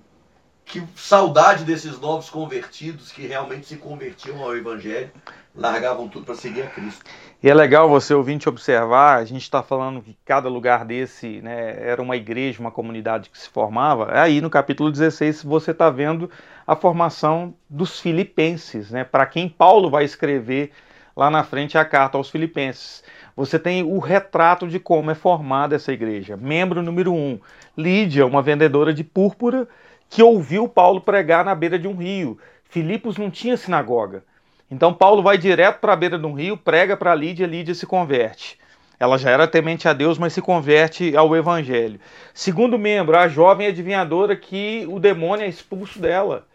que 0.65 0.85
saudade 0.95 1.65
desses 1.65 1.99
novos 1.99 2.31
convertidos 2.31 3.11
que 3.11 3.27
realmente 3.27 3.67
se 3.67 3.77
convertiam 3.77 4.41
ao 4.41 4.57
Evangelho, 4.57 5.11
largavam 5.55 6.09
tudo 6.09 6.25
para 6.25 6.35
seguir 6.35 6.63
a 6.63 6.67
Cristo. 6.67 7.05
E 7.43 7.51
é 7.51 7.55
legal 7.55 7.89
você 7.89 8.15
ouvinte 8.15 8.49
observar, 8.49 9.19
a 9.19 9.25
gente 9.25 9.43
está 9.43 9.63
falando 9.63 10.01
que 10.01 10.17
cada 10.25 10.49
lugar 10.49 10.85
desse 10.85 11.41
né, 11.43 11.77
era 11.81 12.01
uma 12.01 12.17
igreja, 12.17 12.61
uma 12.61 12.71
comunidade 12.71 13.29
que 13.31 13.39
se 13.39 13.49
formava. 13.49 14.09
Aí 14.19 14.41
no 14.41 14.49
capítulo 14.49 14.91
16 14.91 15.43
você 15.43 15.73
está 15.73 15.91
vendo 15.91 16.31
a 16.67 16.77
formação 16.77 17.55
dos 17.69 18.01
filipenses, 18.01 18.91
né? 18.91 19.05
Para 19.05 19.27
quem 19.27 19.49
Paulo 19.49 19.91
vai 19.91 20.05
escrever 20.05 20.71
lá 21.17 21.31
na 21.31 21.43
frente 21.43 21.77
a 21.77 21.85
carta 21.85 22.17
aos 22.17 22.31
filipenses. 22.31 23.03
Você 23.37 23.59
tem 23.59 23.83
o 23.83 23.99
retrato 23.99 24.69
de 24.69 24.79
como 24.79 25.11
é 25.11 25.15
formada 25.15 25.75
essa 25.75 25.93
igreja. 25.93 26.37
Membro 26.37 26.83
número 26.83 27.13
um, 27.13 27.41
Lídia, 27.77 28.27
uma 28.27 28.43
vendedora 28.43 28.93
de 28.95 29.03
púrpura 29.03 29.67
que 30.09 30.23
ouviu 30.23 30.69
Paulo 30.69 31.01
pregar 31.01 31.45
na 31.45 31.55
beira 31.55 31.79
de 31.79 31.89
um 31.89 31.97
rio. 31.97 32.39
Filipos 32.65 33.17
não 33.17 33.31
tinha 33.31 33.57
sinagoga. 33.57 34.25
Então 34.73 34.95
Paulo 34.95 35.23
vai 35.23 35.37
direto 35.37 35.81
para 35.81 35.93
a 35.93 35.97
beira 35.97 36.19
de 36.19 36.25
um 36.25 36.33
rio, 36.33 36.57
prega 36.57 36.97
para 36.97 37.15
Lídia, 37.15 37.47
Lídia 37.47 37.75
se 37.75 37.85
converte. 37.85 38.59
Ela 38.99 39.19
já 39.19 39.29
era 39.31 39.47
temente 39.47 39.87
a 39.87 39.93
Deus, 39.93 40.17
mas 40.17 40.33
se 40.33 40.41
converte 40.41 41.15
ao 41.15 41.37
Evangelho. 41.37 42.01
Segundo 42.33 42.79
membro, 42.79 43.15
a 43.19 43.29
jovem 43.29 43.67
adivinhadora 43.67 44.35
que 44.35 44.87
o 44.89 44.99
demônio 44.99 45.45
é 45.45 45.49
expulso 45.49 45.99
dela. 45.99 46.47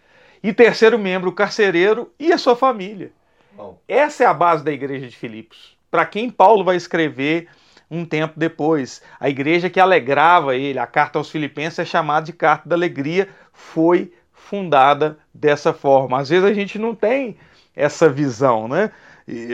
E 0.41 0.51
terceiro 0.51 0.97
membro, 0.97 1.29
o 1.29 1.33
carcereiro 1.33 2.11
e 2.19 2.33
a 2.33 2.39
sua 2.39 2.55
família. 2.55 3.11
Bom. 3.55 3.77
Essa 3.87 4.23
é 4.23 4.25
a 4.25 4.33
base 4.33 4.63
da 4.63 4.71
igreja 4.71 5.07
de 5.07 5.15
Filipos. 5.15 5.77
Para 5.91 6.03
quem 6.03 6.31
Paulo 6.31 6.63
vai 6.63 6.75
escrever 6.75 7.47
um 7.89 8.03
tempo 8.03 8.33
depois. 8.35 8.99
A 9.19 9.29
igreja 9.29 9.69
que 9.69 9.79
alegrava 9.79 10.55
ele, 10.55 10.79
a 10.79 10.87
carta 10.87 11.19
aos 11.19 11.29
Filipenses 11.29 11.77
é 11.77 11.85
chamada 11.85 12.25
de 12.25 12.33
carta 12.33 12.67
da 12.67 12.75
alegria, 12.75 13.29
foi 13.53 14.11
fundada 14.33 15.19
dessa 15.31 15.71
forma. 15.71 16.19
Às 16.19 16.29
vezes 16.29 16.45
a 16.45 16.53
gente 16.53 16.79
não 16.79 16.95
tem 16.95 17.37
essa 17.77 18.09
visão, 18.09 18.67
né? 18.67 18.91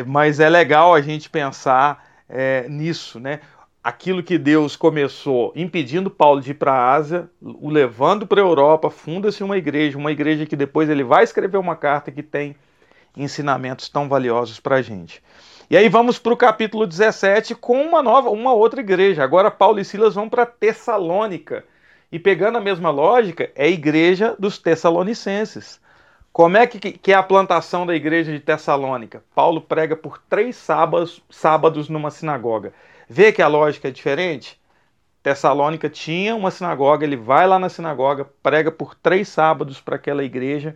Mas 0.08 0.40
é 0.40 0.50
legal 0.50 0.94
a 0.94 1.02
gente 1.02 1.30
pensar 1.30 2.08
é, 2.30 2.68
nisso, 2.70 3.20
né? 3.20 3.40
aquilo 3.84 4.24
que 4.24 4.38
Deus 4.38 4.78
começou 4.78 5.52
impedindo 5.56 6.10
Paulo 6.10 6.40
de 6.40 6.52
ir 6.52 6.54
para 6.54 6.72
a 6.72 6.94
Ásia, 6.94 7.30
o 7.42 7.70
levando 7.70 8.26
para 8.26 8.40
a 8.40 8.46
Europa, 8.46 8.90
funda-se 8.90 9.44
uma 9.44 9.58
igreja, 9.58 9.98
uma 9.98 10.12
igreja 10.12 10.46
que 10.46 10.56
depois 10.56 10.90
ele 10.90 11.04
vai 11.04 11.24
escrever 11.24 11.58
uma 11.58 11.76
carta 11.76 12.10
que 12.10 12.24
tem 12.24 12.56
ensinamentos 13.16 13.90
tão 13.90 14.08
valiosos 14.08 14.60
para 14.60 14.78
a 14.78 14.82
gente. 14.82 15.22
E 15.70 15.76
aí 15.76 15.90
vamos 15.90 16.18
para 16.18 16.34
o 16.34 16.38
capítulo 16.38 16.88
17 16.88 17.56
com 17.56 17.82
uma 17.82 18.02
nova, 18.02 18.30
uma 18.30 18.54
outra 18.54 18.80
igreja. 18.80 19.24
Agora 19.24 19.52
Paulo 19.52 19.80
e 19.80 19.86
Silas 19.86 20.16
vão 20.16 20.30
para 20.30 20.46
Tessalônica. 20.46 21.66
E 22.12 22.20
pegando 22.20 22.58
a 22.58 22.62
mesma 22.62 22.90
lógica, 22.90 23.52
é 23.56 23.66
a 23.66 23.70
igreja 23.70 24.36
dos 24.40 24.58
Tessalonicenses. 24.58 25.82
Como 26.34 26.58
é 26.58 26.66
que, 26.66 26.94
que 26.94 27.12
é 27.12 27.16
a 27.16 27.22
plantação 27.22 27.86
da 27.86 27.94
igreja 27.94 28.32
de 28.32 28.40
Tessalônica? 28.40 29.24
Paulo 29.36 29.62
prega 29.62 29.96
por 29.96 30.18
três 30.18 30.56
sábados, 30.56 31.22
sábados 31.30 31.88
numa 31.90 32.10
sinagoga. 32.10 32.74
Vê 33.08 33.32
que 33.32 33.40
a 33.40 33.48
lógica 33.48 33.90
é 33.90 33.92
diferente? 33.92 34.60
Tessalônica 35.22 35.88
tinha 35.88 36.36
uma 36.36 36.50
sinagoga, 36.50 37.06
ele 37.06 37.16
vai 37.16 37.46
lá 37.46 37.60
na 37.60 37.70
sinagoga, 37.70 38.26
prega 38.42 38.72
por 38.72 38.96
três 38.96 39.30
sábados 39.30 39.80
para 39.80 39.96
aquela 39.96 40.24
igreja 40.24 40.76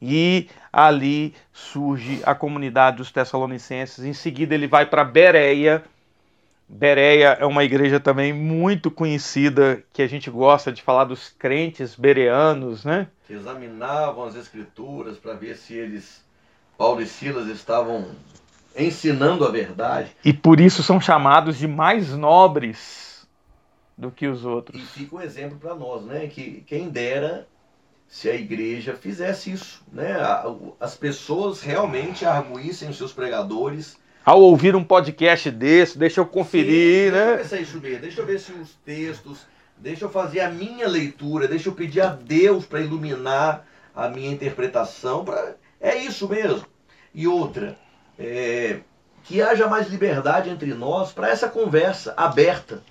e 0.00 0.48
ali 0.72 1.34
surge 1.52 2.22
a 2.24 2.32
comunidade 2.32 2.98
dos 2.98 3.10
Tessalonicenses. 3.10 4.04
Em 4.04 4.12
seguida, 4.12 4.54
ele 4.54 4.68
vai 4.68 4.86
para 4.86 5.02
Bereia 5.02 5.82
Bereia 6.68 7.36
é 7.38 7.44
uma 7.44 7.62
igreja 7.62 8.00
também 8.00 8.32
muito 8.32 8.90
conhecida, 8.90 9.84
que 9.92 10.02
a 10.02 10.06
gente 10.06 10.30
gosta 10.30 10.72
de 10.72 10.82
falar 10.82 11.04
dos 11.04 11.28
crentes 11.28 11.94
bereanos, 11.94 12.84
né? 12.84 13.08
Que 13.26 13.34
examinavam 13.34 14.24
as 14.24 14.34
escrituras 14.34 15.18
para 15.18 15.34
ver 15.34 15.56
se 15.56 15.74
eles, 15.74 16.24
Paulo 16.76 17.02
e 17.02 17.06
Silas, 17.06 17.48
estavam 17.48 18.06
ensinando 18.76 19.44
a 19.44 19.50
verdade. 19.50 20.10
E 20.24 20.32
por 20.32 20.58
isso 20.58 20.82
são 20.82 21.00
chamados 21.00 21.58
de 21.58 21.68
mais 21.68 22.16
nobres 22.16 23.26
do 23.96 24.10
que 24.10 24.26
os 24.26 24.44
outros. 24.44 24.82
E 24.82 24.84
fica 24.86 25.16
um 25.16 25.20
exemplo 25.20 25.58
para 25.58 25.74
nós, 25.74 26.02
né? 26.02 26.26
Que 26.28 26.64
quem 26.66 26.88
dera 26.88 27.46
se 28.08 28.28
a 28.28 28.34
igreja 28.34 28.94
fizesse 28.94 29.52
isso, 29.52 29.82
né? 29.92 30.16
As 30.80 30.96
pessoas 30.96 31.60
realmente 31.60 32.24
arguíssem 32.24 32.88
os 32.88 32.96
seus 32.96 33.12
pregadores 33.12 33.96
ao 34.24 34.40
ouvir 34.40 34.74
um 34.74 34.82
podcast 34.82 35.50
desse, 35.50 35.98
deixa 35.98 36.20
eu 36.20 36.26
conferir, 36.26 37.10
Sim, 37.10 37.16
né? 37.16 37.36
Deixa 37.36 37.76
eu, 37.76 37.80
ver, 37.80 37.98
deixa 38.00 38.20
eu 38.20 38.26
ver 38.26 38.40
se 38.40 38.52
os 38.52 38.70
textos, 38.84 39.46
deixa 39.76 40.06
eu 40.06 40.10
fazer 40.10 40.40
a 40.40 40.50
minha 40.50 40.88
leitura, 40.88 41.46
deixa 41.46 41.68
eu 41.68 41.74
pedir 41.74 42.00
a 42.00 42.08
Deus 42.08 42.64
para 42.64 42.80
iluminar 42.80 43.66
a 43.94 44.08
minha 44.08 44.30
interpretação. 44.30 45.24
Pra... 45.24 45.54
É 45.80 45.96
isso 45.96 46.26
mesmo. 46.28 46.66
E 47.14 47.28
outra, 47.28 47.76
é... 48.18 48.78
que 49.24 49.42
haja 49.42 49.68
mais 49.68 49.88
liberdade 49.88 50.48
entre 50.48 50.72
nós 50.72 51.12
para 51.12 51.28
essa 51.28 51.48
conversa 51.48 52.14
aberta, 52.16 52.82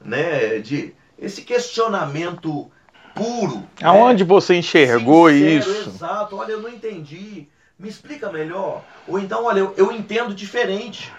né? 0.00 0.60
De 0.60 0.94
esse 1.18 1.42
questionamento 1.42 2.70
puro. 3.14 3.56
Né? 3.56 3.66
Aonde 3.82 4.22
né? 4.22 4.28
você 4.28 4.54
enxergou 4.54 5.30
Sincero, 5.30 5.50
isso? 5.58 5.88
Exato. 5.88 6.36
Olha, 6.36 6.52
eu 6.52 6.60
não 6.60 6.68
entendi. 6.68 7.48
Me 7.84 7.90
explica 7.90 8.32
melhor. 8.32 8.82
Ou 9.06 9.18
então, 9.18 9.44
olha, 9.44 9.58
eu, 9.58 9.74
eu 9.76 9.92
entendo 9.92 10.34
diferente. 10.34 11.12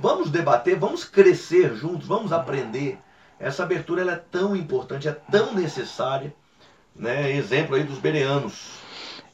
Vamos 0.00 0.30
debater, 0.30 0.78
vamos 0.78 1.04
crescer 1.04 1.74
juntos, 1.74 2.06
vamos 2.06 2.32
aprender. 2.32 2.96
Essa 3.40 3.64
abertura 3.64 4.02
ela 4.02 4.12
é 4.12 4.22
tão 4.30 4.54
importante, 4.54 5.08
é 5.08 5.16
tão 5.32 5.52
necessária. 5.52 6.32
Né? 6.94 7.32
Exemplo 7.32 7.74
aí 7.74 7.82
dos 7.82 7.98
bereanos. 7.98 8.78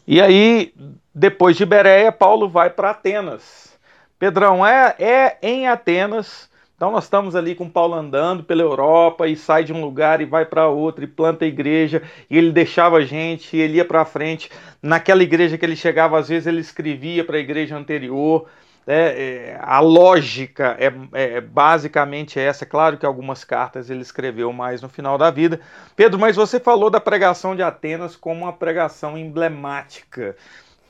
E 0.07 0.18
aí, 0.18 0.72
depois 1.14 1.59
de 1.59 1.66
Bereia, 1.66 2.11
Paulo 2.11 2.49
vai 2.49 2.70
para 2.70 2.93
Atenas. 2.93 3.78
Pedrão, 4.18 4.66
é, 4.66 4.97
é 4.99 5.36
em 5.43 5.68
Atenas 5.68 6.49
então 6.79 6.93
nós 6.93 7.05
estamos 7.05 7.35
ali 7.35 7.57
com 7.57 7.68
Paulo 7.68 7.95
andando 7.95 8.45
pela 8.45 8.62
Europa 8.62 9.26
e 9.26 9.35
sai 9.35 9.64
de 9.64 9.72
um 9.72 9.81
lugar 9.81 10.20
e 10.20 10.24
vai 10.24 10.47
para 10.47 10.68
outro 10.68 11.03
e 11.03 11.09
planta 11.09 11.45
a 11.45 11.49
igreja 11.49 12.05
e 12.31 12.39
ele 12.39 12.53
deixava 12.53 12.99
a 12.99 13.05
gente, 13.05 13.57
e 13.57 13.61
ele 13.61 13.79
ia 13.79 13.85
para 13.85 14.05
frente. 14.05 14.49
Naquela 14.81 15.24
igreja 15.24 15.59
que 15.59 15.66
ele 15.66 15.74
chegava, 15.74 16.16
às 16.16 16.29
vezes 16.29 16.47
ele 16.47 16.61
escrevia 16.61 17.24
para 17.24 17.37
a 17.37 17.41
igreja 17.41 17.76
anterior. 17.76 18.47
É, 18.87 18.95
é, 18.95 19.59
a 19.61 19.81
lógica 19.81 20.76
é, 20.79 20.93
é, 21.14 21.41
basicamente 21.41 22.39
essa. 22.39 22.64
Claro 22.64 22.97
que 22.97 23.05
algumas 23.05 23.43
cartas 23.43 23.91
ele 23.91 24.03
escreveu 24.03 24.53
mais 24.53 24.81
no 24.81 24.89
final 24.89 25.18
da 25.18 25.33
vida. 25.33 25.61
Pedro, 25.97 26.16
mas 26.16 26.37
você 26.37 26.61
falou 26.61 26.91
da 26.91 27.01
pregação 27.01 27.57
de 27.57 27.62
Atenas 27.62 28.14
como 28.14 28.45
uma 28.45 28.53
pregação 28.53 29.18
emblemática. 29.18 30.37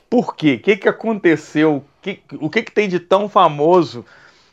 Por 0.07 0.35
quê? 0.35 0.53
O 0.53 0.63
que, 0.63 0.77
que 0.77 0.87
aconteceu? 0.87 1.77
O 1.77 1.83
que, 1.99 2.21
o 2.33 2.47
que, 2.47 2.61
que 2.61 2.71
tem 2.71 2.87
de 2.87 2.99
tão 2.99 3.27
famoso 3.27 4.05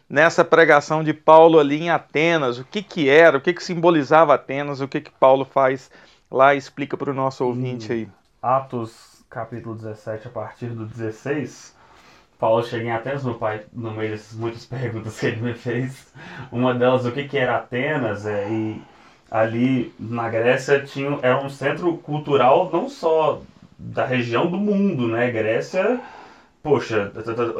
nessa 0.09 0.44
pregação 0.44 1.02
de 1.02 1.12
Paulo 1.12 1.59
ali 1.59 1.82
em 1.82 1.90
Atenas, 1.90 2.59
o 2.59 2.64
que 2.64 2.82
que 2.82 3.09
era, 3.09 3.38
o 3.38 3.40
que 3.40 3.52
que 3.52 3.62
simbolizava 3.62 4.34
Atenas, 4.34 4.80
o 4.80 4.88
que 4.88 5.00
que 5.00 5.11
Paulo 5.11 5.44
faz 5.44 5.90
lá 6.30 6.54
explica 6.54 6.96
para 6.96 7.11
o 7.11 7.14
nosso 7.14 7.44
ouvinte 7.44 7.92
aí. 7.92 8.09
Atos 8.42 9.24
capítulo 9.28 9.74
17, 9.74 10.28
a 10.28 10.30
partir 10.30 10.68
do 10.68 10.86
16, 10.86 11.74
Paulo 12.38 12.64
chega 12.64 12.84
em 12.84 12.92
Atenas, 12.92 13.24
no, 13.24 13.34
pai, 13.34 13.64
no 13.72 13.90
meio 13.90 14.12
dessas 14.12 14.38
muitas 14.38 14.64
perguntas 14.66 15.18
que 15.18 15.26
ele 15.26 15.40
me 15.40 15.54
fez, 15.54 16.12
uma 16.52 16.74
delas, 16.74 17.04
o 17.04 17.12
que 17.12 17.26
que 17.28 17.36
era 17.36 17.57
Atenas, 17.57 18.24
é, 18.24 18.48
e 18.48 18.82
ali 19.30 19.92
na 19.98 20.28
Grécia 20.28 20.80
tinha, 20.82 21.18
era 21.22 21.42
um 21.42 21.48
centro 21.48 21.96
cultural 21.98 22.70
não 22.72 22.88
só 22.88 23.40
da 23.78 24.07
região 24.07 24.46
do 24.46 24.57
mundo, 24.57 25.09
né, 25.09 25.30
Grécia 25.30 26.00
poxa, 26.67 27.12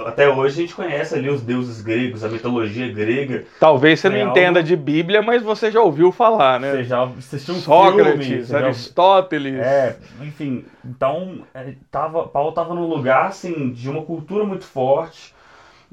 até 0.05 0.29
hoje 0.29 0.59
a 0.59 0.61
gente 0.63 0.75
conhece 0.75 1.15
ali 1.15 1.31
os 1.31 1.41
deuses 1.41 1.81
gregos, 1.81 2.25
a 2.25 2.29
mitologia 2.29 2.93
grega. 2.93 3.45
Talvez 3.61 4.01
você 4.01 4.09
não 4.09 4.19
algo... 4.19 4.31
entenda 4.31 4.61
de 4.61 4.75
Bíblia, 4.75 5.23
mas 5.23 5.45
você 5.45 5.71
já 5.71 5.81
ouviu 5.81 6.11
falar, 6.11 6.59
né? 6.59 6.73
Você 6.73 6.85
já 6.85 7.05
assistiu 7.05 7.55
um 7.55 7.59
Sócrates, 7.59 8.49
filme, 8.49 8.65
Aristóteles. 8.65 9.61
É, 9.61 9.97
enfim, 10.21 10.65
então 10.85 11.43
é, 11.55 11.75
tava, 11.89 12.27
Paulo 12.27 12.49
estava 12.49 12.75
num 12.75 12.89
lugar 12.89 13.29
assim 13.29 13.71
de 13.71 13.89
uma 13.89 14.03
cultura 14.03 14.45
muito 14.45 14.65
forte 14.65 15.36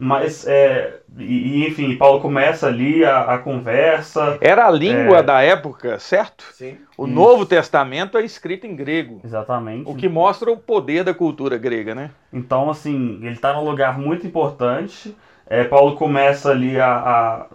mas, 0.04 0.46
é, 0.46 1.00
e, 1.18 1.66
enfim, 1.66 1.96
Paulo 1.96 2.20
começa 2.20 2.68
ali 2.68 3.06
a, 3.06 3.22
a 3.22 3.38
conversa. 3.38 4.38
Era 4.42 4.68
a 4.68 4.72
língua 4.72 5.20
é, 5.20 5.24
da 5.24 5.42
época, 5.42 5.98
certo? 5.98 6.44
Sim. 6.52 6.78
O 6.98 7.06
Isso. 7.06 7.16
Novo 7.16 7.46
Testamento 7.46 8.18
é 8.18 8.26
escrito 8.26 8.68
em 8.68 8.76
grego. 8.76 9.22
Exatamente. 9.24 9.90
O 9.90 9.96
que 9.96 10.10
mostra 10.10 10.52
o 10.52 10.58
poder 10.58 11.04
da 11.04 11.14
cultura 11.14 11.58
grega, 11.58 11.96
né? 11.96 12.12
Então, 12.32 12.70
assim, 12.70 13.20
ele 13.22 13.32
está 13.34 13.54
num 13.54 13.64
lugar 13.64 13.98
muito 13.98 14.28
importante. 14.28 15.16
É, 15.48 15.64
Paulo 15.64 15.96
começa 15.96 16.52
ali 16.52 16.80
a, 16.80 16.88
a 16.88 17.46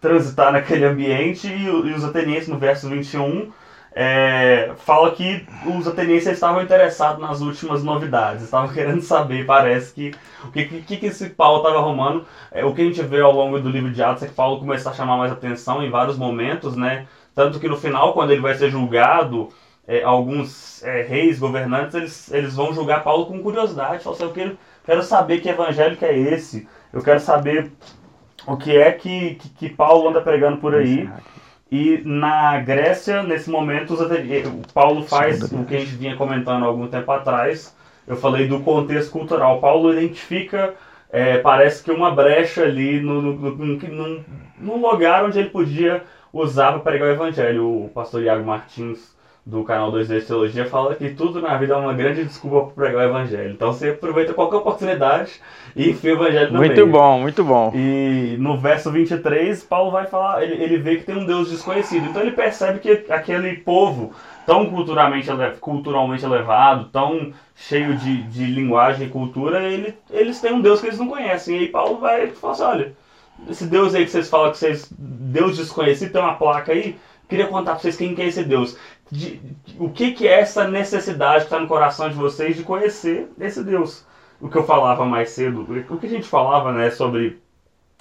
transitar 0.00 0.52
naquele 0.52 0.84
ambiente 0.84 1.46
e, 1.46 1.64
e 1.64 1.94
os 1.94 2.04
atenienses, 2.04 2.48
no 2.48 2.58
verso 2.58 2.88
21, 2.88 3.50
é, 3.92 4.72
fala 4.78 5.10
que 5.10 5.44
os 5.66 5.86
atenienses 5.86 6.32
estavam 6.32 6.62
interessados 6.62 7.20
nas 7.20 7.40
últimas 7.40 7.82
novidades, 7.82 8.44
estavam 8.44 8.68
querendo 8.74 9.02
saber, 9.02 9.44
parece 9.44 9.92
que 9.92 10.14
o 10.44 10.50
que, 10.50 10.64
que, 10.64 10.96
que 10.96 11.06
esse 11.06 11.30
Paulo 11.30 11.58
estava 11.58 11.78
arrumando. 11.78 12.24
É, 12.50 12.64
o 12.64 12.74
que 12.74 12.82
a 12.82 12.84
gente 12.84 13.02
vê 13.02 13.20
ao 13.20 13.32
longo 13.32 13.58
do 13.60 13.68
livro 13.68 13.90
de 13.90 14.02
Atos 14.02 14.22
é 14.22 14.26
que 14.26 14.34
Paulo 14.34 14.58
começa 14.60 14.90
a 14.90 14.94
chamar 14.94 15.16
mais 15.16 15.32
atenção 15.32 15.82
em 15.82 15.90
vários 15.90 16.16
momentos, 16.16 16.76
né? 16.76 17.06
Tanto 17.34 17.58
que 17.58 17.68
no 17.68 17.76
final, 17.76 18.12
quando 18.12 18.30
ele 18.32 18.40
vai 18.40 18.54
ser 18.54 18.70
julgado, 18.70 19.48
é, 19.86 20.02
alguns 20.02 20.82
é, 20.82 21.02
reis, 21.02 21.38
governantes, 21.38 21.94
eles, 21.94 22.32
eles 22.32 22.54
vão 22.54 22.72
julgar 22.72 23.02
Paulo 23.02 23.26
com 23.26 23.42
curiosidade. 23.42 24.02
Falam 24.02 24.16
assim, 24.16 24.24
eu 24.24 24.32
quero, 24.32 24.58
quero 24.84 25.02
saber 25.02 25.40
que 25.40 25.48
evangelho 25.48 25.96
que 25.96 26.04
é 26.04 26.16
esse, 26.16 26.68
eu 26.92 27.02
quero 27.02 27.20
saber 27.20 27.72
o 28.46 28.56
que 28.56 28.76
é 28.76 28.92
que, 28.92 29.34
que, 29.34 29.48
que 29.50 29.68
Paulo 29.68 30.08
anda 30.08 30.20
pregando 30.20 30.58
por 30.58 30.74
aí. 30.74 31.08
E 31.70 32.02
na 32.04 32.58
Grécia, 32.58 33.22
nesse 33.22 33.48
momento, 33.48 33.94
o 33.94 34.72
Paulo 34.72 35.04
faz 35.04 35.40
o 35.52 35.64
que 35.64 35.76
a 35.76 35.78
gente 35.78 35.94
vinha 35.94 36.16
comentando 36.16 36.64
há 36.64 36.66
algum 36.66 36.88
tempo 36.88 37.10
atrás. 37.12 37.76
Eu 38.08 38.16
falei 38.16 38.48
do 38.48 38.60
contexto 38.60 39.12
cultural. 39.12 39.60
Paulo 39.60 39.92
identifica, 39.92 40.74
é, 41.12 41.38
parece 41.38 41.84
que 41.84 41.92
uma 41.92 42.10
brecha 42.10 42.64
ali 42.64 43.00
no, 43.00 43.22
no, 43.22 43.34
no, 43.56 44.24
no, 44.58 44.76
lugar 44.90 45.24
onde 45.24 45.38
ele 45.38 45.50
podia 45.50 46.02
usar 46.32 46.72
para 46.72 46.80
pregar 46.80 47.08
o 47.08 47.12
evangelho. 47.12 47.84
O 47.84 47.88
pastor 47.90 48.22
Iago 48.22 48.44
Martins 48.44 49.14
do 49.44 49.64
canal 49.64 49.90
2D 49.90 50.26
Teologia 50.26 50.66
fala 50.66 50.94
que 50.94 51.10
tudo 51.10 51.40
na 51.40 51.56
vida 51.56 51.74
é 51.74 51.76
uma 51.76 51.94
grande 51.94 52.24
desculpa 52.24 52.66
para 52.66 52.84
pregar 52.84 53.06
o 53.06 53.08
evangelho. 53.08 53.52
Então 53.52 53.72
você 53.72 53.90
aproveita 53.90 54.34
qualquer 54.34 54.56
oportunidade 54.56 55.40
e 55.74 55.90
enfia 55.90 56.12
o 56.12 56.16
evangelho 56.16 56.52
no 56.52 56.58
Muito 56.58 56.74
meio. 56.74 56.86
bom, 56.86 57.20
muito 57.20 57.42
bom. 57.44 57.72
E 57.74 58.36
no 58.38 58.58
verso 58.58 58.90
23, 58.90 59.62
Paulo 59.64 59.90
vai 59.90 60.06
falar, 60.06 60.42
ele, 60.42 60.62
ele 60.62 60.76
vê 60.78 60.96
que 60.96 61.04
tem 61.04 61.16
um 61.16 61.26
Deus 61.26 61.50
desconhecido. 61.50 62.06
Então 62.06 62.22
ele 62.22 62.32
percebe 62.32 62.78
que 62.80 63.06
aquele 63.10 63.56
povo 63.56 64.12
tão 64.46 64.66
culturalmente, 64.66 65.28
culturalmente 65.60 66.24
elevado, 66.24 66.86
tão 66.86 67.32
cheio 67.54 67.96
de, 67.96 68.22
de 68.24 68.44
linguagem 68.46 69.06
e 69.06 69.10
cultura, 69.10 69.62
ele, 69.62 69.94
eles 70.10 70.40
têm 70.40 70.52
um 70.52 70.60
Deus 70.60 70.80
que 70.80 70.86
eles 70.86 70.98
não 70.98 71.08
conhecem. 71.08 71.56
E 71.56 71.58
aí 71.60 71.68
Paulo 71.68 71.98
vai 71.98 72.28
falar 72.28 72.52
assim, 72.52 72.62
olha, 72.62 72.92
esse 73.48 73.66
Deus 73.66 73.94
aí 73.94 74.04
que 74.04 74.10
vocês 74.10 74.28
falam 74.28 74.50
que 74.50 74.58
vocês, 74.58 74.86
Deus 74.98 75.56
desconhecido, 75.56 76.12
tem 76.12 76.20
uma 76.20 76.34
placa 76.34 76.72
aí, 76.72 76.96
queria 77.28 77.46
contar 77.46 77.72
para 77.72 77.80
vocês 77.80 77.96
quem 77.96 78.14
que 78.14 78.22
é 78.22 78.26
esse 78.26 78.42
Deus 78.42 78.76
de, 79.10 79.36
de, 79.36 79.56
o 79.78 79.90
que, 79.90 80.12
que 80.12 80.26
é 80.26 80.40
essa 80.40 80.68
necessidade 80.68 81.40
que 81.40 81.44
está 81.44 81.58
no 81.58 81.68
coração 81.68 82.08
de 82.08 82.14
vocês 82.14 82.56
de 82.56 82.62
conhecer 82.62 83.28
esse 83.38 83.62
Deus. 83.62 84.06
O 84.40 84.48
que 84.48 84.56
eu 84.56 84.64
falava 84.64 85.04
mais 85.04 85.30
cedo, 85.30 85.66
o 85.90 85.98
que 85.98 86.06
a 86.06 86.10
gente 86.10 86.26
falava 86.26 86.72
né, 86.72 86.90
sobre 86.90 87.40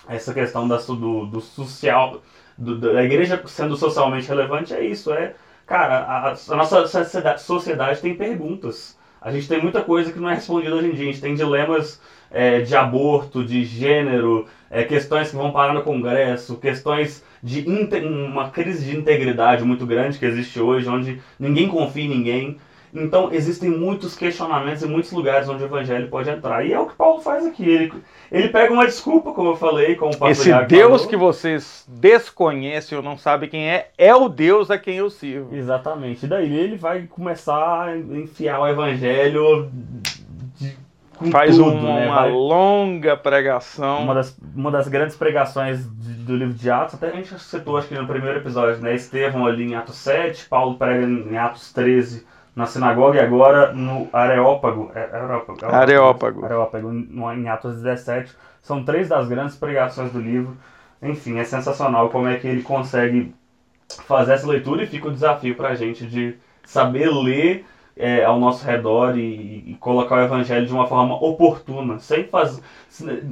essa 0.07 0.33
questão 0.33 0.67
da, 0.67 0.77
do, 0.77 1.25
do 1.25 1.41
social, 1.41 2.21
do, 2.57 2.79
da 2.79 3.03
igreja 3.03 3.41
sendo 3.45 3.75
socialmente 3.75 4.27
relevante, 4.27 4.73
é 4.73 4.83
isso. 4.83 5.11
É, 5.11 5.35
cara, 5.65 5.99
a, 5.99 6.29
a 6.31 6.55
nossa 6.55 6.87
sociedade, 6.87 7.41
sociedade 7.41 8.01
tem 8.01 8.15
perguntas. 8.15 8.97
A 9.21 9.31
gente 9.31 9.49
tem 9.49 9.61
muita 9.61 9.81
coisa 9.81 10.13
que 10.13 10.19
não 10.19 10.29
é 10.29 10.35
respondida 10.35 10.75
hoje 10.75 10.87
em 10.87 10.93
dia. 10.93 11.03
A 11.03 11.11
gente 11.11 11.21
tem 11.21 11.35
dilemas 11.35 12.01
é, 12.31 12.61
de 12.61 12.75
aborto, 12.75 13.43
de 13.43 13.65
gênero, 13.65 14.47
é, 14.69 14.83
questões 14.83 15.29
que 15.29 15.35
vão 15.35 15.51
parar 15.51 15.73
no 15.73 15.83
Congresso, 15.83 16.55
questões 16.55 17.23
de 17.41 17.65
uma 18.01 18.49
crise 18.49 18.85
de 18.85 18.97
integridade 18.97 19.63
muito 19.63 19.85
grande 19.85 20.17
que 20.17 20.25
existe 20.25 20.59
hoje, 20.59 20.89
onde 20.89 21.21
ninguém 21.39 21.67
confia 21.67 22.03
em 22.03 22.09
ninguém. 22.09 22.57
Então 22.93 23.31
existem 23.31 23.69
muitos 23.69 24.15
questionamentos 24.15 24.81
e 24.81 24.87
muitos 24.87 25.11
lugares 25.11 25.47
onde 25.47 25.63
o 25.63 25.65
evangelho 25.67 26.07
pode 26.07 26.29
entrar. 26.29 26.65
E 26.65 26.73
é 26.73 26.79
o 26.79 26.87
que 26.87 26.95
Paulo 26.95 27.21
faz 27.21 27.45
aqui. 27.45 27.63
Ele, 27.63 27.93
ele 28.31 28.49
pega 28.49 28.73
uma 28.73 28.85
desculpa, 28.85 29.31
como 29.31 29.51
eu 29.51 29.55
falei, 29.55 29.95
com 29.95 30.07
o 30.07 30.09
pastor 30.09 30.31
Esse 30.31 30.49
Iago 30.49 30.67
Deus 30.67 31.01
falou. 31.01 31.07
que 31.07 31.15
vocês 31.15 31.85
desconhecem 31.87 32.97
ou 32.97 33.03
não 33.03 33.17
sabem 33.17 33.49
quem 33.49 33.69
é, 33.69 33.89
é 33.97 34.15
o 34.15 34.27
Deus 34.27 34.71
a 34.71 34.77
quem 34.77 34.97
eu 34.97 35.09
sirvo. 35.09 35.55
Exatamente. 35.55 36.25
E 36.25 36.29
daí 36.29 36.51
ele 36.51 36.75
vai 36.75 37.03
começar 37.03 37.89
a 37.89 37.97
enfiar 37.97 38.59
o 38.59 38.67
evangelho 38.67 39.69
Faz 41.31 41.55
tudo, 41.57 41.69
uma, 41.71 41.99
né? 41.99 42.05
uma 42.07 42.25
longa 42.25 43.17
pregação. 43.17 44.03
uma 44.03 44.13
das, 44.13 44.37
uma 44.55 44.71
das 44.71 44.87
grandes 44.87 45.15
pregações 45.15 45.79
de- 45.97 46.13
do 46.23 46.35
livro 46.35 46.53
de 46.53 46.69
Atos, 46.71 46.95
até 46.95 47.07
a 47.09 47.11
gente 47.11 47.37
citou, 47.39 47.77
acho 47.77 47.87
que 47.87 47.95
no 47.95 48.07
primeiro 48.07 48.37
episódio, 48.39 48.77
né? 48.81 48.95
Estevão 48.95 49.45
ali 49.45 49.63
em 49.71 49.75
Atos 49.75 49.95
7, 49.97 50.47
Paulo 50.47 50.77
prega 50.77 51.05
em 51.05 51.37
Atos 51.37 51.73
13 51.73 52.25
na 52.55 52.65
sinagoga 52.65 53.17
e 53.17 53.21
agora 53.21 53.73
no 53.73 54.07
Areópago. 54.13 54.91
é- 54.95 55.09
Areópago, 55.13 55.65
Areópago. 55.65 56.45
Areópago, 56.45 56.91
no- 56.91 57.33
em 57.33 57.49
Atos 57.49 57.75
17. 57.81 58.33
São 58.61 58.83
três 58.83 59.07
das 59.09 59.27
grandes 59.27 59.55
pregações 59.55 60.11
do 60.11 60.19
livro. 60.19 60.55
Enfim, 61.01 61.37
é 61.39 61.43
sensacional 61.43 62.09
como 62.09 62.27
é 62.27 62.35
que 62.37 62.47
ele 62.47 62.61
consegue 62.61 63.33
fazer 64.05 64.33
essa 64.33 64.47
leitura 64.47 64.83
e 64.83 64.87
fica 64.87 65.07
o 65.07 65.11
desafio 65.11 65.55
pra 65.55 65.73
gente 65.75 66.05
de 66.05 66.35
saber 66.63 67.09
ler 67.09 67.65
é, 67.99 68.23
ao 68.23 68.39
nosso 68.39 68.65
redor 68.65 69.17
e, 69.17 69.63
e 69.67 69.77
colocar 69.77 70.15
o 70.15 70.23
evangelho 70.23 70.65
de 70.65 70.71
uma 70.71 70.87
forma 70.87 71.15
oportuna, 71.21 71.99
sem 71.99 72.23
fazer. 72.23 72.61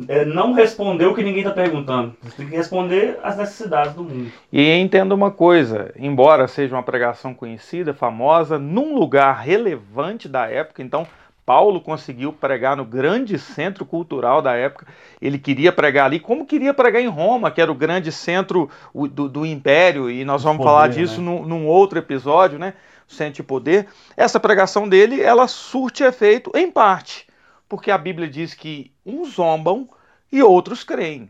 é, 0.09 0.25
não 0.25 0.51
responder 0.51 1.05
o 1.05 1.15
que 1.15 1.23
ninguém 1.23 1.41
está 1.41 1.53
perguntando. 1.53 2.13
Você 2.21 2.35
tem 2.35 2.49
que 2.49 2.55
responder 2.55 3.17
as 3.23 3.37
necessidades 3.37 3.93
do 3.93 4.03
mundo. 4.03 4.29
E 4.51 4.69
entenda 4.73 5.15
uma 5.15 5.31
coisa, 5.31 5.93
embora 5.97 6.49
seja 6.49 6.75
uma 6.75 6.83
pregação 6.83 7.33
conhecida, 7.33 7.93
famosa, 7.93 8.59
num 8.59 8.93
lugar 8.93 9.39
relevante 9.39 10.27
da 10.27 10.47
época, 10.49 10.83
então 10.83 11.07
Paulo 11.45 11.79
conseguiu 11.79 12.33
pregar 12.33 12.75
no 12.75 12.83
grande 12.83 13.39
centro 13.39 13.85
cultural 13.85 14.41
da 14.41 14.53
época. 14.53 14.85
Ele 15.21 15.39
queria 15.39 15.71
pregar 15.71 16.07
ali, 16.07 16.19
como 16.19 16.45
queria 16.45 16.73
pregar 16.73 17.01
em 17.01 17.07
Roma, 17.07 17.49
que 17.49 17.61
era 17.61 17.71
o 17.71 17.75
grande 17.75 18.11
centro 18.11 18.69
do, 18.93 19.29
do 19.29 19.45
império, 19.45 20.11
e 20.11 20.25
nós 20.25 20.43
vamos 20.43 20.57
Poder, 20.57 20.69
falar 20.69 20.89
disso 20.89 21.21
né? 21.21 21.31
num, 21.31 21.45
num 21.45 21.65
outro 21.67 21.97
episódio, 21.97 22.59
né? 22.59 22.73
De 23.33 23.41
poder. 23.41 23.87
Essa 24.15 24.39
pregação 24.39 24.87
dele, 24.87 25.21
ela 25.21 25.47
surte 25.47 26.03
efeito 26.03 26.51
em 26.53 26.69
parte, 26.69 27.25
porque 27.67 27.89
a 27.89 27.97
Bíblia 27.97 28.27
diz 28.27 28.53
que 28.53 28.91
uns 29.05 29.35
zombam 29.35 29.89
e 30.31 30.43
outros 30.43 30.83
creem. 30.83 31.29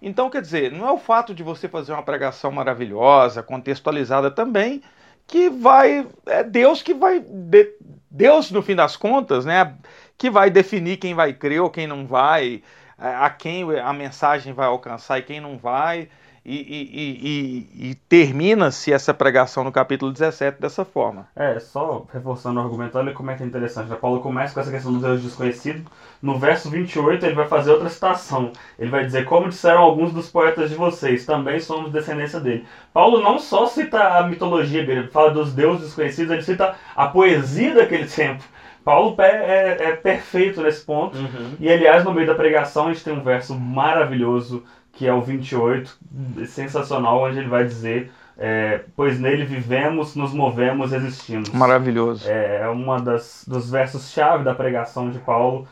Então, 0.00 0.30
quer 0.30 0.40
dizer, 0.40 0.70
não 0.72 0.86
é 0.86 0.92
o 0.92 0.98
fato 0.98 1.34
de 1.34 1.42
você 1.42 1.68
fazer 1.68 1.92
uma 1.92 2.02
pregação 2.02 2.52
maravilhosa, 2.52 3.42
contextualizada 3.42 4.30
também, 4.30 4.82
que 5.26 5.50
vai. 5.50 6.06
É 6.26 6.44
Deus 6.44 6.80
que 6.80 6.94
vai. 6.94 7.20
de- 7.20 7.74
Deus, 8.10 8.50
no 8.50 8.62
fim 8.62 8.74
das 8.74 8.96
contas, 8.96 9.44
né? 9.44 9.74
Que 10.16 10.30
vai 10.30 10.48
definir 10.48 10.96
quem 10.96 11.12
vai 11.12 11.32
crer 11.32 11.60
ou 11.60 11.70
quem 11.70 11.86
não 11.86 12.06
vai, 12.06 12.62
a 12.96 13.28
quem 13.30 13.64
a 13.78 13.92
mensagem 13.92 14.52
vai 14.52 14.66
alcançar 14.66 15.18
e 15.18 15.22
quem 15.22 15.40
não 15.40 15.58
vai. 15.58 16.08
E, 16.48 16.54
e- 16.54 17.86
e- 17.86 17.90
e- 17.90 17.94
termina-se 18.08 18.92
essa 18.92 19.12
pregação 19.12 19.64
no 19.64 19.72
capítulo 19.72 20.12
17 20.12 20.60
dessa 20.60 20.84
forma. 20.84 21.26
É, 21.34 21.58
só 21.58 22.06
reforçando 22.12 22.60
o 22.60 22.62
argumento, 22.62 22.96
olha 22.96 23.12
como 23.12 23.32
é 23.32 23.34
que 23.34 23.42
é 23.42 23.46
interessante. 23.46 23.90
né? 23.90 23.96
Paulo 24.00 24.20
começa 24.20 24.54
com 24.54 24.60
essa 24.60 24.70
questão 24.70 24.92
do 24.92 25.00
Deus 25.00 25.20
desconhecido. 25.22 25.90
No 26.22 26.38
verso 26.38 26.70
28, 26.70 27.26
ele 27.26 27.34
vai 27.34 27.48
fazer 27.48 27.72
outra 27.72 27.88
citação. 27.88 28.52
Ele 28.78 28.90
vai 28.90 29.04
dizer: 29.04 29.24
Como 29.24 29.48
disseram 29.48 29.80
alguns 29.80 30.12
dos 30.12 30.30
poetas 30.30 30.70
de 30.70 30.76
vocês, 30.76 31.26
também 31.26 31.58
somos 31.58 31.90
descendência 31.90 32.38
dele. 32.38 32.64
Paulo 32.94 33.20
não 33.20 33.40
só 33.40 33.66
cita 33.66 34.00
a 34.18 34.26
mitologia 34.28 34.84
grega, 34.84 35.08
fala 35.08 35.32
dos 35.32 35.52
deuses 35.52 35.86
desconhecidos, 35.86 36.30
ele 36.32 36.42
cita 36.42 36.76
a 36.94 37.08
poesia 37.08 37.74
daquele 37.74 38.06
tempo. 38.08 38.44
Paulo 38.84 39.16
é, 39.20 39.26
é- 39.26 39.84
é 39.88 39.96
perfeito 39.96 40.62
nesse 40.62 40.84
ponto. 40.84 41.18
E 41.58 41.68
aliás, 41.68 42.04
no 42.04 42.14
meio 42.14 42.26
da 42.28 42.36
pregação, 42.36 42.86
a 42.86 42.92
gente 42.92 43.02
tem 43.02 43.12
um 43.12 43.22
verso 43.24 43.52
maravilhoso, 43.52 44.62
que 44.96 45.06
é 45.06 45.12
o 45.12 45.20
28, 45.20 45.98
sensacional, 46.46 47.22
onde 47.22 47.38
ele 47.38 47.48
vai 47.48 47.64
dizer: 47.64 48.10
é, 48.36 48.80
Pois 48.96 49.20
nele 49.20 49.44
vivemos, 49.44 50.16
nos 50.16 50.32
movemos, 50.32 50.92
existimos. 50.92 51.50
Maravilhoso. 51.50 52.28
É, 52.28 52.62
é 52.62 52.68
uma 52.68 53.00
das 53.00 53.44
dos 53.46 53.70
versos-chave 53.70 54.42
da 54.42 54.54
pregação 54.54 55.10
de 55.10 55.18
Paulo, 55.18 55.68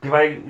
que 0.00 0.08
vai 0.08 0.42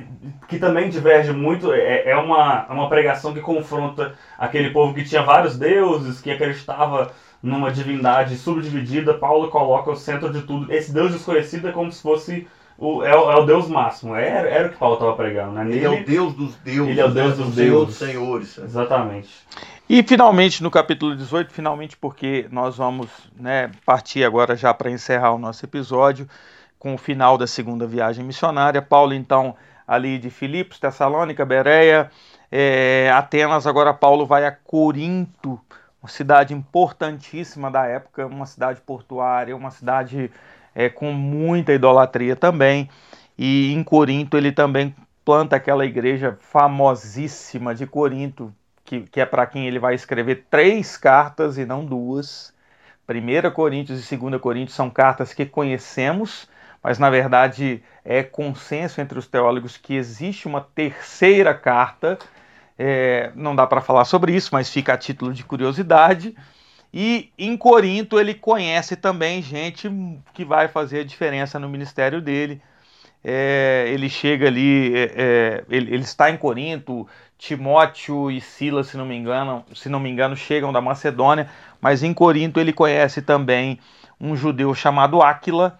que 0.48 0.58
também 0.58 0.90
diverge 0.90 1.32
muito. 1.32 1.72
É, 1.72 2.10
é 2.10 2.16
uma, 2.16 2.66
é 2.68 2.72
uma 2.72 2.88
pregação 2.88 3.32
que 3.32 3.40
confronta 3.40 4.12
aquele 4.36 4.70
povo 4.70 4.92
que 4.92 5.04
tinha 5.04 5.22
vários 5.22 5.56
deuses, 5.56 6.20
que 6.20 6.32
acreditava 6.32 7.12
numa 7.40 7.70
divindade 7.70 8.36
subdividida. 8.36 9.14
Paulo 9.14 9.50
coloca 9.50 9.88
o 9.92 9.96
centro 9.96 10.32
de 10.32 10.42
tudo. 10.42 10.72
Esse 10.72 10.92
Deus 10.92 11.12
desconhecido 11.12 11.68
é 11.68 11.72
como 11.72 11.92
se 11.92 12.02
fosse 12.02 12.48
o, 12.78 13.02
é, 13.04 13.14
o, 13.14 13.30
é 13.32 13.36
o 13.36 13.44
Deus 13.44 13.68
máximo. 13.68 14.14
Era, 14.14 14.48
era 14.48 14.68
o 14.68 14.70
que 14.70 14.78
Paulo 14.78 14.94
estava 14.94 15.14
pregando, 15.16 15.52
né? 15.52 15.62
Ele 15.68 15.84
é 15.84 15.88
o 15.88 15.92
Nele- 15.92 16.04
Deus 16.04 16.32
dos 16.34 16.54
deuses. 16.56 16.88
Ele 16.90 17.00
é 17.00 17.04
o 17.04 17.10
Deus 17.10 17.36
né? 17.38 17.44
dos 17.44 17.54
Senhor 17.54 17.70
deuses. 17.70 17.86
dos 17.98 18.08
senhores. 18.08 18.58
Exatamente. 18.58 19.28
E 19.88 20.02
finalmente 20.02 20.62
no 20.62 20.70
capítulo 20.70 21.16
18, 21.16 21.52
finalmente 21.52 21.96
porque 21.96 22.46
nós 22.52 22.76
vamos 22.76 23.08
né, 23.36 23.70
partir 23.84 24.22
agora 24.24 24.54
já 24.54 24.72
para 24.72 24.90
encerrar 24.90 25.32
o 25.32 25.38
nosso 25.38 25.64
episódio 25.64 26.28
com 26.78 26.94
o 26.94 26.98
final 26.98 27.36
da 27.36 27.46
segunda 27.46 27.86
viagem 27.86 28.24
missionária. 28.24 28.80
Paulo 28.82 29.12
então 29.14 29.56
ali 29.86 30.18
de 30.18 30.28
Filipos, 30.30 30.78
Tessalônica, 30.78 31.44
Bereia, 31.46 32.10
eh, 32.52 33.10
Atenas, 33.14 33.66
agora 33.66 33.94
Paulo 33.94 34.26
vai 34.26 34.44
a 34.44 34.52
Corinto, 34.52 35.58
uma 36.02 36.08
cidade 36.10 36.52
importantíssima 36.52 37.70
da 37.70 37.86
época, 37.86 38.26
uma 38.26 38.44
cidade 38.46 38.80
portuária, 38.82 39.56
uma 39.56 39.70
cidade 39.70 40.30
eh, 40.78 40.88
com 40.88 41.12
muita 41.12 41.72
idolatria 41.72 42.36
também. 42.36 42.88
E 43.36 43.74
em 43.74 43.82
Corinto 43.82 44.36
ele 44.36 44.52
também 44.52 44.94
planta 45.24 45.56
aquela 45.56 45.84
igreja 45.84 46.38
famosíssima 46.40 47.74
de 47.74 47.84
Corinto, 47.84 48.54
que, 48.84 49.00
que 49.00 49.20
é 49.20 49.26
para 49.26 49.44
quem 49.44 49.66
ele 49.66 49.80
vai 49.80 49.94
escrever 49.94 50.46
três 50.48 50.96
cartas 50.96 51.58
e 51.58 51.66
não 51.66 51.84
duas. 51.84 52.54
1 53.08 53.50
Coríntios 53.50 54.10
e 54.12 54.16
2 54.16 54.40
Coríntios 54.40 54.76
são 54.76 54.88
cartas 54.88 55.34
que 55.34 55.44
conhecemos, 55.44 56.48
mas 56.80 56.98
na 56.98 57.10
verdade 57.10 57.82
é 58.04 58.22
consenso 58.22 59.00
entre 59.00 59.18
os 59.18 59.26
teólogos 59.26 59.76
que 59.76 59.94
existe 59.96 60.46
uma 60.46 60.60
terceira 60.60 61.54
carta. 61.54 62.18
É, 62.78 63.32
não 63.34 63.56
dá 63.56 63.66
para 63.66 63.80
falar 63.80 64.04
sobre 64.04 64.32
isso, 64.32 64.50
mas 64.52 64.70
fica 64.70 64.92
a 64.92 64.96
título 64.96 65.32
de 65.32 65.42
curiosidade. 65.42 66.36
E 66.92 67.30
em 67.38 67.56
Corinto 67.56 68.18
ele 68.18 68.34
conhece 68.34 68.96
também 68.96 69.42
gente 69.42 69.90
que 70.32 70.44
vai 70.44 70.68
fazer 70.68 71.00
a 71.00 71.04
diferença 71.04 71.58
no 71.58 71.68
ministério 71.68 72.20
dele. 72.20 72.62
É, 73.22 73.86
ele 73.88 74.08
chega 74.08 74.46
ali, 74.46 74.94
é, 74.96 75.12
é, 75.16 75.64
ele, 75.68 75.92
ele 75.92 76.02
está 76.02 76.30
em 76.30 76.36
Corinto, 76.36 77.06
Timóteo 77.36 78.30
e 78.30 78.40
Silas, 78.40 78.88
se 78.88 78.96
não 78.96 79.04
me 79.04 79.16
engano, 79.16 79.64
se 79.74 79.88
não 79.88 80.00
me 80.00 80.08
engano, 80.08 80.36
chegam 80.36 80.72
da 80.72 80.80
Macedônia, 80.80 81.50
mas 81.80 82.02
em 82.02 82.14
Corinto 82.14 82.58
ele 82.58 82.72
conhece 82.72 83.20
também 83.20 83.78
um 84.20 84.36
judeu 84.36 84.74
chamado 84.74 85.20
Áquila, 85.20 85.78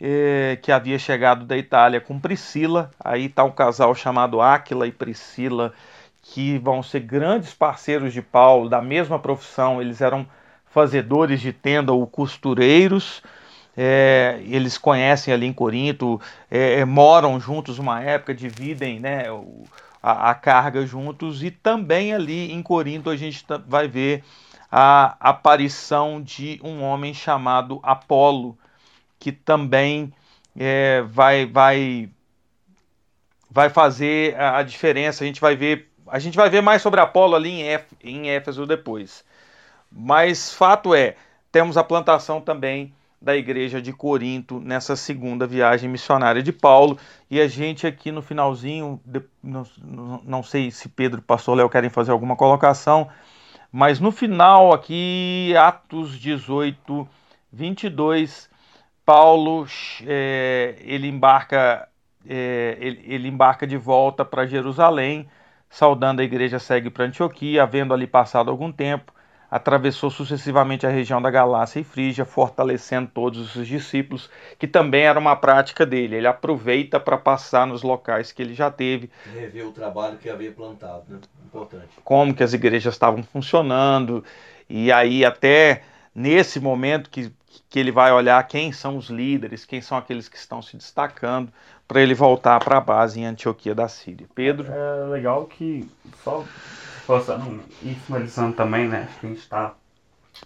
é, 0.00 0.58
que 0.62 0.70
havia 0.70 0.98
chegado 0.98 1.44
da 1.44 1.56
Itália 1.56 2.00
com 2.00 2.18
Priscila. 2.18 2.90
Aí 3.02 3.26
está 3.26 3.44
um 3.44 3.50
casal 3.50 3.94
chamado 3.94 4.40
Áquila 4.40 4.86
e 4.86 4.92
Priscila, 4.92 5.72
que 6.22 6.58
vão 6.58 6.82
ser 6.82 7.00
grandes 7.00 7.52
parceiros 7.54 8.12
de 8.12 8.22
Paulo, 8.22 8.68
da 8.68 8.80
mesma 8.80 9.18
profissão, 9.18 9.80
eles 9.80 10.00
eram 10.00 10.26
fazedores 10.74 11.40
de 11.40 11.52
tenda 11.52 11.92
ou 11.92 12.04
costureiros. 12.04 13.22
É, 13.76 14.40
eles 14.44 14.76
conhecem 14.76 15.32
ali 15.32 15.46
em 15.46 15.52
Corinto, 15.52 16.20
é, 16.50 16.80
é, 16.80 16.84
moram 16.84 17.38
juntos 17.40 17.78
uma 17.78 18.00
época, 18.02 18.34
dividem 18.34 19.00
né, 19.00 19.24
a, 20.02 20.30
a, 20.30 20.34
carga 20.34 20.84
juntos, 20.84 21.42
e 21.42 21.50
também 21.50 22.12
ali 22.12 22.52
em 22.52 22.62
Corinto 22.62 23.08
a 23.08 23.16
gente 23.16 23.44
vai 23.66 23.88
ver 23.88 24.22
a 24.70 25.16
aparição 25.20 26.20
de 26.20 26.60
um 26.62 26.82
homem 26.82 27.14
chamado 27.14 27.80
Apolo, 27.82 28.58
que 29.18 29.32
também 29.32 30.12
é, 30.56 31.02
vai, 31.02 31.46
vai, 31.46 32.08
vai 33.50 33.70
fazer 33.70 34.36
a, 34.36 34.58
a, 34.58 34.62
diferença. 34.62 35.24
A 35.24 35.26
gente 35.26 35.40
vai 35.40 35.56
ver, 35.56 35.90
a 36.08 36.18
gente 36.18 36.36
vai 36.36 36.50
ver 36.50 36.60
mais 36.60 36.82
sobre 36.82 37.00
Apolo 37.00 37.34
ali 37.34 37.50
em, 37.50 37.62
Éf, 37.62 37.86
em 38.02 38.30
Éfeso 38.30 38.66
depois. 38.66 39.24
Mas 39.96 40.52
fato 40.52 40.92
é, 40.92 41.14
temos 41.52 41.76
a 41.76 41.84
plantação 41.84 42.40
também 42.40 42.92
da 43.22 43.36
igreja 43.36 43.80
de 43.80 43.92
Corinto 43.92 44.60
nessa 44.60 44.96
segunda 44.96 45.46
viagem 45.46 45.88
missionária 45.88 46.42
de 46.42 46.52
Paulo. 46.52 46.98
E 47.30 47.40
a 47.40 47.46
gente 47.46 47.86
aqui 47.86 48.10
no 48.10 48.20
finalzinho, 48.20 49.00
não, 49.42 50.42
sei 50.42 50.70
se 50.72 50.88
Pedro 50.88 51.20
e 51.20 51.22
pastor 51.22 51.56
Léo 51.56 51.70
querem 51.70 51.88
fazer 51.88 52.10
alguma 52.10 52.34
colocação, 52.34 53.08
mas 53.70 54.00
no 54.00 54.10
final 54.10 54.72
aqui, 54.72 55.54
Atos 55.56 56.18
18, 56.18 57.08
22, 57.52 58.50
Paulo 59.06 59.66
é, 60.06 60.76
ele 60.80 61.08
embarca 61.08 61.88
é, 62.26 62.76
ele, 62.80 63.00
ele 63.04 63.28
embarca 63.28 63.66
de 63.66 63.76
volta 63.76 64.24
para 64.24 64.46
Jerusalém, 64.46 65.28
saudando 65.70 66.20
a 66.20 66.24
igreja 66.24 66.58
segue 66.58 66.90
para 66.90 67.04
Antioquia, 67.04 67.62
havendo 67.62 67.94
ali 67.94 68.06
passado 68.06 68.50
algum 68.50 68.72
tempo 68.72 69.13
atravessou 69.54 70.10
sucessivamente 70.10 70.84
a 70.84 70.90
região 70.90 71.22
da 71.22 71.30
Galácia 71.30 71.78
e 71.78 71.84
Frígia, 71.84 72.24
fortalecendo 72.24 73.08
todos 73.14 73.54
os 73.54 73.68
discípulos, 73.68 74.28
que 74.58 74.66
também 74.66 75.02
era 75.02 75.16
uma 75.16 75.36
prática 75.36 75.86
dele. 75.86 76.16
Ele 76.16 76.26
aproveita 76.26 76.98
para 76.98 77.16
passar 77.16 77.64
nos 77.64 77.84
locais 77.84 78.32
que 78.32 78.42
ele 78.42 78.52
já 78.52 78.68
teve. 78.68 79.08
Rever 79.32 79.68
o 79.68 79.70
trabalho 79.70 80.18
que 80.18 80.28
havia 80.28 80.50
plantado, 80.50 81.04
né? 81.08 81.20
Importante. 81.46 81.86
Como 82.02 82.34
que 82.34 82.42
as 82.42 82.52
igrejas 82.52 82.94
estavam 82.94 83.22
funcionando, 83.22 84.24
e 84.68 84.90
aí 84.90 85.24
até 85.24 85.82
nesse 86.12 86.58
momento 86.58 87.08
que, 87.08 87.32
que 87.70 87.78
ele 87.78 87.92
vai 87.92 88.10
olhar 88.10 88.42
quem 88.48 88.72
são 88.72 88.96
os 88.96 89.08
líderes, 89.08 89.64
quem 89.64 89.80
são 89.80 89.96
aqueles 89.96 90.28
que 90.28 90.36
estão 90.36 90.60
se 90.60 90.76
destacando, 90.76 91.52
para 91.86 92.00
ele 92.00 92.12
voltar 92.12 92.58
para 92.58 92.78
a 92.78 92.80
base 92.80 93.20
em 93.20 93.24
Antioquia 93.24 93.72
da 93.72 93.86
Síria. 93.86 94.26
Pedro? 94.34 94.66
É 94.68 95.10
legal 95.12 95.44
que, 95.46 95.88
só 96.24 96.44
passando 97.04 97.60
e 97.82 97.94
finalizando 97.94 98.56
também, 98.56 98.88
né? 98.88 99.06
Acho 99.08 99.20
que 99.20 99.26
a 99.26 99.28
gente 99.28 99.38
está 99.38 99.74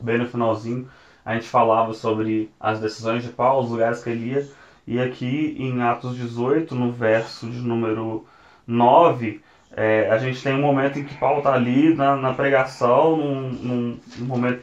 bem 0.01 0.19
no 0.19 0.27
finalzinho. 0.27 0.89
A 1.25 1.35
gente 1.35 1.49
falava 1.49 1.93
sobre 1.95 2.51
as 2.59 2.81
decisões 2.81 3.23
de 3.23 3.31
Paulo, 3.31 3.65
os 3.65 3.71
lugares 3.71 4.03
que 4.03 4.11
ele 4.11 4.33
ia. 4.33 4.49
E 4.87 4.99
aqui 4.99 5.57
em 5.59 5.83
Atos 5.83 6.17
18, 6.17 6.75
no 6.75 6.91
verso 6.91 7.49
de 7.51 7.59
número 7.59 8.27
9, 8.67 9.43
é, 9.77 10.11
a 10.11 10.19
gente 10.19 10.43
tem 10.43 10.55
um 10.55 10.63
momento 10.63 10.99
em 10.99 11.05
que 11.05 11.15
Paulo 11.17 11.39
está 11.39 11.53
ali 11.53 11.95
na, 11.95 12.17
na 12.17 12.33
pregação, 12.33 13.17
num, 13.17 13.51
num, 13.51 14.01
num, 14.17 14.27
momento 14.27 14.63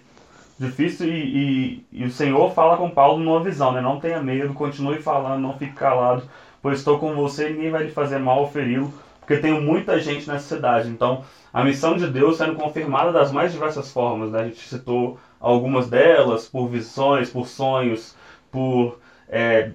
difícil, 0.60 1.08
e, 1.08 1.12
e, 1.12 1.86
e, 1.92 2.06
o 2.06 2.12
Senhor 2.12 2.52
fala 2.54 2.78
com 2.78 2.90
Paulo 2.90 3.24
numa 3.24 3.44
visão, 3.44 3.72
né? 3.72 3.82
Não 3.82 4.00
tenha 4.00 4.22
medo, 4.22 4.54
continue 4.54 5.02
falando, 5.02 5.42
não 5.42 5.58
fique 5.58 5.74
calado, 5.74 6.24
pois 6.62 6.80
estou 6.80 6.98
com 6.98 7.14
você 7.14 7.50
ninguém 7.50 7.70
vai 7.70 7.84
lhe 7.84 7.92
fazer 7.92 8.18
mal 8.18 8.40
ou 8.40 8.50
feri-lo, 8.50 8.92
porque 9.20 9.38
tenho 9.38 9.62
muita 9.62 10.00
gente 10.00 10.28
nessa 10.28 10.56
cidade. 10.56 10.90
Então, 10.90 11.24
a 11.56 11.64
missão 11.64 11.96
de 11.96 12.08
Deus 12.08 12.36
sendo 12.36 12.56
confirmada 12.56 13.14
das 13.14 13.32
mais 13.32 13.54
diversas 13.54 13.90
formas, 13.90 14.30
né? 14.30 14.42
A 14.42 14.44
gente 14.44 14.60
citou 14.60 15.18
algumas 15.40 15.90
delas, 15.90 16.50
por 16.50 16.68
visões, 16.68 17.30
por 17.30 17.48
sonhos, 17.48 18.14
por 18.52 19.00
é, 19.30 19.72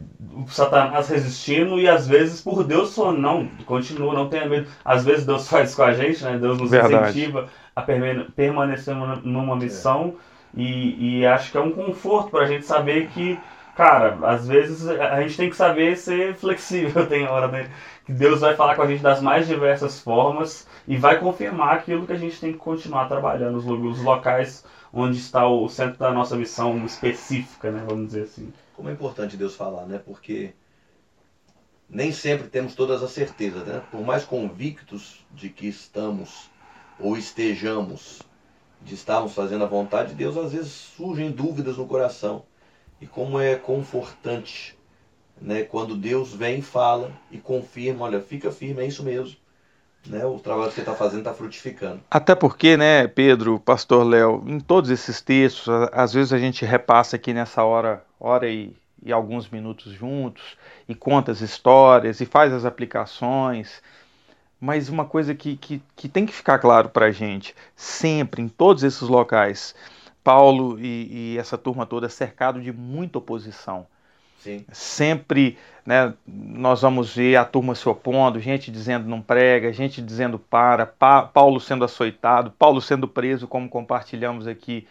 Satanás 0.49 1.09
resistindo 1.09 1.81
e 1.81 1.89
às 1.89 2.07
vezes 2.07 2.43
por 2.43 2.65
Deus 2.65 2.95
falando, 2.95 3.19
não, 3.21 3.49
continua, 3.65 4.13
não 4.13 4.29
tenha 4.29 4.47
medo. 4.47 4.69
Às 4.85 5.07
vezes 5.07 5.25
Deus 5.25 5.49
faz 5.49 5.75
com 5.75 5.83
a 5.83 5.95
gente, 5.95 6.23
né? 6.23 6.37
Deus 6.37 6.59
nos 6.59 6.71
Verdade. 6.71 7.19
incentiva 7.19 7.49
a 7.75 7.81
permanecer 7.81 8.95
numa 9.25 9.57
missão 9.57 10.17
é. 10.55 10.61
e, 10.61 11.21
e 11.21 11.27
acho 11.27 11.51
que 11.51 11.57
é 11.57 11.63
um 11.63 11.73
conforto 11.73 12.29
para 12.29 12.43
a 12.43 12.47
gente 12.47 12.67
saber 12.67 13.09
que, 13.09 13.41
cara, 13.75 14.19
às 14.25 14.47
vezes 14.47 14.87
a 14.87 15.23
gente 15.23 15.35
tem 15.35 15.49
que 15.49 15.57
saber 15.57 15.97
ser 15.97 16.35
flexível, 16.35 17.07
tem 17.09 17.27
hora, 17.27 17.49
né? 17.49 17.71
Deus 18.11 18.41
vai 18.41 18.57
falar 18.57 18.77
com 18.77 18.83
a 18.83 18.87
gente 18.87 19.03
das 19.03 19.21
mais 19.21 19.47
diversas 19.47 20.01
formas 20.01 20.67
e 20.87 20.97
vai 20.97 21.19
confirmar 21.19 21.77
aquilo 21.77 22.07
que 22.07 22.13
a 22.13 22.19
gente 22.19 22.41
tem 22.41 22.53
que 22.53 22.59
continuar 22.59 23.09
trabalhando, 23.09 23.57
os 23.57 24.03
locais 24.03 24.65
onde 24.93 25.19
está 25.19 25.47
o 25.47 25.69
centro 25.69 25.99
da 25.99 26.13
nossa 26.13 26.37
missão 26.37 26.85
específica, 26.85 27.71
né? 27.71 27.85
Vamos 27.87 28.09
dizer 28.09 28.23
assim 28.23 28.53
como 28.81 28.89
é 28.89 28.93
importante 28.93 29.37
Deus 29.37 29.55
falar, 29.55 29.85
né? 29.85 30.01
Porque 30.03 30.55
nem 31.87 32.13
sempre 32.13 32.49
temos 32.49 32.75
todas 32.75 33.03
as 33.03 33.11
certezas, 33.11 33.67
né? 33.67 33.83
Por 33.91 34.01
mais 34.01 34.25
convictos 34.25 35.23
de 35.31 35.51
que 35.51 35.69
estamos 35.69 36.51
ou 36.99 37.15
estejamos 37.15 38.23
de 38.81 38.95
estarmos 38.95 39.35
fazendo 39.35 39.65
a 39.65 39.67
vontade 39.67 40.11
de 40.11 40.15
Deus, 40.15 40.39
às 40.39 40.53
vezes 40.53 40.73
surgem 40.73 41.31
dúvidas 41.31 41.77
no 41.77 41.87
coração. 41.87 42.45
E 43.03 43.07
como 43.07 43.39
é 43.39 43.55
confortante, 43.55 44.79
né? 45.41 45.63
Quando 45.63 45.97
Deus 45.97 46.35
vem 46.35 46.61
fala 46.61 47.13
e 47.31 47.39
confirma, 47.39 48.05
olha, 48.05 48.21
fica 48.21 48.51
firme, 48.51 48.83
é 48.83 48.87
isso 48.87 49.03
mesmo. 49.03 49.37
Né, 50.07 50.25
o 50.25 50.39
trabalho 50.39 50.71
que 50.71 50.77
você 50.77 50.81
está 50.81 50.95
fazendo 50.95 51.19
está 51.19 51.35
frutificando. 51.35 52.01
Até 52.11 52.35
porque, 52.35 52.75
né, 52.75 53.07
Pedro, 53.07 53.61
Pastor 53.61 54.03
Léo, 54.03 54.43
em 54.47 54.59
todos 54.59 54.89
esses 54.89 55.21
textos, 55.21 55.69
às 55.93 56.15
vezes 56.15 56.33
a 56.33 56.39
gente 56.39 56.65
repassa 56.65 57.17
aqui 57.17 57.35
nessa 57.35 57.63
hora 57.65 58.03
hora 58.19 58.49
e, 58.49 58.75
e 59.03 59.13
alguns 59.13 59.49
minutos 59.51 59.93
juntos, 59.93 60.57
e 60.89 60.95
conta 60.95 61.33
as 61.33 61.41
histórias, 61.41 62.21
e 62.21 62.27
faz 62.27 62.53
as 62.53 62.65
aplicações. 62.65 63.83
Mas 64.59 64.89
uma 64.89 65.05
coisa 65.05 65.35
que, 65.35 65.57
que, 65.57 65.83
que 65.97 66.09
tem 66.09 66.25
que 66.25 66.33
ficar 66.33 66.59
claro 66.59 66.89
para 66.89 67.07
a 67.07 67.11
gente, 67.11 67.55
sempre, 67.77 68.43
em 68.43 68.49
todos 68.49 68.83
esses 68.83 69.03
locais, 69.03 69.75
Paulo 70.25 70.79
e, 70.79 71.35
e 71.35 71.39
essa 71.39 71.57
turma 71.59 71.87
toda 71.87 72.07
é 72.07 72.11
cercado 72.11 72.61
de 72.61 72.73
muita 72.73 73.19
oposição. 73.19 73.87
Sempre 74.73 75.59
né, 75.85 76.15
nós 76.27 76.83
vamos 76.83 77.15
ver 77.15 77.37
a 77.37 77.45
turma 77.45 77.75
se 77.75 77.89
opondo, 77.89 78.39
gente 78.39 78.71
dizendo 78.71 79.09
não 79.09 79.21
prega, 79.21 79.73
gente 79.73 80.01
dizendo 80.01 80.39
para, 80.39 80.87
pa, 80.87 81.23
Paulo 81.23 81.61
sendo 81.61 81.85
açoitado, 81.85 82.53
Paulo 82.59 82.81
sendo 82.81 83.09
preso, 83.09 83.49
como 83.49 83.69
compartilhamos 83.69 84.47
aqui 84.47 84.87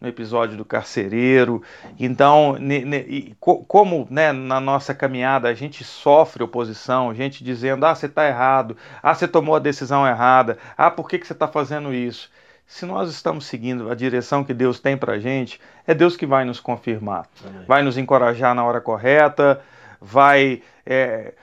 no 0.00 0.08
episódio 0.08 0.56
do 0.56 0.64
carcereiro. 0.64 1.62
Então, 1.98 2.56
ne, 2.58 3.34
como 3.40 4.06
né, 4.10 4.32
na 4.32 4.60
nossa 4.60 4.94
caminhada 4.94 5.48
a 5.48 5.54
gente 5.54 5.82
sofre 5.82 6.42
oposição, 6.42 7.14
gente 7.14 7.42
dizendo: 7.42 7.84
ah, 7.86 7.94
você 7.94 8.06
está 8.06 8.26
errado, 8.26 8.76
ah, 9.02 9.14
você 9.14 9.26
tomou 9.26 9.56
a 9.56 9.60
decisão 9.60 10.06
errada, 10.06 10.58
ah, 10.76 10.90
por 10.90 11.08
que, 11.08 11.18
que 11.18 11.26
você 11.26 11.32
está 11.32 11.48
fazendo 11.48 11.92
isso? 11.92 12.30
Se 12.66 12.86
nós 12.86 13.10
estamos 13.10 13.46
seguindo 13.46 13.90
a 13.90 13.94
direção 13.94 14.42
que 14.42 14.54
Deus 14.54 14.80
tem 14.80 14.96
para 14.96 15.14
a 15.14 15.18
gente, 15.18 15.60
é 15.86 15.94
Deus 15.94 16.16
que 16.16 16.26
vai 16.26 16.44
nos 16.44 16.60
confirmar, 16.60 17.26
Amém. 17.44 17.64
vai 17.66 17.82
nos 17.82 17.98
encorajar 17.98 18.54
na 18.54 18.64
hora 18.64 18.80
correta, 18.80 19.60
vai. 20.00 20.62
É, 20.84 21.34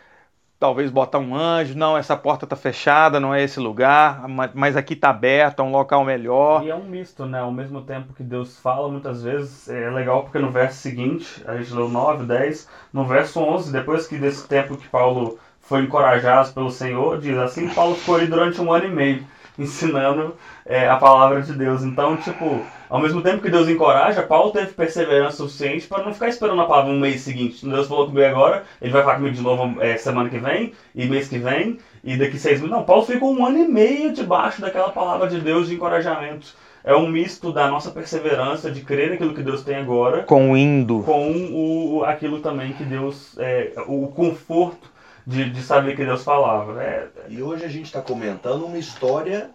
talvez 0.59 0.91
botar 0.91 1.17
um 1.17 1.36
anjo, 1.36 1.76
não, 1.76 1.97
essa 1.97 2.15
porta 2.15 2.45
está 2.45 2.55
fechada, 2.55 3.19
não 3.19 3.34
é 3.34 3.41
esse 3.41 3.59
lugar, 3.59 4.28
mas 4.53 4.78
aqui 4.78 4.93
está 4.93 5.09
aberto, 5.09 5.59
é 5.59 5.63
um 5.63 5.72
local 5.72 6.05
melhor. 6.05 6.63
E 6.63 6.69
é 6.69 6.76
um 6.76 6.84
misto, 6.84 7.26
né? 7.26 7.39
Ao 7.39 7.51
mesmo 7.51 7.82
tempo 7.82 8.13
que 8.13 8.22
Deus 8.22 8.59
fala, 8.59 8.88
muitas 8.88 9.24
vezes 9.24 9.67
é 9.67 9.89
legal 9.89 10.22
porque 10.22 10.38
no 10.38 10.51
verso 10.51 10.78
seguinte, 10.78 11.43
a 11.47 11.57
gente 11.57 11.74
leu 11.74 11.89
9, 11.89 12.26
10, 12.26 12.69
no 12.93 13.05
verso 13.05 13.39
11, 13.39 13.72
depois 13.72 14.05
que 14.05 14.19
desse 14.19 14.47
tempo 14.47 14.78
que 14.78 14.88
Paulo 14.88 15.39
foi 15.59 15.82
encorajado 15.82 16.53
pelo 16.53 16.69
Senhor, 16.69 17.19
diz 17.19 17.36
assim, 17.39 17.67
Paulo 17.69 17.95
ficou 17.95 18.17
ali 18.17 18.28
durante 18.28 18.61
um 18.61 18.72
ano 18.72 18.86
e 18.86 18.91
meio 18.91 19.26
ensinando 19.58 20.36
é, 20.66 20.88
a 20.88 20.95
palavra 20.95 21.41
de 21.41 21.54
Deus. 21.54 21.84
Então, 21.84 22.18
tipo, 22.18 22.62
ao 22.89 22.99
mesmo 22.99 23.22
tempo 23.22 23.41
que 23.41 23.49
Deus 23.49 23.68
encoraja, 23.70 24.22
Paulo 24.22 24.52
teve 24.52 24.74
perseverança 24.74 25.38
suficiente 25.38 25.88
para 25.88 26.04
não 26.04 26.14
ficar 26.14 26.30
esperando 26.30 26.62
a 26.62 26.66
palavra 26.66 26.91
no 26.91 26.99
mês 26.99 27.22
seguinte. 27.22 27.66
Deus 27.66 27.88
falou 27.88 28.08
comigo 28.08 28.26
agora, 28.26 28.64
ele 28.82 28.91
vai 28.91 29.04
falar 29.04 29.16
comigo 29.16 29.36
de 29.36 29.41
novo 29.41 29.82
é, 29.82 29.97
semana 29.97 30.30
que 30.30 30.38
vem, 30.38 30.74
e 30.95 31.06
mês 31.06 31.28
que 31.28 31.38
vem, 31.38 31.78
e 32.04 32.18
daqui 32.18 32.38
seis 32.38 32.60
meses. 32.60 32.70
Não, 32.70 32.84
Paulo 32.84 33.06
ficou 33.06 33.34
um 33.34 33.45
ano 33.45 33.60
e 33.60 33.68
meio 33.68 34.14
debaixo 34.14 34.62
daquela 34.62 34.89
palavra 34.89 35.28
de 35.28 35.39
Deus 35.39 35.68
de 35.68 35.76
encorajamento. 35.76 36.54
É 36.84 36.95
um 36.95 37.08
misto 37.08 37.54
da 37.54 37.70
nossa 37.70 37.91
perseverança, 37.91 38.72
de 38.72 38.82
crer 38.82 39.12
naquilo 39.12 39.36
que 39.36 39.43
Deus 39.43 39.64
tem 39.64 39.76
agora. 39.76 40.24
Com 40.24 40.58
indo. 40.58 41.04
Com 41.04 41.32
o, 41.54 42.04
aquilo 42.04 42.39
também 42.39 42.74
que 42.74 42.84
Deus. 42.84 43.38
É, 43.38 43.72
o 43.88 44.08
conforto 44.08 44.91
de, 45.26 45.49
de 45.49 45.61
saber 45.61 45.95
que 45.95 46.05
Deus 46.05 46.24
falava. 46.24 46.82
É, 46.82 47.09
e 47.30 47.41
hoje 47.41 47.65
a 47.65 47.69
gente 47.69 47.86
está 47.86 48.01
comentando 48.01 48.65
uma 48.65 48.78
história 48.78 49.51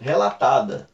relatada, 0.00 0.88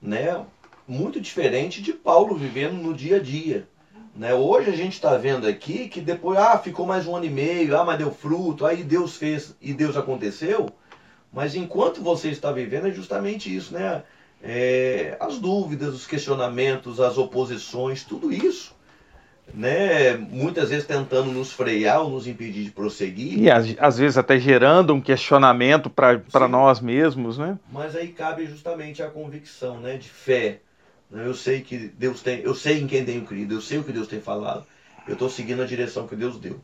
né? 0.00 0.44
Muito 0.86 1.20
diferente 1.20 1.82
de 1.82 1.92
Paulo 1.92 2.36
vivendo 2.36 2.74
no 2.74 2.94
dia 2.94 3.16
a 3.16 3.20
dia. 3.20 3.66
Né? 4.14 4.32
Hoje 4.32 4.70
a 4.70 4.76
gente 4.76 4.94
está 4.94 5.16
vendo 5.16 5.46
aqui 5.46 5.88
que 5.88 6.00
depois, 6.00 6.38
ah, 6.38 6.58
ficou 6.58 6.86
mais 6.86 7.06
um 7.06 7.16
ano 7.16 7.26
e 7.26 7.30
meio, 7.30 7.76
ah, 7.76 7.84
mas 7.84 7.98
deu 7.98 8.10
fruto, 8.10 8.64
aí 8.64 8.82
Deus 8.82 9.16
fez 9.16 9.54
e 9.60 9.74
Deus 9.74 9.96
aconteceu. 9.96 10.70
Mas 11.32 11.54
enquanto 11.54 12.00
você 12.00 12.30
está 12.30 12.52
vivendo 12.52 12.86
é 12.86 12.92
justamente 12.92 13.54
isso, 13.54 13.74
né? 13.74 14.04
É, 14.42 15.16
as 15.18 15.38
dúvidas, 15.38 15.94
os 15.94 16.06
questionamentos, 16.06 17.00
as 17.00 17.18
oposições, 17.18 18.04
tudo 18.04 18.32
isso 18.32 18.75
né, 19.54 20.16
muitas 20.16 20.70
vezes 20.70 20.86
tentando 20.86 21.30
nos 21.30 21.52
frear 21.52 22.02
ou 22.02 22.10
nos 22.10 22.26
impedir 22.26 22.64
de 22.64 22.70
prosseguir. 22.70 23.38
E 23.38 23.50
às, 23.50 23.74
às 23.78 23.98
vezes 23.98 24.18
até 24.18 24.38
gerando 24.38 24.92
um 24.92 25.00
questionamento 25.00 25.88
para 25.88 26.48
nós 26.48 26.80
mesmos, 26.80 27.38
né? 27.38 27.58
Mas 27.72 27.94
aí 27.96 28.08
cabe 28.08 28.46
justamente 28.46 29.02
a 29.02 29.08
convicção, 29.08 29.80
né, 29.80 29.96
de 29.96 30.08
fé. 30.08 30.60
Eu 31.12 31.34
sei 31.34 31.60
que 31.60 31.78
Deus 31.96 32.20
tem, 32.20 32.40
eu 32.40 32.54
sei 32.54 32.80
em 32.80 32.86
quem 32.86 33.04
tenho 33.04 33.24
crido, 33.24 33.54
eu 33.54 33.60
sei 33.60 33.78
o 33.78 33.84
que 33.84 33.92
Deus 33.92 34.08
tem 34.08 34.20
falado. 34.20 34.66
Eu 35.06 35.12
estou 35.12 35.30
seguindo 35.30 35.62
a 35.62 35.66
direção 35.66 36.06
que 36.06 36.16
Deus 36.16 36.38
deu, 36.38 36.60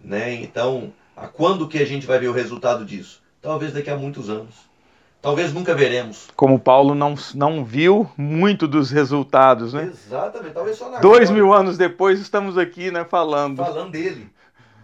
né? 0.00 0.32
Então, 0.34 0.92
a 1.16 1.26
quando 1.26 1.66
que 1.66 1.78
a 1.78 1.84
gente 1.84 2.06
vai 2.06 2.18
ver 2.18 2.28
o 2.28 2.32
resultado 2.32 2.84
disso? 2.84 3.20
Talvez 3.42 3.72
daqui 3.72 3.90
a 3.90 3.96
muitos 3.96 4.30
anos. 4.30 4.69
Talvez 5.22 5.52
nunca 5.52 5.74
veremos. 5.74 6.28
Como 6.34 6.58
Paulo 6.58 6.94
não, 6.94 7.14
não 7.34 7.62
viu 7.62 8.10
muito 8.16 8.66
dos 8.66 8.90
resultados, 8.90 9.74
né? 9.74 9.90
Exatamente, 9.92 10.54
talvez 10.54 10.78
só 10.78 10.88
na 10.88 10.98
Dois 10.98 11.30
mil 11.30 11.52
anos 11.52 11.76
depois 11.76 12.18
estamos 12.18 12.56
aqui, 12.56 12.90
né, 12.90 13.04
falando. 13.04 13.58
Falando 13.58 13.90
dele. 13.90 14.30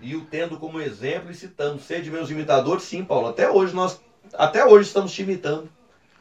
E 0.01 0.15
o 0.15 0.21
tendo 0.21 0.59
como 0.59 0.81
exemplo 0.81 1.31
e 1.31 1.35
citando. 1.35 1.81
Sede 1.81 2.11
meus 2.11 2.31
imitadores, 2.31 2.83
sim, 2.85 3.03
Paulo. 3.03 3.29
Até 3.29 3.51
hoje 3.51 3.75
nós, 3.75 3.99
até 4.35 4.65
hoje 4.65 4.87
estamos 4.89 5.11
te 5.13 5.23
imitando. 5.23 5.71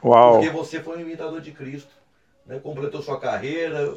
Uau. 0.01 0.35
Porque 0.35 0.49
você 0.49 0.79
foi 0.79 0.97
um 0.97 1.01
imitador 1.01 1.41
de 1.41 1.51
Cristo. 1.51 1.91
Né? 2.45 2.57
Completou 2.59 3.01
sua 3.01 3.19
carreira, 3.19 3.95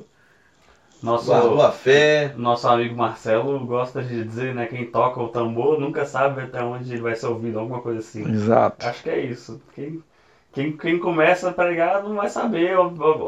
nosso, 1.01 1.27
guardou 1.27 1.62
a 1.62 1.70
fé. 1.70 2.35
Nosso 2.36 2.66
amigo 2.66 2.97
Marcelo 2.97 3.65
gosta 3.66 4.03
de 4.03 4.24
dizer, 4.24 4.55
né? 4.55 4.66
Quem 4.66 4.86
toca 4.86 5.20
o 5.20 5.28
tambor 5.28 5.78
nunca 5.78 6.05
sabe 6.05 6.43
até 6.43 6.62
onde 6.62 6.93
ele 6.93 7.03
vai 7.03 7.15
ser 7.15 7.27
ouvido, 7.27 7.61
alguma 7.61 7.81
coisa 7.81 8.01
assim. 8.01 8.28
Exato. 8.28 8.85
Acho 8.86 9.03
que 9.03 9.11
é 9.11 9.20
isso. 9.20 9.62
Quem, 9.74 10.03
quem, 10.59 10.76
quem 10.76 10.98
começa 10.98 11.51
a 11.51 11.52
pregar 11.52 12.02
não 12.02 12.16
vai 12.16 12.28
saber 12.28 12.76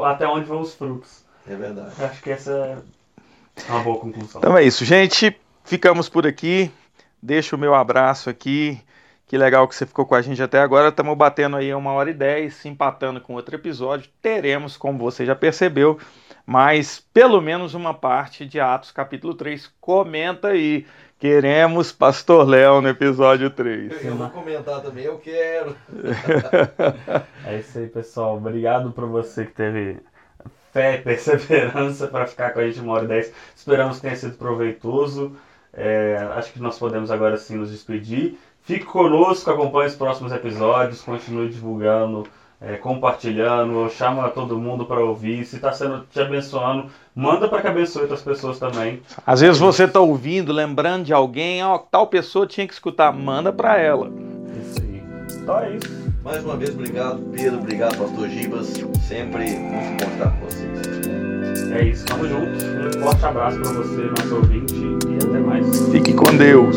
até 0.05 0.27
onde 0.27 0.45
vão 0.45 0.59
os 0.59 0.75
frutos. 0.75 1.23
É 1.47 1.55
verdade. 1.55 1.91
Acho 2.03 2.21
que 2.21 2.29
essa 2.29 2.51
é 2.51 3.71
uma 3.71 3.79
boa 3.81 3.99
conclusão. 3.99 4.39
Então 4.39 4.57
é 4.57 4.63
isso, 4.63 4.83
gente. 4.83 5.33
Ficamos 5.63 6.09
por 6.09 6.27
aqui. 6.27 6.69
Deixo 7.23 7.55
o 7.55 7.59
meu 7.59 7.73
abraço 7.73 8.29
aqui. 8.29 8.81
Que 9.25 9.37
legal 9.37 9.65
que 9.65 9.73
você 9.73 9.85
ficou 9.85 10.05
com 10.05 10.13
a 10.13 10.21
gente 10.21 10.43
até 10.43 10.59
agora. 10.59 10.89
Estamos 10.89 11.17
batendo 11.17 11.55
aí 11.55 11.73
uma 11.73 11.93
hora 11.93 12.09
e 12.09 12.13
dez, 12.13 12.65
empatando 12.65 13.21
com 13.21 13.35
outro 13.35 13.55
episódio. 13.55 14.11
Teremos, 14.21 14.75
como 14.75 14.99
você 14.99 15.25
já 15.25 15.33
percebeu, 15.33 15.97
mas 16.45 16.99
pelo 17.13 17.39
menos 17.39 17.73
uma 17.73 17.93
parte 17.93 18.45
de 18.45 18.59
Atos 18.59 18.91
capítulo 18.91 19.33
3. 19.33 19.71
Comenta 19.79 20.49
aí. 20.49 20.85
Queremos 21.21 21.91
Pastor 21.91 22.47
Léo 22.47 22.81
no 22.81 22.89
episódio 22.89 23.51
3. 23.51 24.05
Eu 24.05 24.15
vou 24.15 24.27
comentar 24.31 24.81
também, 24.81 25.05
eu 25.05 25.19
quero. 25.19 25.75
é 27.45 27.59
isso 27.59 27.77
aí, 27.77 27.85
pessoal. 27.85 28.37
Obrigado 28.37 28.91
por 28.91 29.07
você 29.07 29.45
que 29.45 29.51
teve 29.51 29.99
fé 30.73 30.95
e 30.95 30.97
perseverança 30.97 32.07
para 32.07 32.25
ficar 32.25 32.49
com 32.49 32.59
a 32.59 32.63
gente 32.63 32.79
uma 32.79 32.93
hora 32.93 33.05
e 33.05 33.07
dez. 33.07 33.31
Esperamos 33.55 33.97
que 33.97 34.01
tenha 34.01 34.15
sido 34.15 34.35
proveitoso. 34.35 35.35
É, 35.71 36.27
acho 36.33 36.53
que 36.53 36.59
nós 36.59 36.79
podemos 36.79 37.11
agora 37.11 37.37
sim 37.37 37.55
nos 37.55 37.69
despedir. 37.69 38.39
Fique 38.63 38.85
conosco, 38.85 39.51
acompanhe 39.51 39.89
os 39.89 39.95
próximos 39.95 40.31
episódios, 40.31 41.03
continue 41.03 41.49
divulgando, 41.49 42.25
é, 42.59 42.77
compartilhando, 42.77 43.87
chama 43.91 44.27
todo 44.31 44.57
mundo 44.57 44.87
para 44.87 45.05
ouvir. 45.05 45.45
Se 45.45 45.57
está 45.57 45.71
sendo 45.71 46.03
te 46.07 46.19
abençoando, 46.19 46.89
manda 47.15 47.47
para 47.47 47.61
que 47.61 47.67
abençoe 47.67 48.03
outras 48.03 48.21
pessoas 48.21 48.59
também. 48.59 49.01
Às 49.25 49.41
vezes 49.41 49.59
você 49.59 49.85
está 49.85 49.99
ouvindo, 49.99 50.51
lembrando 50.51 51.05
de 51.05 51.13
alguém, 51.13 51.63
ó, 51.63 51.77
tal 51.77 52.07
pessoa 52.07 52.47
tinha 52.47 52.67
que 52.67 52.73
escutar, 52.73 53.11
manda 53.11 53.51
para 53.51 53.77
ela. 53.77 54.09
Isso 54.61 54.81
aí. 54.81 55.03
Então 55.41 55.59
é 55.59 55.75
isso. 55.75 56.01
Mais 56.23 56.43
uma 56.43 56.55
vez, 56.55 56.69
obrigado, 56.69 57.19
Pedro. 57.33 57.57
Obrigado, 57.57 57.97
Pastor 57.97 58.29
Gibas. 58.29 58.67
Sempre 59.07 59.49
muito 59.57 60.03
bom 60.03 60.11
estar 60.11 60.29
com 60.29 60.45
vocês. 60.45 61.71
É 61.71 61.83
isso, 61.83 62.05
tamo 62.05 62.27
junto. 62.27 62.97
Um 62.97 63.01
forte 63.01 63.25
abraço 63.25 63.59
para 63.59 63.71
você, 63.71 64.01
nosso 64.01 64.35
ouvinte, 64.35 64.75
e 64.75 65.15
até 65.15 65.39
mais. 65.39 65.87
Fique 65.89 66.13
com 66.13 66.35
Deus. 66.37 66.75